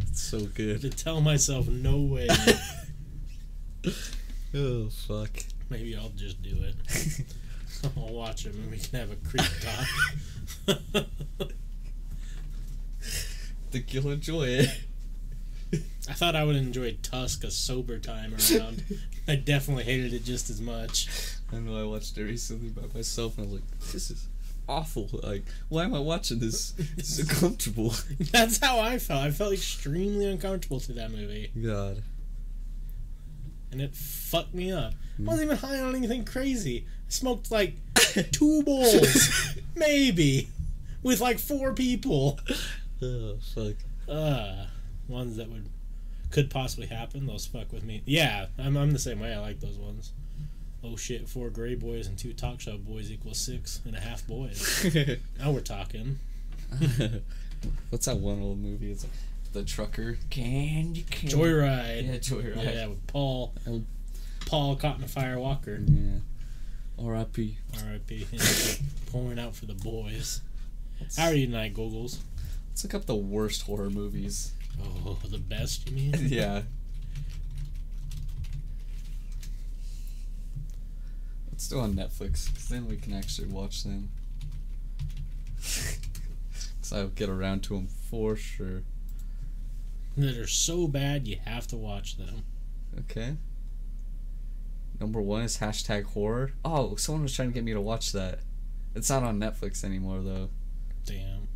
[0.00, 0.80] it's so good.
[0.82, 2.28] to tell myself no way.
[4.54, 5.30] Oh fuck.
[5.68, 6.74] Maybe I'll just do it.
[7.96, 11.06] I'll watch it and we can have a creep talk.
[13.70, 14.68] think you'll enjoy it.
[15.72, 18.84] I thought I would enjoy Tusk a sober time around.
[19.26, 21.08] I definitely hated it just as much.
[21.52, 24.28] I know I watched it recently by myself and I was like, this is
[24.68, 25.08] awful.
[25.22, 26.70] Like, why am I watching this?
[26.96, 27.92] This is uncomfortable.
[28.32, 29.22] That's how I felt.
[29.24, 31.50] I felt extremely uncomfortable to that movie.
[31.60, 32.02] God.
[33.72, 34.92] And it fucked me up.
[34.92, 35.24] I Hmm.
[35.26, 36.86] wasn't even high on anything crazy.
[36.86, 37.74] I smoked like
[38.32, 39.56] two bowls.
[39.74, 40.48] maybe.
[41.02, 42.38] With like four people.
[43.02, 43.74] Oh fuck.
[44.08, 44.66] Uh
[45.08, 45.68] ones that would
[46.30, 48.02] could possibly happen, those fuck with me.
[48.04, 49.32] Yeah, I'm I'm the same way.
[49.32, 50.12] I like those ones.
[50.82, 54.26] Oh shit, four gray boys and two talk show boys equals six and a half
[54.26, 54.86] boys.
[55.38, 56.18] Now we're talking.
[57.90, 58.90] What's that one old movie?
[58.90, 59.12] It's like
[59.52, 60.18] the trucker.
[60.30, 61.30] Candy cane.
[61.30, 62.06] Joyride.
[62.06, 62.74] Yeah, Joyride.
[62.74, 63.54] Yeah, with Paul.
[63.68, 63.82] Oh.
[64.46, 65.80] Paul caught in a fire walker.
[65.80, 66.18] Yeah.
[67.04, 67.58] R.I.P.
[67.84, 68.26] R.I.P.
[69.10, 70.40] Pouring out for the boys.
[71.16, 72.18] How are you tonight, Googles?
[72.70, 74.52] Let's look up the worst horror movies.
[74.82, 76.14] Oh, the best, you mean?
[76.28, 76.62] yeah.
[81.50, 84.10] Let's do it on Netflix, because then we can actually watch them.
[86.86, 88.82] Because I'll get around to them for sure.
[90.16, 92.44] That are so bad you have to watch them.
[92.96, 93.36] Okay.
[95.00, 96.52] Number one is hashtag horror.
[96.64, 98.38] Oh, someone was trying to get me to watch that.
[98.94, 100.48] It's not on Netflix anymore, though.
[101.04, 101.48] Damn.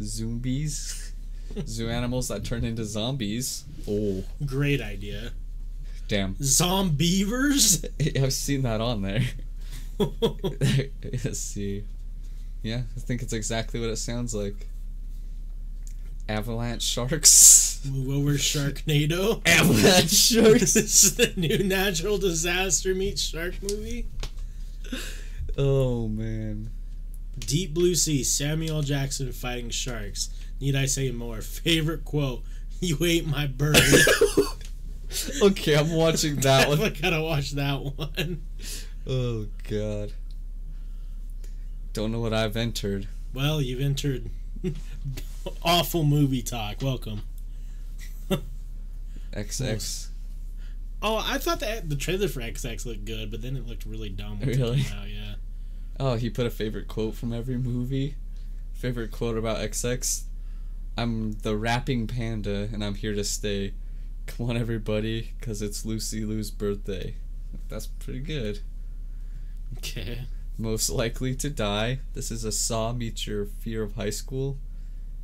[0.00, 1.12] Zombies?
[1.66, 3.64] Zoo animals that turn into zombies.
[3.88, 5.32] Oh, Great idea.
[6.08, 6.34] damn.
[6.36, 7.84] Zombeavers?
[8.22, 9.22] I've seen that on there.
[9.98, 11.84] Let's see.
[12.62, 14.66] Yeah, I think it's exactly what it sounds like.
[16.28, 17.80] Avalanche sharks.
[17.86, 19.42] Move over Sharknado.
[19.46, 20.72] Avalanche sharks.
[20.72, 24.06] this is the new natural disaster meets shark movie.
[25.58, 26.70] Oh man.
[27.38, 30.30] Deep Blue Sea, Samuel Jackson fighting sharks.
[30.64, 31.40] Need I say more?
[31.42, 32.42] Favorite quote:
[32.80, 33.76] "You ate my bird."
[35.40, 36.80] Okay, I'm watching that one.
[36.82, 38.42] I gotta watch that one.
[39.06, 40.12] Oh god.
[41.92, 43.06] Don't know what I've entered.
[43.32, 44.28] Well, you've entered
[45.62, 46.82] awful movie talk.
[46.82, 47.22] Welcome.
[49.32, 50.08] XX.
[51.00, 54.08] Oh, I thought that the trailer for XX looked good, but then it looked really
[54.08, 54.40] dumb.
[54.40, 54.80] when Really?
[54.96, 55.34] out, yeah.
[56.00, 58.16] Oh, he put a favorite quote from every movie.
[58.72, 60.22] Favorite quote about XX.
[60.96, 63.74] I'm the rapping panda and I'm here to stay.
[64.26, 67.16] Come on, everybody, because it's Lucy Lou's birthday.
[67.68, 68.60] That's pretty good.
[69.78, 70.22] Okay.
[70.56, 71.98] Most likely to die.
[72.14, 74.56] This is a Saw meets your fear of high school.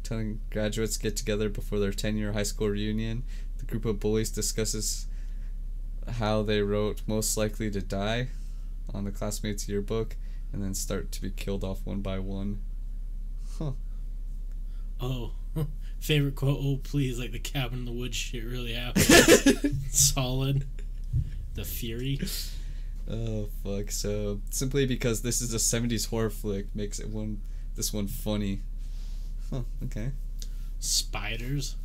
[0.03, 3.23] Telling graduates get together before their 10 year high school reunion.
[3.59, 5.07] The group of bullies discusses
[6.19, 8.29] how they wrote most likely to die
[8.93, 10.17] on the classmates' yearbook
[10.53, 12.61] and then start to be killed off one by one.
[13.59, 13.73] Huh.
[15.01, 15.33] Oh,
[16.01, 16.59] favorite quote.
[16.61, 19.77] Oh, please, like the cabin in the woods shit really happened.
[19.91, 20.67] Solid.
[21.55, 22.21] The Fury.
[23.11, 23.91] Oh fuck!
[23.91, 27.41] So simply because this is a '70s horror flick makes it one
[27.75, 28.61] this one funny.
[29.51, 29.63] Huh?
[29.85, 30.13] Okay.
[30.79, 31.77] Spiders.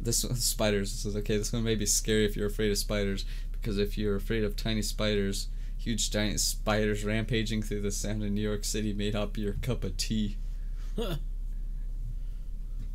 [0.00, 0.92] This one spiders.
[0.92, 1.36] This is okay.
[1.36, 4.56] This one may be scary if you're afraid of spiders because if you're afraid of
[4.56, 9.32] tiny spiders, huge giant spiders rampaging through the sound in New York City may not
[9.32, 10.36] be your cup of tea.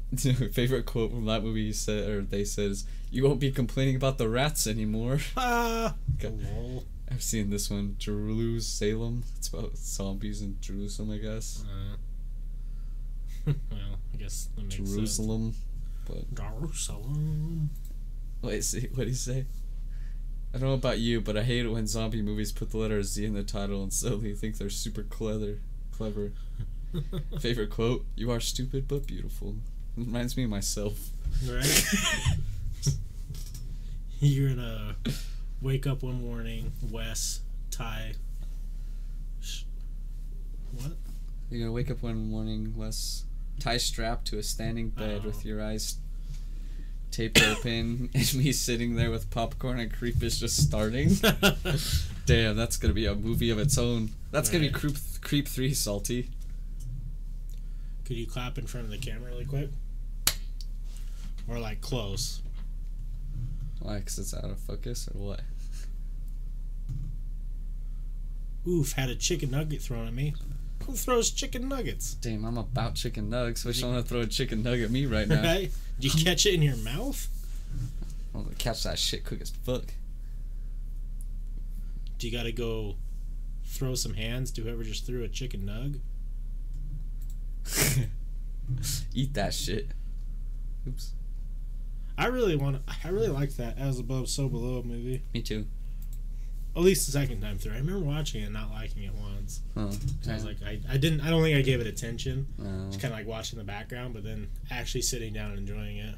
[0.53, 4.29] Favorite quote from that movie said or they says, "You won't be complaining about the
[4.29, 5.95] rats anymore." Ah.
[6.15, 6.33] Okay.
[6.53, 6.83] Lol.
[7.11, 9.23] I've seen this one, Jerusalem.
[9.37, 11.63] It's about zombies in Jerusalem, I guess.
[11.67, 15.55] Uh, well, I guess that makes Jerusalem.
[16.05, 16.27] But sense.
[16.33, 17.69] Jerusalem.
[18.41, 18.95] what is it?
[18.95, 19.45] What do you say?
[20.53, 23.01] I don't know about you, but I hate it when zombie movies put the letter
[23.03, 25.59] Z in the title and suddenly think they're super clever.
[25.91, 26.31] Clever.
[27.39, 29.57] Favorite quote: "You are stupid but beautiful."
[30.05, 30.97] Reminds me of myself.
[31.47, 31.85] right?
[34.19, 34.95] You're gonna
[35.61, 38.13] wake up one morning, Wes, Ty.
[39.41, 39.63] Sh-
[40.73, 40.91] what?
[41.49, 43.23] You're gonna wake up one morning, Wes,
[43.59, 45.27] tie strapped to a standing bed Oh.
[45.27, 45.97] with your eyes
[47.11, 51.11] taped open, and me sitting there with popcorn and Creep is just starting.
[52.25, 54.09] Damn, that's gonna be a movie of its own.
[54.31, 56.29] That's gonna be Creep Creep Three, salty.
[58.05, 59.69] Could you clap in front of the camera really quick?
[61.49, 62.41] Or like close?
[63.79, 63.99] Why?
[64.01, 65.41] Cause it's out of focus or what?
[68.67, 70.35] Oof, had a chicken nugget thrown at me.
[70.85, 72.13] Who throws chicken nuggets?
[72.15, 73.63] Damn, I'm about chicken nuggets.
[73.65, 75.41] Wish someone would throw a chicken nugget at me right now.
[75.41, 75.71] Right?
[75.99, 77.27] Did you catch it in your mouth?
[78.35, 79.85] I'm gonna catch that shit quick as fuck.
[82.17, 82.95] Do you gotta go
[83.65, 85.99] throw some hands to whoever just threw a chicken nug?
[89.13, 89.89] Eat that shit.
[90.87, 91.13] Oops.
[92.19, 92.81] I really want.
[93.03, 95.21] I really like that As Above, So Below movie.
[95.33, 95.65] Me too.
[96.75, 97.73] At least the second time through.
[97.73, 99.61] I remember watching it and not liking it once.
[99.73, 99.89] Huh.
[100.21, 101.21] So I was like, I, I didn't.
[101.21, 102.45] I don't think I gave it attention.
[102.59, 105.97] Uh, Just kind of like watching the background, but then actually sitting down and enjoying
[105.97, 106.15] it.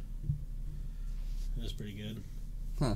[1.57, 2.23] It was pretty good.
[2.79, 2.95] Huh.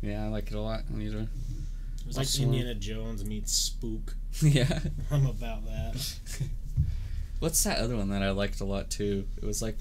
[0.00, 0.88] yeah, I like it a lot.
[0.88, 1.18] Neither.
[1.20, 4.14] It was like Indiana Jones meets Spook.
[4.40, 4.78] yeah.
[5.10, 6.14] I'm about that.
[7.40, 9.26] What's that other one that I liked a lot too?
[9.36, 9.76] It was like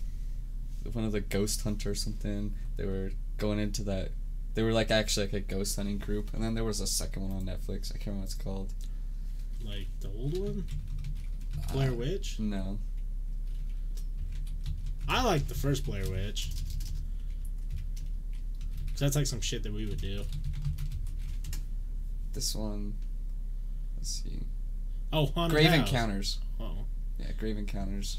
[0.92, 2.54] one of the ghost hunter or something.
[2.78, 4.10] They were going into that.
[4.56, 7.24] They were like actually like a ghost hunting group, and then there was a second
[7.24, 7.90] one on Netflix.
[7.92, 8.74] I can't remember what it's called.
[9.64, 10.66] Like the old one,
[11.72, 12.40] Blair Uh, Witch.
[12.40, 12.78] No.
[15.08, 16.50] I like the first Blair Witch.
[18.92, 20.24] Cause that's like some shit that we would do.
[22.34, 22.94] This one.
[23.98, 24.40] Let's see.
[25.12, 25.80] Oh, haunted Grave house.
[25.90, 26.38] Encounters.
[26.60, 26.86] Oh,
[27.20, 28.18] Yeah, Grave Encounters.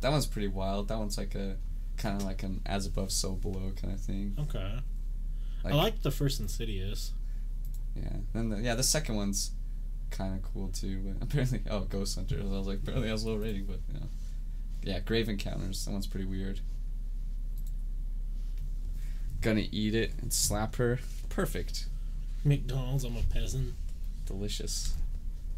[0.00, 0.88] That one's pretty wild.
[0.88, 1.56] That one's like a
[2.00, 4.34] kind of like an as above, so below kind of thing.
[4.40, 4.78] okay.
[5.62, 7.12] Like- I like the first Insidious.
[7.94, 8.08] Yeah.
[8.32, 9.50] Then the, yeah, the second one's
[10.10, 11.00] kind of cool too.
[11.04, 12.40] But apparently, oh, Ghost Hunters.
[12.50, 14.06] I was like, apparently has low rating, but you know.
[14.82, 15.84] Yeah, Grave Encounters.
[15.84, 16.60] That one's pretty weird.
[19.42, 20.98] Gonna eat it and slap her.
[21.28, 21.86] Perfect.
[22.44, 23.04] McDonald's.
[23.04, 23.74] I'm a peasant.
[24.26, 24.94] Delicious.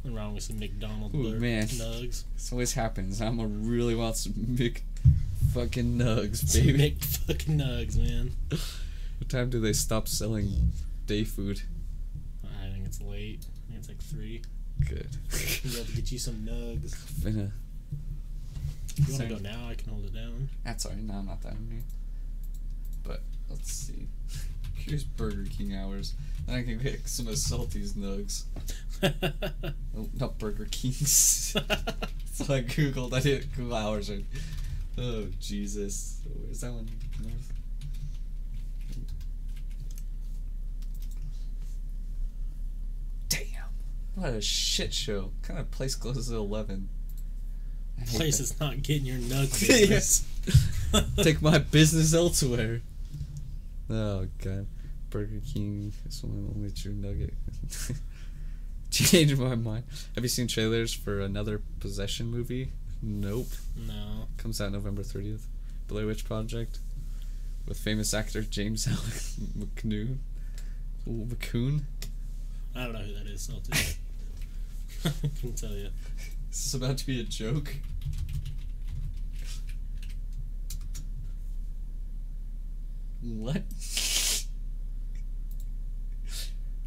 [0.05, 1.66] Nothing wrong with some McDonald's Ooh, man.
[1.66, 2.24] nugs.
[2.35, 3.20] This always happens.
[3.20, 4.82] I'm a really want some Mc
[5.52, 6.97] fucking nugs, baby.
[7.27, 8.32] Fucking nugs, man.
[9.19, 10.73] What time do they stop selling
[11.06, 11.62] day food?
[12.44, 13.44] I think it's late.
[13.47, 14.43] I think it's like three.
[14.89, 15.09] Good.
[15.64, 16.94] We'll be able to get you some nugs.
[17.20, 17.51] Finna.
[18.97, 20.48] If you want to go now, I can hold it down.
[20.51, 21.02] Ah, That's alright.
[21.02, 21.82] No, I'm not that hungry.
[23.02, 24.09] But let's see.
[24.77, 26.14] Here's Burger King hours.
[26.47, 28.44] Then I can get some of Salty's nugs.
[29.94, 31.09] Oh, not Burger King's.
[32.32, 33.12] so I googled.
[33.12, 34.09] I didn't Google hours.
[34.10, 34.24] Right.
[34.98, 36.20] Oh Jesus.
[36.44, 36.89] Where's that one?
[37.23, 37.52] North.
[43.28, 43.43] Damn.
[44.14, 45.23] What a shit show.
[45.23, 46.89] What kind of place closes at eleven?
[48.14, 50.24] Place is not getting your business.
[50.93, 51.05] yes.
[51.16, 52.82] Take my business elsewhere.
[53.89, 54.66] Oh god.
[55.10, 57.35] Burger King is one of the only true nugget.
[58.90, 59.85] Changed my mind.
[60.14, 62.73] Have you seen trailers for another possession movie?
[63.03, 63.49] Nope.
[63.77, 64.29] No.
[64.37, 65.43] Comes out November 30th.
[65.89, 66.79] Blair Witch Project.
[67.66, 69.01] With famous actor James Alec
[69.59, 70.19] McCoon.
[71.09, 71.83] McCoon?
[72.74, 73.73] I don't know who that is, Salty.
[75.05, 75.11] I
[75.41, 75.89] can tell you.
[76.49, 77.74] This is this about to be a joke?
[83.23, 83.57] What?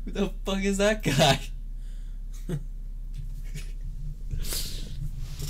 [0.05, 1.39] Who the fuck is that guy?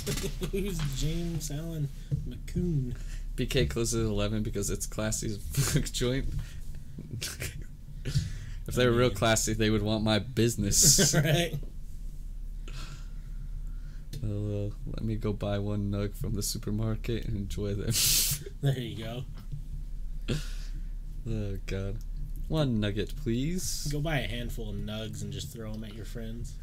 [0.52, 1.88] Who's James Allen
[2.28, 2.94] McCoon?
[3.34, 6.26] BK closes at 11 because it's classy as fuck joint.
[7.10, 11.12] if they were real classy, they would want my business.
[11.24, 11.54] right?
[14.22, 17.92] Well, uh, let me go buy one nug from the supermarket and enjoy them.
[18.62, 19.24] There you go.
[21.28, 21.96] oh, God.
[22.48, 23.88] One nugget, please.
[23.90, 26.54] Go buy a handful of nugs and just throw them at your friends.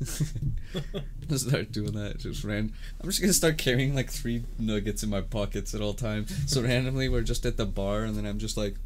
[1.28, 2.18] Just start doing that.
[2.18, 2.72] Just ran.
[3.00, 6.34] I'm just gonna start carrying like three nuggets in my pockets at all times.
[6.52, 8.76] So randomly, we're just at the bar, and then I'm just like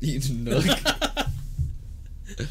[0.00, 0.66] eating nug.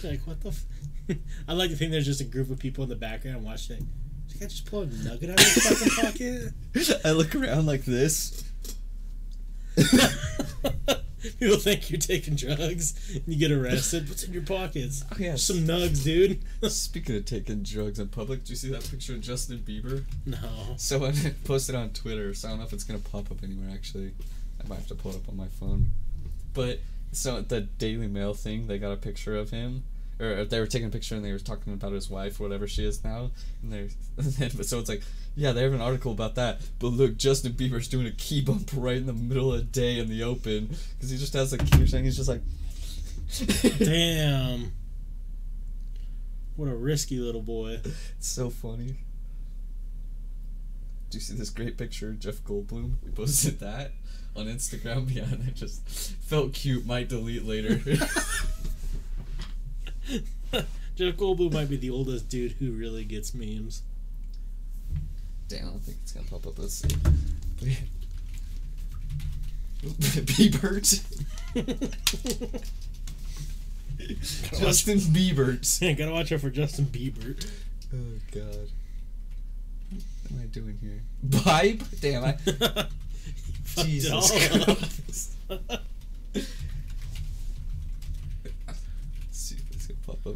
[0.03, 0.49] like, what the?
[0.49, 1.17] F-?
[1.47, 3.87] I like to think there's just a group of people in the background watching.
[4.27, 7.01] Did you guy just pull a nugget out of his fucking pocket?
[7.05, 8.43] I look around like this.
[11.39, 14.09] People think you're taking drugs and you get arrested.
[14.09, 15.03] What's in your pockets?
[15.11, 15.35] Oh yeah.
[15.35, 16.41] Some nugs, dude.
[16.71, 20.03] Speaking of taking drugs in public, do you see that picture of Justin Bieber?
[20.25, 20.37] no.
[20.77, 23.69] So I posted on Twitter, so I don't know if it's gonna pop up anywhere.
[23.73, 24.13] Actually,
[24.63, 25.91] I might have to pull it up on my phone.
[26.53, 26.79] But
[27.11, 29.83] so the Daily Mail thing, they got a picture of him,
[30.21, 32.85] or they were taking a picture and they were talking about his wife, whatever she
[32.85, 33.31] is now.
[33.63, 35.01] And they're so it's like,
[35.35, 36.61] yeah, they have an article about that.
[36.79, 39.97] But look, Justin Bieber's doing a key bump right in the middle of the day
[39.97, 42.03] in the open because he just has a key thing.
[42.03, 42.41] He's just like,
[43.79, 44.73] Damn.
[46.55, 47.79] What a risky little boy.
[47.83, 48.97] It's so funny.
[51.09, 52.95] Do you see this great picture of Jeff Goldblum?
[53.03, 53.91] We posted that
[54.35, 55.13] on Instagram.
[55.13, 55.87] Yeah, and I just
[56.21, 56.85] felt cute.
[56.85, 57.81] Might delete later.
[60.95, 63.83] Jeff Goldblum might be the oldest dude who really gets memes.
[65.47, 66.59] Damn, I don't think it's gonna pop up.
[66.59, 66.87] Let's see.
[69.81, 71.01] Biebert.
[74.59, 75.95] Justin Biebert.
[75.97, 77.35] Gotta watch out for Justin Bieber.
[77.93, 77.97] Oh
[78.31, 78.69] God.
[79.89, 81.01] What am I doing here?
[81.27, 81.83] Bibe?
[81.99, 82.37] Damn, I.
[83.83, 84.31] Jesus.
[84.31, 85.33] Christ.
[85.49, 85.67] Let's
[89.31, 90.35] see if this can pop up.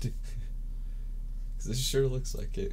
[0.00, 2.72] Because this sure looks like it.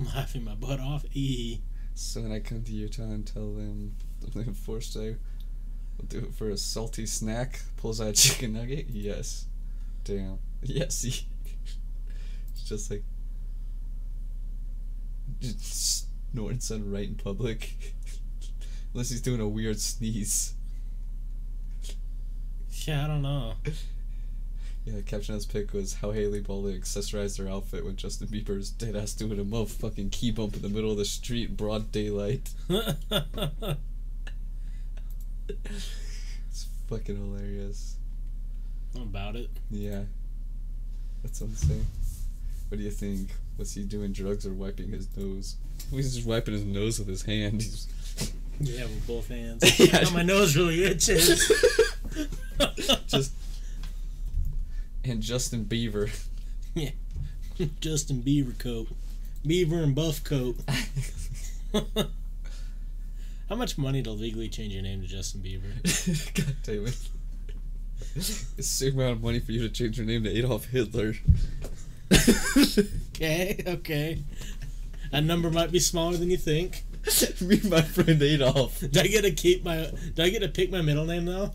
[0.00, 1.04] I'm laughing my butt off.
[1.14, 1.60] E.
[1.94, 5.14] So when I come to Utah and tell them the enforced I
[5.96, 9.46] will do it for a salty snack, pulls out a chicken nugget, yes.
[10.04, 10.38] Damn.
[10.64, 13.02] Yes, it's just like.
[15.40, 17.74] Just snorting sun right in public.
[18.94, 20.54] Unless he's doing a weird sneeze.
[22.84, 23.54] Yeah, I don't know.
[24.84, 28.26] Yeah, the caption on this pic was how Hailey Baldwin accessorized her outfit when Justin
[28.26, 31.54] Bieber's dead ass doing a motherfucking key bump in the middle of the street, in
[31.54, 32.50] broad daylight.
[32.68, 32.96] it's
[36.88, 37.96] fucking hilarious.
[38.96, 39.50] About it.
[39.70, 40.02] Yeah.
[41.22, 41.86] That's what I'm saying.
[42.68, 43.30] What do you think?
[43.58, 45.56] Was he doing drugs or wiping his nose?
[45.90, 47.62] He's just wiping his nose with his hand.
[47.62, 47.86] He's
[48.58, 49.62] Yeah, with both hands.
[49.78, 50.04] Yeah.
[50.06, 51.50] Oh, my nose really itches.
[53.06, 53.32] just
[55.04, 56.10] and Justin Bieber.
[57.80, 58.88] Justin Beaver coat.
[59.46, 60.56] Beaver and buff coat.
[63.48, 65.68] How much money to legally change your name to Justin Beaver?
[66.34, 66.96] God damn it.
[68.14, 71.14] It's the same amount of money for you to change your name to Adolf Hitler.
[73.14, 74.22] Okay, okay.
[75.10, 76.84] That number might be smaller than you think.
[77.40, 78.80] Me, and my friend Adolf.
[78.80, 79.90] Do I get to keep my?
[80.14, 81.50] Do I get to pick my middle name though?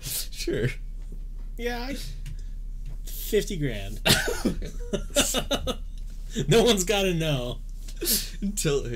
[0.00, 0.68] Sure.
[1.56, 1.96] Yeah, I,
[3.30, 4.00] fifty grand.
[6.48, 7.58] no one's got to know.
[8.40, 8.86] Until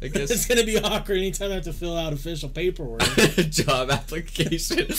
[0.00, 3.02] I guess It's gonna be awkward anytime I have to fill out official paperwork.
[3.50, 4.92] job application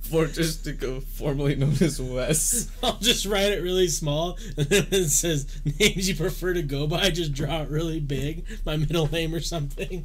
[0.00, 2.70] for just to go formerly known as Wes.
[2.82, 6.86] I'll just write it really small, and then it says names you prefer to go
[6.86, 7.10] by.
[7.10, 10.04] Just draw it really big, my middle name or something.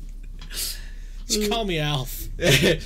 [1.27, 2.27] Just call me Alf.
[2.38, 2.80] hey,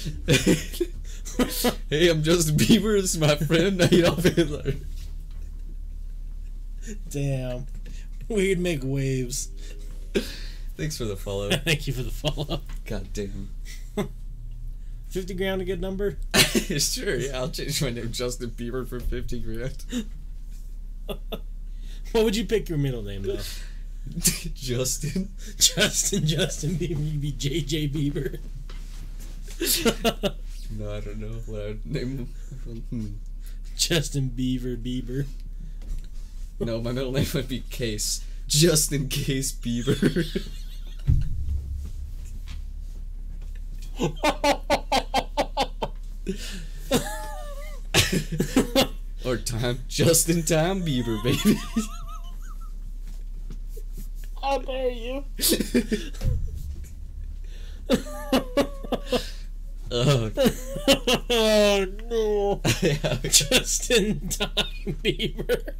[2.10, 3.02] I'm Justin Bieber.
[3.02, 4.73] This is my friend Adolf Hitler.
[7.10, 7.68] Damn,
[8.28, 9.49] we'd make waves.
[10.78, 11.49] Thanks for the follow.
[11.66, 12.61] Thank you for the follow.
[12.86, 13.49] God damn.
[15.10, 16.18] Fifty grand a good number.
[16.36, 20.06] sure, yeah, I'll change my name Justin Bieber for 50 grand.
[22.11, 23.40] What would you pick your middle name though?
[24.53, 25.30] Justin?
[25.57, 27.11] Justin Justin Bieber.
[27.11, 28.40] You'd be JJ Bieber.
[30.78, 32.30] No, I don't know what I would name
[32.90, 33.07] hmm.
[33.76, 35.26] Justin Beaver Bieber.
[36.60, 38.26] No, my middle name would be Case.
[38.48, 40.26] Just in case Bieber.
[49.26, 49.80] or time.
[49.88, 51.60] Just in time Bieber, baby.
[54.41, 55.23] How dare you?
[59.91, 60.31] oh,
[61.30, 62.61] oh no.
[62.81, 63.18] yeah.
[63.23, 65.73] Just in time, Bieber.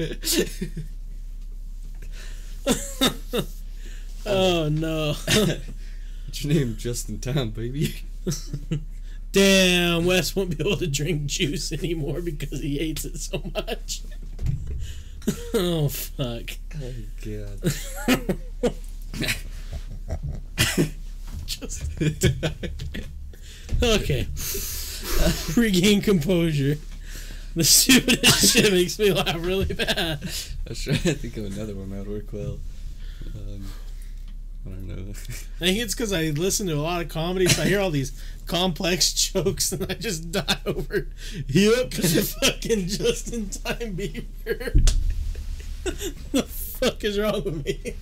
[4.26, 5.12] oh no.
[5.12, 6.76] What's your name?
[6.78, 8.04] Just in time, baby.
[9.32, 14.00] Damn, Wes won't be able to drink juice anymore because he hates it so much.
[15.54, 16.52] oh fuck.
[16.82, 17.60] Oh, God.
[21.46, 21.82] Just
[23.82, 24.26] okay.
[25.56, 26.78] Regain composure.
[27.56, 30.20] The stupidest shit makes me laugh really bad.
[30.22, 32.60] I was trying to think of another one that would work well.
[33.34, 33.64] Um,
[34.66, 35.10] I don't know.
[35.10, 35.14] I
[35.64, 38.12] think it's because I listen to a lot of comedy, so I hear all these
[38.46, 41.08] complex jokes, and I just die over.
[41.48, 42.22] Yep, because you're
[42.52, 44.94] fucking just in time Bieber.
[46.30, 47.94] the fuck is wrong with me?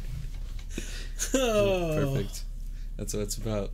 [1.35, 2.45] Oh, Perfect.
[2.97, 3.71] That's what it's about.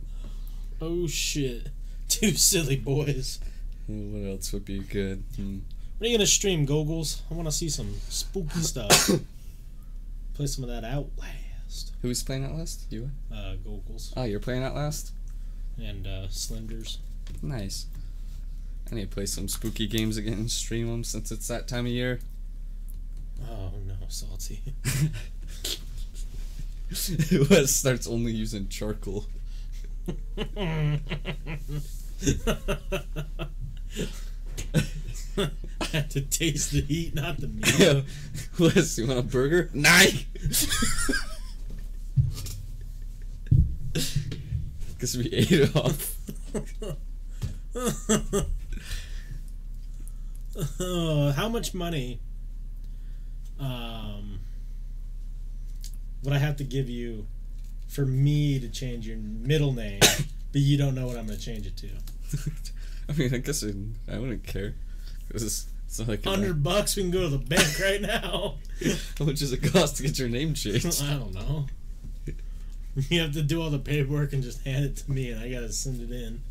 [0.79, 1.67] Oh shit,
[2.07, 3.39] two silly boys.
[3.87, 5.23] What else would be good?
[5.35, 5.59] Hmm.
[5.97, 7.21] When are you gonna stream, Goggles?
[7.31, 9.09] I want to see some spooky stuff.
[10.33, 11.93] Play some of that Outlast.
[12.01, 12.85] Who was playing Outlast?
[12.89, 13.11] You?
[13.33, 14.13] Uh, Goggles.
[14.17, 15.11] Oh, you're playing Outlast?
[15.81, 16.99] and uh, Slenders.
[17.41, 17.85] Nice.
[18.91, 21.85] I need to play some spooky games again and stream them since it's that time
[21.85, 22.19] of year.
[23.49, 24.61] Oh no, salty.
[27.49, 29.25] Wes starts only using charcoal.
[35.37, 38.05] I had to taste the heat, not the meat.
[38.59, 39.69] Wes, you want a burger?
[39.73, 40.03] Nah.
[44.93, 46.15] Because we ate it off.
[50.79, 52.19] oh, how much money
[53.59, 54.39] um,
[56.23, 57.27] would I have to give you
[57.87, 61.45] for me to change your middle name, but you don't know what I'm going to
[61.45, 61.89] change it to?
[63.09, 63.73] I mean, I guess I,
[64.11, 64.75] I wouldn't care.
[65.29, 66.23] It's, it's not like.
[66.23, 68.55] Hundred bucks, we can go to the bank right now.
[69.19, 71.03] How much does it cost to get your name changed?
[71.03, 71.65] I don't know.
[73.09, 75.51] You have to do all the paperwork and just hand it to me, and I
[75.51, 76.41] gotta send it in.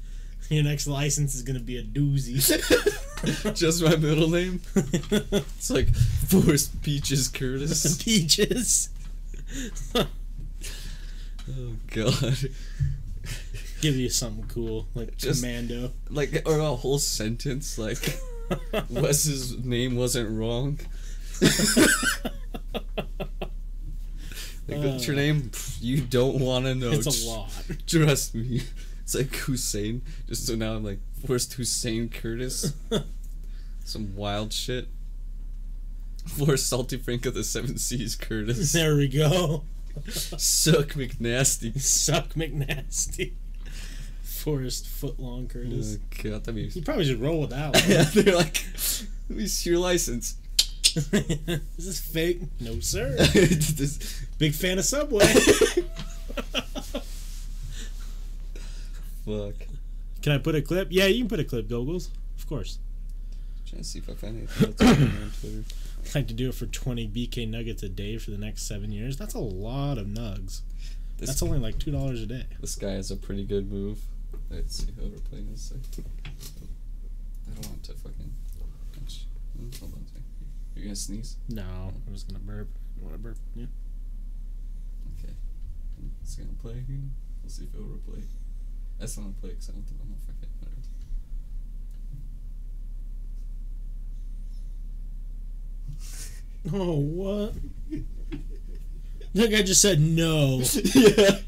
[0.50, 2.34] Your next license is gonna be a doozy.
[3.54, 4.60] Just my middle name?
[4.74, 7.96] It's like Forrest Peaches Curtis.
[8.02, 8.90] Peaches.
[9.96, 12.50] Oh, God.
[13.84, 15.92] Give you something cool like Just- Commando.
[16.08, 18.18] Like, or a whole sentence like,
[18.90, 20.80] Wes's name wasn't wrong.
[24.66, 25.50] Like, what's your Uh, name?
[25.80, 26.90] You don't want to know.
[26.92, 27.50] It's a lot.
[27.86, 28.62] Trust me.
[29.02, 30.00] It's like Hussein.
[30.26, 32.72] Just so now I'm like Forrest Hussein Curtis.
[33.84, 34.88] Some wild shit.
[36.26, 38.72] Forrest Salty Frank of the Seven Seas Curtis.
[38.72, 39.64] there we go.
[40.08, 41.78] Suck McNasty.
[41.78, 43.32] Suck McNasty.
[44.44, 45.96] Forrest Footlong Curtis.
[45.98, 46.62] Oh, God, that'd be.
[46.78, 47.82] You probably should roll with that one.
[47.88, 48.62] yeah, they're like,
[49.30, 50.36] let me see your license.
[50.94, 51.10] Is
[51.78, 52.40] this fake?
[52.60, 53.16] No, sir.
[53.32, 55.24] This- Big fan of Subway.
[59.24, 59.54] Fuck.
[60.22, 60.88] Can I put a clip?
[60.90, 62.10] Yeah, you can put a clip, Goggles.
[62.38, 62.78] Of course.
[63.68, 65.64] trying to see if I find anything on Twitter.
[66.04, 68.92] I'd like to do it for 20 BK nuggets a day for the next seven
[68.92, 69.16] years.
[69.16, 70.60] That's a lot of nugs.
[71.18, 72.44] This, That's only like $2 a day.
[72.60, 74.00] this guy has a pretty good move.
[74.50, 75.72] Let's see whoever playing this.
[75.72, 76.06] Like,
[77.50, 78.32] I don't want to fucking.
[78.92, 79.26] Punch.
[79.80, 80.24] Hold on a second.
[80.76, 81.36] You gonna sneeze?
[81.48, 82.68] No, I'm just going to burp.
[82.96, 83.36] You want to burp?
[83.54, 83.66] Yeah.
[85.18, 85.34] Okay.
[86.22, 86.98] It's gonna play here.
[87.42, 88.22] We'll see if it'll replay.
[89.00, 90.48] I not want to play because I don't think I'm gonna fuck it.
[90.60, 90.80] Whatever.
[96.72, 97.52] Oh, what?
[99.34, 100.62] That guy just said no.
[100.94, 101.40] yeah.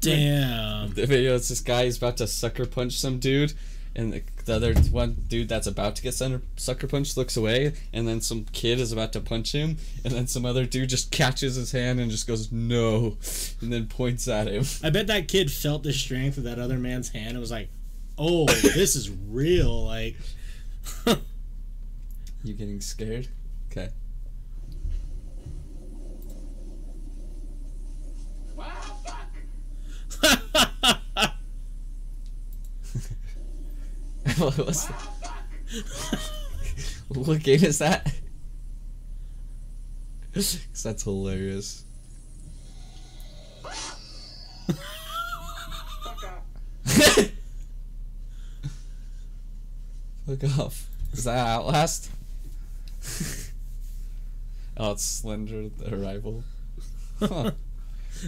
[0.00, 0.92] Damn.
[0.94, 3.52] The video is this guy is about to sucker punch some dude,
[3.94, 7.74] and the, the other one dude that's about to get sucker, sucker punched looks away,
[7.92, 11.10] and then some kid is about to punch him, and then some other dude just
[11.10, 13.16] catches his hand and just goes no,
[13.60, 14.64] and then points at him.
[14.82, 17.68] I bet that kid felt the strength of that other man's hand and was like,
[18.18, 19.84] oh, this is real.
[19.84, 20.16] Like,
[22.46, 23.26] You getting scared?
[23.72, 23.88] Okay.
[28.54, 28.66] Wow,
[29.04, 29.26] fuck!
[34.38, 36.20] Wow, fuck!
[37.08, 38.12] what game is that?
[40.34, 41.84] 'Cause that's hilarious.
[43.62, 43.72] Fuck
[46.24, 46.52] off.
[50.26, 50.86] Fuck off.
[51.12, 52.10] Is that Outlast?
[54.76, 56.42] oh, it's Slender the Arrival.
[57.20, 57.52] Huh.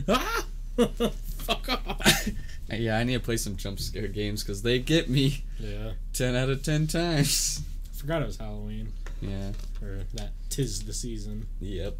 [0.08, 0.46] ah!
[0.86, 2.28] Fuck off.
[2.72, 5.92] yeah, I need to play some jump scare games because they get me Yeah.
[6.12, 7.62] 10 out of 10 times.
[7.94, 8.92] I Forgot it was Halloween.
[9.20, 9.52] Yeah.
[9.82, 11.46] Or that tis the season.
[11.60, 11.96] Yep.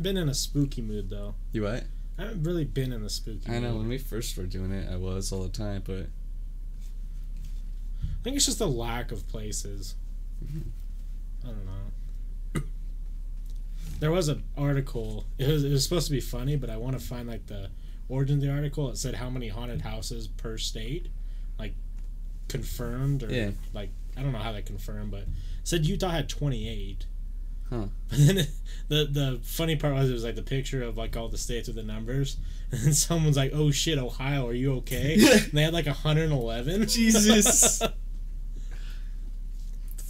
[0.00, 1.34] Been in a spooky mood though.
[1.52, 1.84] You what?
[2.18, 3.78] I haven't really been in the spooky I know, mood.
[3.80, 6.06] when we first were doing it, I was all the time, but
[8.02, 9.94] I think it's just a lack of places.
[10.44, 10.68] Mm-hmm.
[11.44, 11.72] I don't know.
[14.02, 15.26] There was an article.
[15.38, 17.70] It was, it was supposed to be funny, but I want to find like the
[18.08, 18.90] origin of the article.
[18.90, 21.06] It said how many haunted houses per state,
[21.56, 21.74] like
[22.48, 23.50] confirmed or Yeah.
[23.72, 25.28] like I don't know how they confirmed, but it
[25.62, 27.06] said Utah had twenty eight.
[27.70, 27.84] Huh.
[28.08, 28.50] But then it,
[28.88, 31.68] the the funny part was it was like the picture of like all the states
[31.68, 32.38] with the numbers,
[32.72, 36.24] and then someone's like, "Oh shit, Ohio, are you okay?" and they had like hundred
[36.24, 36.88] and eleven.
[36.88, 37.78] Jesus.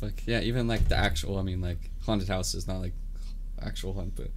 [0.00, 0.12] fuck.
[0.24, 2.94] Yeah, even like the actual, I mean, like haunted houses, not like
[3.64, 4.28] actual hunt, but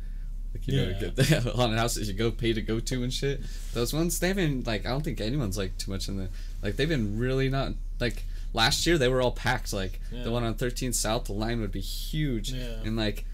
[0.53, 0.99] like you know, Yeah.
[0.99, 3.41] get the haunted houses you go pay to go to and shit.
[3.73, 6.29] Those ones, they've been like, I don't think anyone's like too much in the,
[6.63, 8.23] like they've been really not, like
[8.53, 9.73] last year they were all packed.
[9.73, 10.23] Like Yeah.
[10.23, 12.51] the one on 13th South, the line would be huge.
[12.53, 12.81] Yeah.
[12.85, 13.25] And like,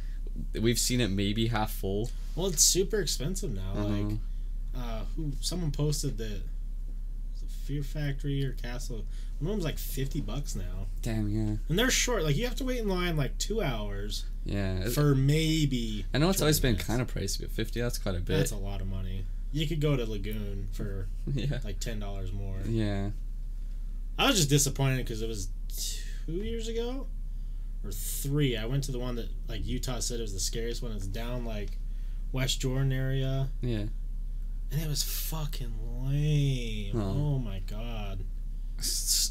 [0.60, 2.10] we've seen it maybe half full.
[2.36, 3.74] Well, it's super expensive now.
[3.76, 4.18] Like,
[4.76, 4.80] Uh-huh.
[4.82, 6.42] uh, who someone posted that
[7.66, 9.06] Fear Factory or Castle.
[9.42, 11.56] One of them's like fifty bucks now, Damn, yeah.
[11.68, 12.24] and they're short.
[12.24, 14.88] Like you have to wait in line like two hours Yeah.
[14.90, 16.06] For maybe.
[16.14, 18.38] I know it's always 20 been kind of pricey, but 50, that's quite a bit.
[18.38, 19.26] That's a lot of money.
[19.52, 21.60] You could go to Lagoon for yeah.
[21.64, 22.58] like ten dollars more.
[22.68, 23.10] Yeah.
[24.20, 25.50] I was just disappointed because it was
[26.26, 27.08] two years ago
[27.84, 28.56] or three.
[28.56, 30.92] I went to the one that like Utah said it was the scariest one.
[30.92, 31.72] It's down like
[32.32, 33.86] West Jordan area, Yeah.
[34.72, 35.74] and it was fucking
[36.06, 36.96] lame.
[36.96, 37.34] Oh.
[37.36, 38.24] Oh my god,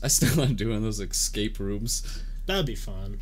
[0.03, 2.23] I still want to do one of those escape rooms.
[2.47, 3.21] that'd be fun.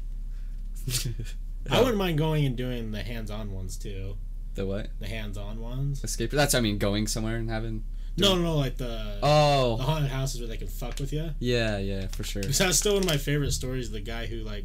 [1.70, 4.16] I wouldn't mind going and doing the hands-on ones too.
[4.54, 4.88] The what?
[5.00, 6.02] The hands-on ones.
[6.02, 6.30] Escape.
[6.30, 7.84] That's I mean going somewhere and having.
[8.16, 11.30] No, no, no, like the oh the haunted houses where they can fuck with you.
[11.38, 12.42] Yeah, yeah, for sure.
[12.42, 13.90] Because that's still one of my favorite stories.
[13.90, 14.64] The guy who like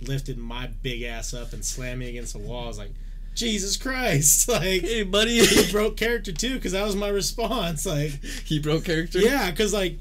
[0.00, 2.64] lifted my big ass up and slammed me against the wall.
[2.64, 2.92] I was like,
[3.34, 4.48] Jesus Christ!
[4.56, 5.44] Like Hey, buddy.
[5.44, 7.84] he broke character too because that was my response.
[7.86, 9.18] Like, he broke character.
[9.18, 9.98] yeah, because like,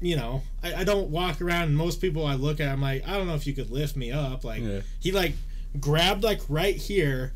[0.00, 1.64] you know, I, I don't walk around.
[1.68, 3.96] and Most people I look at, I'm like, I don't know if you could lift
[3.96, 4.44] me up.
[4.44, 4.80] Like, Yeah.
[5.00, 5.32] he like
[5.80, 7.32] grabbed like right here,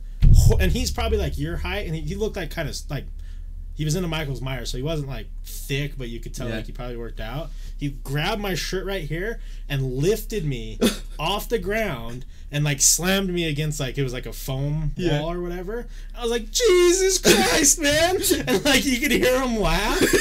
[0.60, 3.04] and he's probably like your height, and he, he looked like kind of like
[3.74, 6.56] he was into Michael's Myers, so he wasn't like thick, but you could tell Yeah.
[6.56, 7.48] like he probably worked out.
[7.78, 10.78] He grabbed my shirt right here and lifted me
[11.18, 15.22] off the ground and like slammed me against like it was like a foam Yeah.
[15.22, 15.86] wall or whatever.
[16.14, 18.16] I was like, Jesus Christ, man!
[18.46, 20.02] And like you could hear him laugh.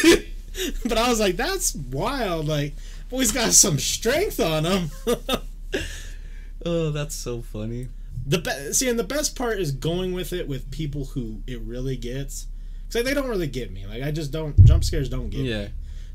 [0.86, 2.48] but I was like, that's wild.
[2.48, 2.74] Like,
[3.10, 4.92] boy's got some strength on him.
[6.66, 7.88] Oh, that's so funny.
[8.26, 11.62] the be- see, and the best part is going with it with people who it
[11.62, 12.48] really gets.
[12.88, 13.86] Cause like, they don't really get me.
[13.86, 15.50] Like I just don't jump scares don't get me.
[15.52, 15.68] Yeah.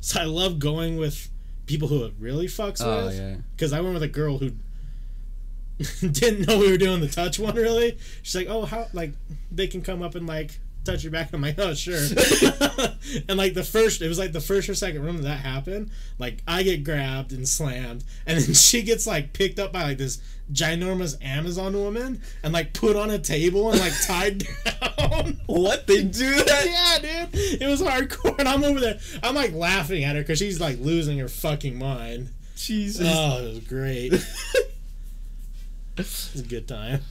[0.03, 1.31] So I love going with
[1.67, 3.17] people who it really fucks Oh with.
[3.17, 3.37] yeah.
[3.57, 4.53] Because I went with a girl who
[6.07, 7.97] didn't know we were doing the touch one really.
[8.23, 9.15] She's like, oh, how like
[9.51, 11.33] they can come up and like touch your back.
[11.33, 11.97] I'm like, oh sure.
[13.29, 15.91] and like the first, it was like the first or second room that, that happened.
[16.19, 19.99] Like I get grabbed and slammed, and then she gets like picked up by like
[19.99, 20.21] this
[20.53, 25.41] ginormous Amazon woman and like put on a table and like tied down.
[25.47, 26.67] What they do that?
[26.67, 28.99] yeah, dude, it was hardcore, and I'm over there.
[29.23, 32.31] I'm like laughing at her because she's like losing her fucking mind.
[32.57, 33.07] Jesus.
[33.11, 34.13] Oh, it was great.
[35.97, 37.03] It was a good time.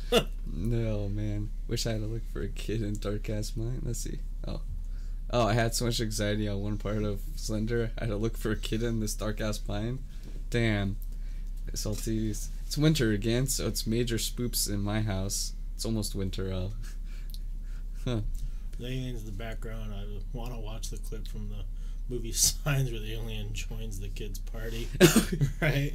[0.45, 3.81] No man, wish I had to look for a kid in Dark Ass Mind.
[3.83, 4.19] Let's see.
[4.47, 4.61] Oh,
[5.31, 7.91] oh, I had so much anxiety on one part of Slender.
[7.97, 9.99] I had to look for a kid in this Dark Ass Pine.
[10.49, 10.97] Damn,
[11.73, 12.47] salties.
[12.65, 15.53] It's winter again, so it's major spoops in my house.
[15.75, 16.51] It's almost winter.
[16.51, 16.69] Uh,
[18.05, 18.21] huh.
[18.79, 19.93] The aliens in the background.
[19.93, 21.63] I want to watch the clip from the
[22.09, 24.87] movie Signs where the alien joins the kids' party.
[25.61, 25.93] right?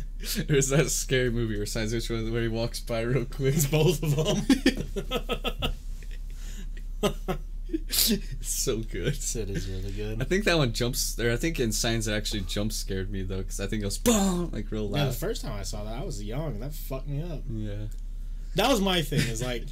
[0.49, 3.55] There's that scary movie or Signs, which one where he walks by real quick.
[3.57, 5.73] It's both of them.
[7.71, 9.15] It's so good.
[9.17, 11.19] Sid is really I think that one jumps.
[11.19, 13.87] Or I think in Signs it actually jump scared me though, because I think it
[13.87, 14.99] was boom like real loud.
[14.99, 16.61] Yeah, the first time I saw that, I was young.
[16.61, 17.43] That fucked me up.
[17.51, 17.87] Yeah.
[18.55, 19.21] That was my thing.
[19.21, 19.65] Is like,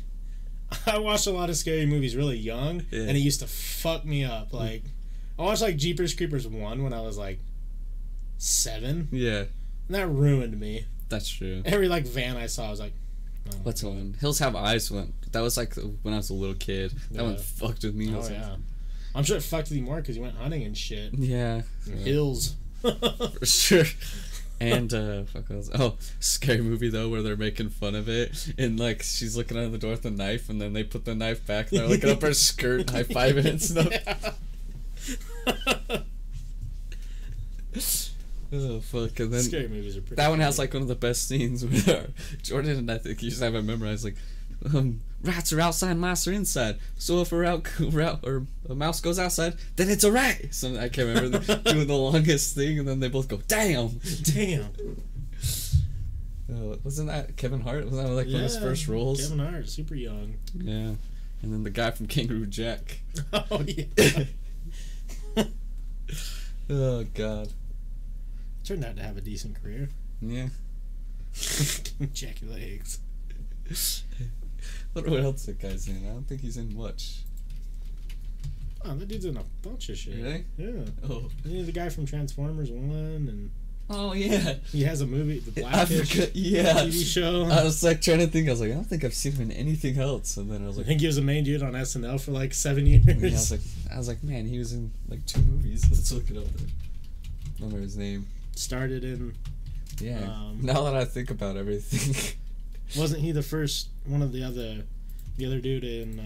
[0.86, 3.00] I watched a lot of scary movies really young, Yeah.
[3.00, 4.52] and it used to fuck me up.
[4.52, 4.84] Like,
[5.38, 7.38] I watched like Jeepers Creepers one when I was like
[8.38, 9.40] seven, Yeah,
[9.88, 10.86] and that ruined me.
[11.08, 11.62] that's true.
[11.64, 12.92] Every like van I saw, I was like,
[13.48, 14.14] oh, What's one?
[14.20, 15.12] Hills Have Eyes went.
[15.32, 16.92] That was like when I was a little kid.
[17.12, 18.14] That one fucked with me.
[18.14, 18.56] Oh like, yeah,
[19.14, 21.14] I'm sure it fucked with you more because you went hunting and shit.
[21.14, 21.62] yeah,
[22.04, 22.54] Hills.
[22.82, 23.84] for sure.
[24.58, 25.68] And uh, fuck else?
[25.74, 29.70] Oh, scary movie though, where they're making fun of it, and like she's looking at
[29.70, 32.08] the door with a knife, and then they put the knife back, and they're looking
[32.08, 33.92] up her skirt, high it and stuff.
[38.52, 39.18] Oh fuck!
[39.20, 40.16] And then Scary movies are pretty.
[40.16, 42.06] That one has like one of the best scenes where
[42.42, 44.16] Jordan and I think you just have it memorized like
[44.74, 46.78] um, rats are outside, mice are inside.
[46.96, 50.54] So if a rat, rat or a mouse goes outside, then it's a rat.
[50.54, 54.70] So I can't remember doing the longest thing, and then they both go, "Damn!" Damn.
[56.48, 57.84] Uh, wasn't that Kevin Hart?
[57.86, 59.20] Wasn't that like one of his first roles?
[59.20, 60.34] Kevin Hart, super young.
[60.54, 60.92] Yeah.
[61.42, 63.00] And then the guy from Kangaroo Jack.
[63.32, 64.26] Oh yeah.
[66.68, 67.52] Oh God.
[68.64, 69.88] Turned out to have a decent career.
[70.20, 70.48] Yeah.
[72.12, 73.00] Jackie legs.
[74.92, 76.06] What what else that guy's in?
[76.08, 77.18] I don't think he's in much.
[78.84, 80.16] Oh, that dude's in a bunch of shit.
[80.16, 80.44] Really?
[80.56, 80.84] Yeah.
[81.08, 81.28] Oh.
[81.44, 83.50] He's the guy from Transformers One, and
[83.88, 84.54] Oh yeah.
[84.72, 86.30] he has a movie, The I Blackish.
[86.34, 86.72] Yeah.
[86.84, 87.44] TV show.
[87.44, 88.48] I was like trying to think.
[88.48, 90.36] I was like, I don't think I've seen him in anything else.
[90.36, 92.32] And then I was like, I think he was a main dude on SNL for
[92.32, 93.06] like seven years.
[93.08, 93.60] I was like,
[93.94, 95.86] I was like, man, he was in like two movies.
[95.90, 96.44] Let's look it up.
[96.48, 98.26] I Remember his name?
[98.56, 99.34] Started in.
[100.00, 100.18] Yeah.
[100.24, 102.34] Um, now that I think about everything,
[103.00, 104.84] Wasn't he the first one of the other,
[105.36, 106.20] the other dude in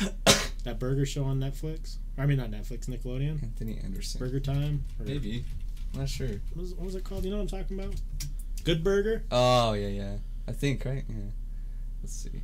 [0.00, 0.08] uh,
[0.64, 1.96] that burger show on Netflix?
[2.18, 3.42] I mean, not Netflix, Nickelodeon.
[3.42, 4.18] Anthony Anderson.
[4.18, 4.84] Burger Time.
[4.98, 5.44] Or, Maybe.
[5.96, 6.28] I'm not sure.
[6.28, 7.24] What was, what was it called?
[7.24, 7.94] You know what I'm talking about?
[8.64, 9.22] Good Burger.
[9.30, 10.16] Oh yeah, yeah.
[10.46, 11.04] I think right.
[11.08, 11.14] Yeah.
[12.02, 12.42] Let's see.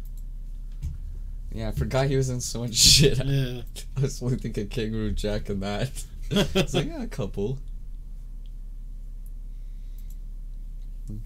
[1.53, 3.19] Yeah, I forgot he was in so much shit.
[3.23, 3.61] Yeah.
[3.99, 5.91] I was only thinking Kangaroo Jack and that.
[6.31, 7.59] It's like yeah, a couple.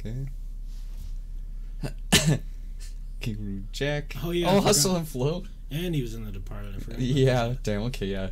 [0.01, 0.27] Okay.
[3.20, 4.16] Kangaroo Jack.
[4.24, 4.61] Oh, yeah, Oh.
[4.61, 5.44] Hustle and Flow.
[5.70, 6.74] and he was in the Departed.
[6.74, 7.55] I forgot about Yeah.
[7.62, 7.82] Damn.
[7.82, 8.07] Okay.
[8.07, 8.31] Yeah.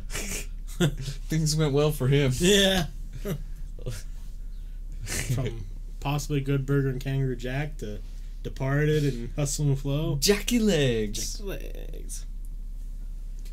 [1.29, 2.33] Things went well for him.
[2.39, 2.87] Yeah.
[5.35, 5.65] From
[5.99, 7.99] possibly Good Burger and Kangaroo Jack to
[8.43, 10.17] Departed and Hustle and Flow.
[10.19, 11.37] Jackie Legs.
[11.37, 12.25] Jackie Legs.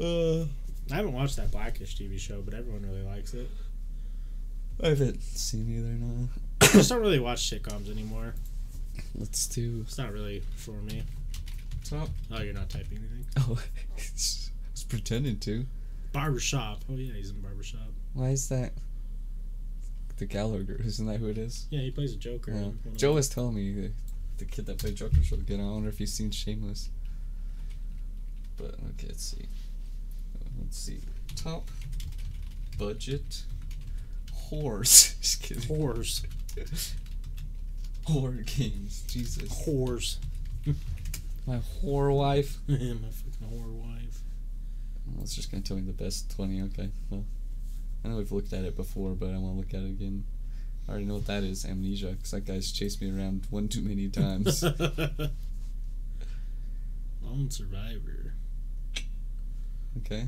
[0.01, 0.43] Uh,
[0.91, 3.49] I haven't watched that Blackish TV show, but everyone really likes it.
[4.83, 5.89] I haven't seen either.
[5.91, 6.29] No.
[6.61, 8.35] I just don't really watch sitcoms anymore.
[9.15, 11.03] Let's do It's not really for me.
[11.85, 12.09] top.
[12.31, 13.27] Oh, you're not typing anything.
[13.39, 13.59] Oh,
[13.99, 14.01] I
[14.75, 15.65] was pretending to.
[16.13, 16.81] Barbershop.
[16.91, 17.81] Oh yeah, he's in Barbershop.
[18.13, 18.73] Why is that?
[20.23, 21.67] The Gallagher, isn't that who it is?
[21.69, 22.53] Yeah, he plays a Joker.
[22.53, 22.59] Yeah.
[22.59, 23.17] in one of Joe them.
[23.17, 23.91] was telling me the,
[24.39, 25.59] the kid that played Joker should get.
[25.59, 26.91] I wonder if he's seen Shameless.
[28.57, 29.47] But okay, let's see.
[30.61, 31.01] Let's see.
[31.35, 31.69] Top
[32.79, 33.43] budget
[34.33, 35.17] horrors.
[35.21, 35.65] Just kidding.
[35.65, 36.25] whores.
[38.05, 39.03] Horror games.
[39.09, 39.49] Jesus.
[39.67, 40.19] Whores.
[41.49, 42.59] My whore wife.
[42.69, 44.21] My fucking whore wife.
[45.19, 46.63] I was just gonna tell me the best twenty.
[46.63, 46.91] Okay.
[47.11, 47.25] Well.
[48.05, 50.25] I know we've looked at it before, but I want to look at it again.
[50.89, 53.83] I already know what that is, amnesia, because that guy's chased me around one too
[53.83, 54.63] many times.
[57.23, 58.35] Lone Survivor.
[59.99, 60.27] okay,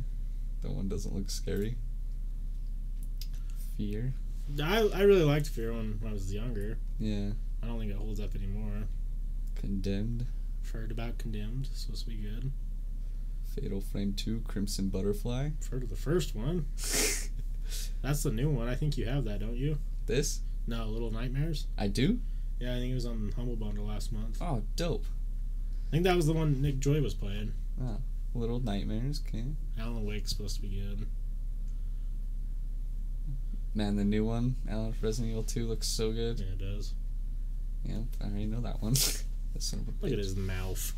[0.63, 1.75] that one doesn't look scary.
[3.77, 4.15] Fear,
[4.63, 6.79] I, I really liked Fear when, when I was younger.
[6.99, 7.31] yeah.
[7.63, 8.85] I don't think it holds up anymore.
[9.57, 10.27] Condemned,
[10.63, 11.67] I've heard about Condemned.
[11.73, 12.53] It's supposed to be good.
[13.57, 15.47] Fatal Frame Two, Crimson Butterfly.
[15.61, 16.67] I've heard of the first one.
[18.03, 18.69] That's the new one.
[18.69, 19.79] I think you have that, don't you?
[20.07, 21.67] this No, Little Nightmares.
[21.79, 22.21] I do.
[22.61, 24.39] Yeah, I think it was on Humble Bundle last month.
[24.41, 25.05] Oh, dope.
[25.89, 27.53] I think that was the one Nick Joy was playing.
[27.83, 27.99] Oh,
[28.35, 29.21] Little Nightmares.
[29.27, 29.45] Okay.
[29.79, 31.07] Alan Wake's supposed to be good.
[33.75, 36.39] Man, the new one, Alan Resident Evil Two, looks so good.
[36.39, 36.95] Yeah, it does.
[37.85, 38.95] Yeah, I already know that one.
[39.55, 40.93] This son of a Look at his mouth.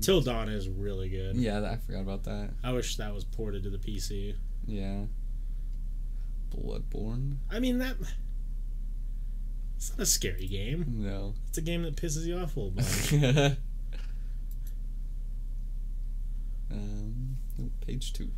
[0.00, 1.36] Till Dawn is really good.
[1.36, 2.50] Yeah, I forgot about that.
[2.62, 4.34] I wish that was ported to the PC.
[4.66, 5.04] Yeah.
[6.54, 7.36] Bloodborne?
[7.50, 7.96] I mean that.
[9.76, 10.84] It's not a scary game.
[10.88, 11.34] No.
[11.48, 13.58] It's a game that pisses you off a little bit.
[16.70, 18.30] um, oh, page two.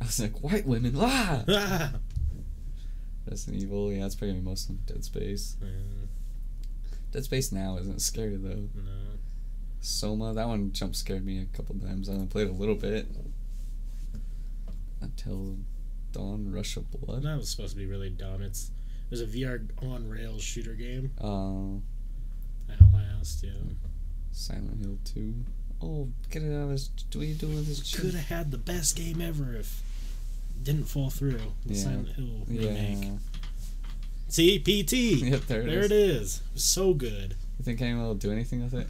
[0.00, 1.44] I was like, white women, ah!
[1.48, 1.92] Ah!
[3.30, 5.56] Resident Evil, yeah, it's probably be mostly Dead Space.
[5.62, 6.06] Uh,
[7.12, 8.68] Dead Space now isn't scary though.
[8.74, 9.09] no.
[9.80, 12.08] Soma, that one jump scared me a couple times.
[12.08, 13.06] I only played a little bit.
[15.00, 15.56] Until
[16.12, 17.22] Dawn Rush of Blood.
[17.22, 18.42] That was supposed to be really dumb.
[18.42, 18.70] It's
[19.08, 21.10] there's a VR on rails shooter game.
[21.20, 21.80] Oh.
[22.68, 23.50] Uh, Outlast, yeah.
[24.32, 25.34] Silent Hill 2.
[25.82, 26.90] Oh, get it out of this.
[27.12, 29.82] What are you doing with this Could have had the best game ever if
[30.56, 31.40] it didn't fall through.
[31.66, 31.82] The Yeah.
[31.82, 33.04] Silent Hill remake.
[33.04, 33.10] Yeah.
[34.28, 34.92] See, PT.
[35.24, 35.84] Yep, there it there is.
[35.86, 36.36] it is.
[36.36, 37.34] It was so good.
[37.58, 38.86] You think anyone will do anything with it?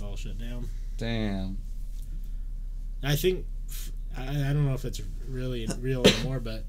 [0.00, 0.68] No, I think it's all shut down.
[0.98, 1.58] Damn.
[3.02, 3.44] I think
[4.16, 6.64] I, I don't know if it's really real anymore, but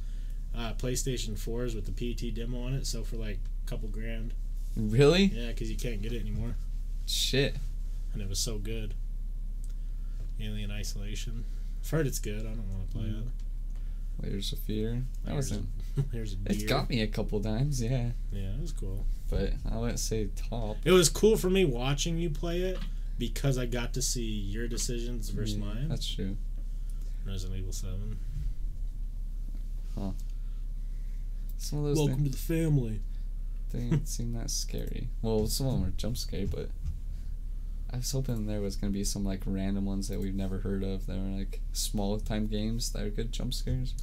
[0.56, 4.34] uh, PlayStation 4s with the PT demo on it, so for like a couple grand.
[4.76, 5.26] Really?
[5.26, 6.56] Yeah, because you can't get it anymore,
[7.06, 7.56] Shit.
[8.14, 8.94] and it was so good.
[10.40, 11.46] Alien Isolation.
[11.84, 12.42] I've heard it's good.
[12.42, 13.22] I don't want to play Mm.
[13.22, 13.28] it.
[14.24, 15.04] Layers of Fear.
[15.26, 15.62] That a,
[16.12, 18.10] there's a It's got me a couple times, yeah.
[18.32, 19.06] Yeah, it was cool.
[19.30, 20.78] But I wouldn't say top.
[20.86, 22.78] It was cool for me watching you play it
[23.18, 25.88] because I got to see your decisions versus Yeah, mine.
[25.90, 26.38] That's true.
[27.26, 28.18] Resident Evil 7.
[31.60, 33.00] Some of those Welcome things, to the family.
[33.72, 35.08] they didn't seem that scary.
[35.22, 36.70] Well, some of them were jump scary, but
[37.92, 40.84] I was hoping there was gonna be some like random ones that we've never heard
[40.84, 41.08] of.
[41.08, 43.96] That were like small time games that are good jump scares.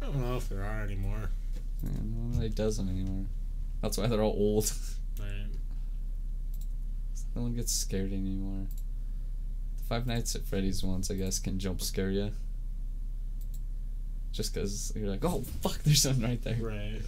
[0.00, 1.30] I don't know if there are anymore.
[1.82, 3.26] And no one really does them anymore.
[3.82, 4.72] That's why they're all old.
[5.20, 5.48] Right.
[7.34, 8.66] No one gets scared anymore.
[9.78, 12.32] The Five Nights at Freddy's ones, I guess, can jump scare you.
[14.32, 16.56] Just because you're like, oh fuck, there's something right there.
[16.60, 17.02] Right.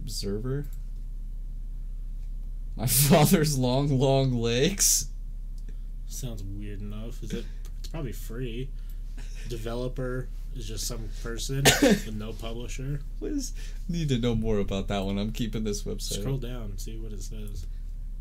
[0.00, 0.66] Observer.
[2.76, 5.08] My father's long, long legs.
[6.08, 7.22] Sounds weird enough.
[7.22, 7.44] Is it?
[7.78, 8.68] It's probably free.
[9.48, 13.00] Developer is just some person with no publisher.
[13.18, 13.52] What is?
[13.88, 15.18] Need to know more about that one.
[15.18, 16.20] I'm keeping this website.
[16.20, 17.66] Scroll down, see what it says.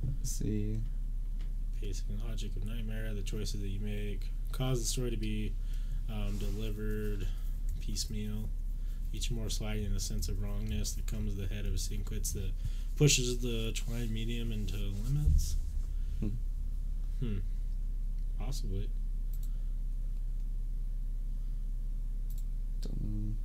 [0.06, 0.80] Let's see.
[1.80, 5.54] Pacing and logic of Nightmare, the choices that you make, cause the story to be
[6.10, 7.28] um, delivered
[7.82, 8.50] piecemeal.
[9.14, 11.78] Each more sliding in a sense of wrongness that comes at the head of a
[11.78, 12.52] sequence that
[12.96, 15.56] pushes the twine medium into limits.
[16.20, 16.28] Hmm.
[17.20, 17.38] Hmm.
[18.40, 18.90] Possibly.
[22.82, 23.36] Don't-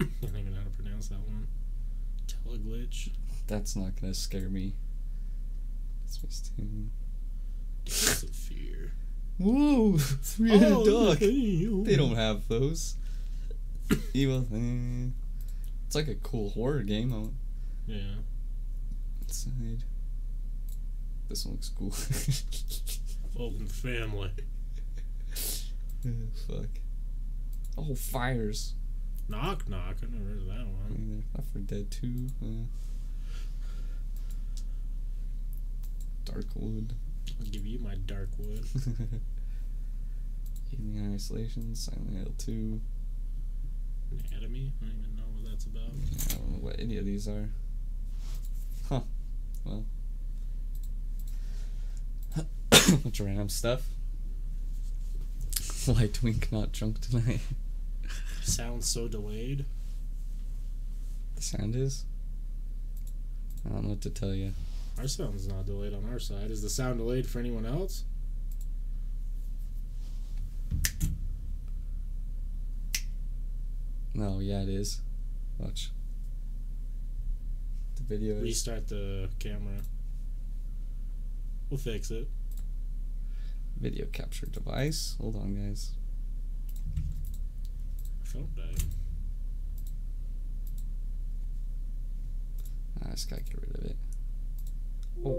[0.00, 1.46] I don't even know how to pronounce that one.
[2.26, 3.10] Teleglitch.
[3.46, 4.74] That's not gonna scare me.
[6.10, 6.88] Space two.
[7.86, 8.92] Of Fear.
[9.38, 9.96] Whoa!
[9.98, 11.18] Three-headed dog.
[11.18, 12.96] They They don't have those.
[14.12, 15.14] Evil thing.
[15.86, 17.12] It's like a cool horror game.
[17.12, 17.34] On
[17.86, 18.16] Yeah.
[19.26, 19.84] side.
[21.28, 21.94] This one looks cool.
[23.38, 24.30] Welcome family.
[26.06, 26.10] Oh,
[26.46, 26.68] fuck.
[27.78, 28.74] Oh, fires.
[29.28, 29.96] Knock knock.
[30.02, 31.24] I never heard of that one.
[31.36, 32.26] Left 4 Dead 2.
[32.42, 32.46] Uh,
[36.30, 36.92] Darkwood.
[37.40, 38.64] I'll give you my dark wood.
[40.72, 41.74] Alien Isolation.
[41.74, 42.80] Silent Hill 2.
[44.30, 44.72] Anatomy.
[44.80, 45.82] I don't even know what that's about.
[45.82, 47.48] I don't know what any of these are.
[48.88, 49.00] Huh.
[49.64, 49.84] Well.
[52.70, 53.82] Bunch of random stuff.
[55.86, 57.40] Light wink not drunk tonight.
[58.42, 59.64] Sounds so delayed.
[61.36, 62.04] the sound is?
[63.64, 64.52] I don't know what to tell you.
[65.00, 66.50] Our sound's not delayed on our side.
[66.50, 68.04] Is the sound delayed for anyone else?
[74.12, 75.00] No, yeah, it is.
[75.58, 75.90] Watch.
[77.96, 78.42] The video is.
[78.42, 79.80] Restart the camera.
[81.70, 82.28] We'll fix it.
[83.80, 85.16] Video capture device.
[85.18, 85.92] Hold on, guys.
[88.24, 88.84] Phone died.
[93.02, 93.96] I just gotta get rid of it.
[95.24, 95.38] Oh,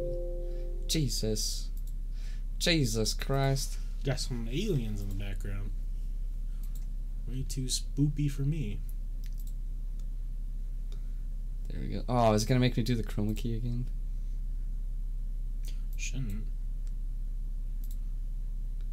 [0.87, 1.69] Jesus.
[2.59, 3.77] Jesus Christ.
[4.03, 5.71] Got some aliens in the background.
[7.27, 8.79] Way too spoopy for me.
[11.69, 12.03] There we go.
[12.09, 13.85] Oh, is it gonna make me do the chroma key again?
[15.95, 16.45] Shouldn't.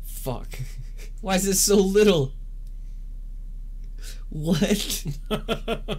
[0.05, 0.59] Fuck.
[1.21, 2.33] Why is this so little?
[4.31, 5.05] What?
[5.31, 5.99] it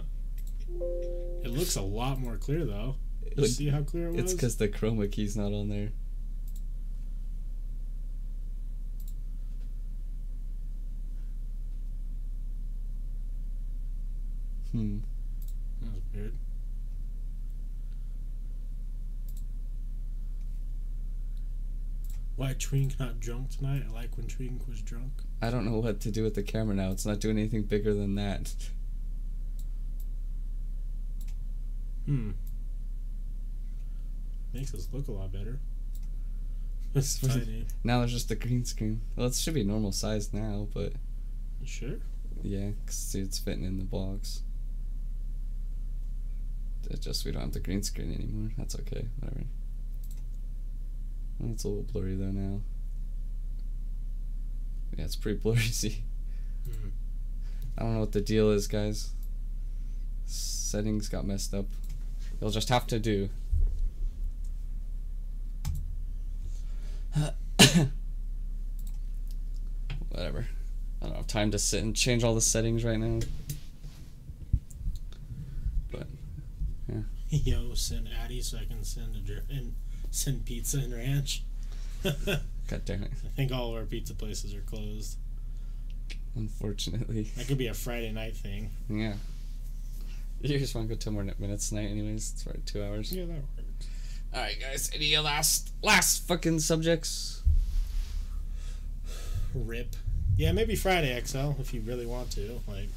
[1.44, 2.96] looks a lot more clear though.
[3.42, 4.20] You see how clear it was?
[4.20, 5.90] It's because the chroma key's not on there.
[14.72, 14.98] Hmm.
[15.80, 16.34] That was weird.
[22.36, 23.82] Why Twink not drunk tonight?
[23.86, 25.12] I like when Twink was drunk.
[25.42, 26.90] I don't know what to do with the camera now.
[26.90, 28.54] It's not doing anything bigger than that.
[32.06, 32.30] Hmm.
[34.52, 35.58] Makes us look a lot better.
[36.92, 37.66] It's tiny.
[37.84, 39.00] Now there's just a green screen.
[39.14, 40.92] Well, it should be normal size now, but
[41.60, 41.94] You sure?
[42.42, 44.42] yeah, 'cause it's fitting in the box.
[46.90, 48.50] It's just we don't have the green screen anymore.
[48.58, 49.06] That's okay.
[49.20, 49.44] Whatever.
[51.44, 52.60] It's a little blurry though now.
[54.98, 55.58] Yeah, it's pretty blurry.
[55.60, 56.02] See,
[56.66, 56.88] Hmm.
[57.78, 59.10] I don't know what the deal is, guys.
[60.26, 61.66] Settings got messed up.
[62.40, 63.28] You'll just have to do.
[70.10, 70.46] Whatever.
[71.02, 73.20] I don't have time to sit and change all the settings right now.
[75.90, 76.06] But
[76.88, 77.00] yeah.
[77.30, 79.74] Yo, send Addie so I can send a dr- and
[80.10, 81.42] send pizza and ranch.
[82.02, 83.10] God damn it.
[83.24, 85.16] I think all of our pizza places are closed.
[86.36, 87.30] Unfortunately.
[87.36, 88.70] That could be a Friday night thing.
[88.88, 89.14] Yeah.
[90.42, 92.32] You just want to go 10 more minutes tonight anyways.
[92.32, 93.12] It's already two hours.
[93.12, 93.59] Yeah, that works.
[94.32, 97.42] Alright guys, any last last fucking subjects?
[99.54, 99.96] Rip.
[100.36, 102.60] Yeah, maybe Friday XL if you really want to.
[102.68, 102.88] Like,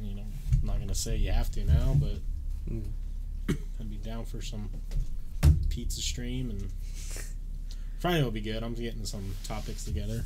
[0.00, 0.24] you know,
[0.60, 2.18] I'm not gonna say you have to now, but
[2.70, 2.84] Mm.
[3.80, 4.70] I'd be down for some
[5.68, 6.70] pizza stream and
[7.98, 8.62] Friday will be good.
[8.62, 10.22] I'm getting some topics together.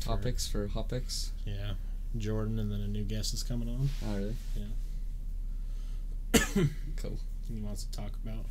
[0.00, 1.30] Topics for Hopics?
[1.44, 1.74] Yeah,
[2.18, 3.88] Jordan and then a new guest is coming on.
[4.06, 4.36] Oh really?
[4.56, 6.64] Yeah.
[6.96, 7.18] Cool.
[7.48, 8.44] He wants to talk about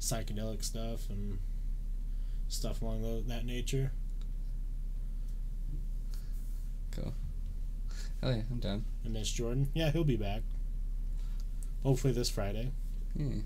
[0.00, 1.38] psychedelic stuff and
[2.48, 3.92] stuff along those, that nature.
[6.90, 7.12] Cool.
[8.22, 8.84] Oh yeah, I'm done.
[9.04, 10.42] I Miss Jordan, yeah, he'll be back.
[11.82, 12.72] Hopefully this Friday.
[13.14, 13.42] Yeah.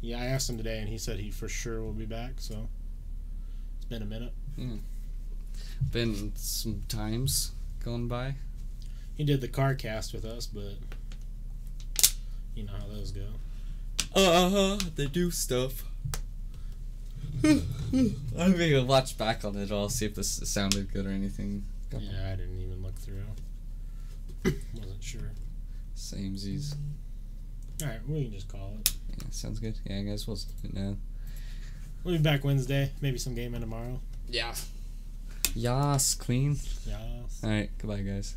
[0.00, 2.32] Yeah, I asked him today, and he said he for sure will be back.
[2.38, 2.68] So
[3.76, 4.32] it's been a minute.
[4.56, 4.76] Yeah.
[5.90, 7.52] Been some times
[7.84, 8.36] going by.
[9.16, 10.74] He did the car cast with us, but
[12.54, 13.26] you know how those go.
[14.14, 14.78] Uh huh.
[14.96, 15.84] They do stuff.
[17.44, 17.66] I'm
[18.34, 21.64] gonna watch back on it all, see if this sounded good or anything.
[21.92, 23.24] Yeah, I didn't even look through.
[24.74, 25.30] Wasn't sure.
[25.94, 26.74] Same Z's.
[27.82, 28.92] All right, we can just call it.
[29.10, 29.78] Yeah, sounds good.
[29.84, 30.96] Yeah, guys, we'll see it now.
[32.04, 32.92] We'll be back Wednesday.
[33.00, 34.00] Maybe some gaming tomorrow.
[34.28, 34.54] Yeah.
[35.54, 36.56] Yas, queen.
[36.86, 36.98] Yeah.
[37.42, 38.36] Alright, goodbye, guys.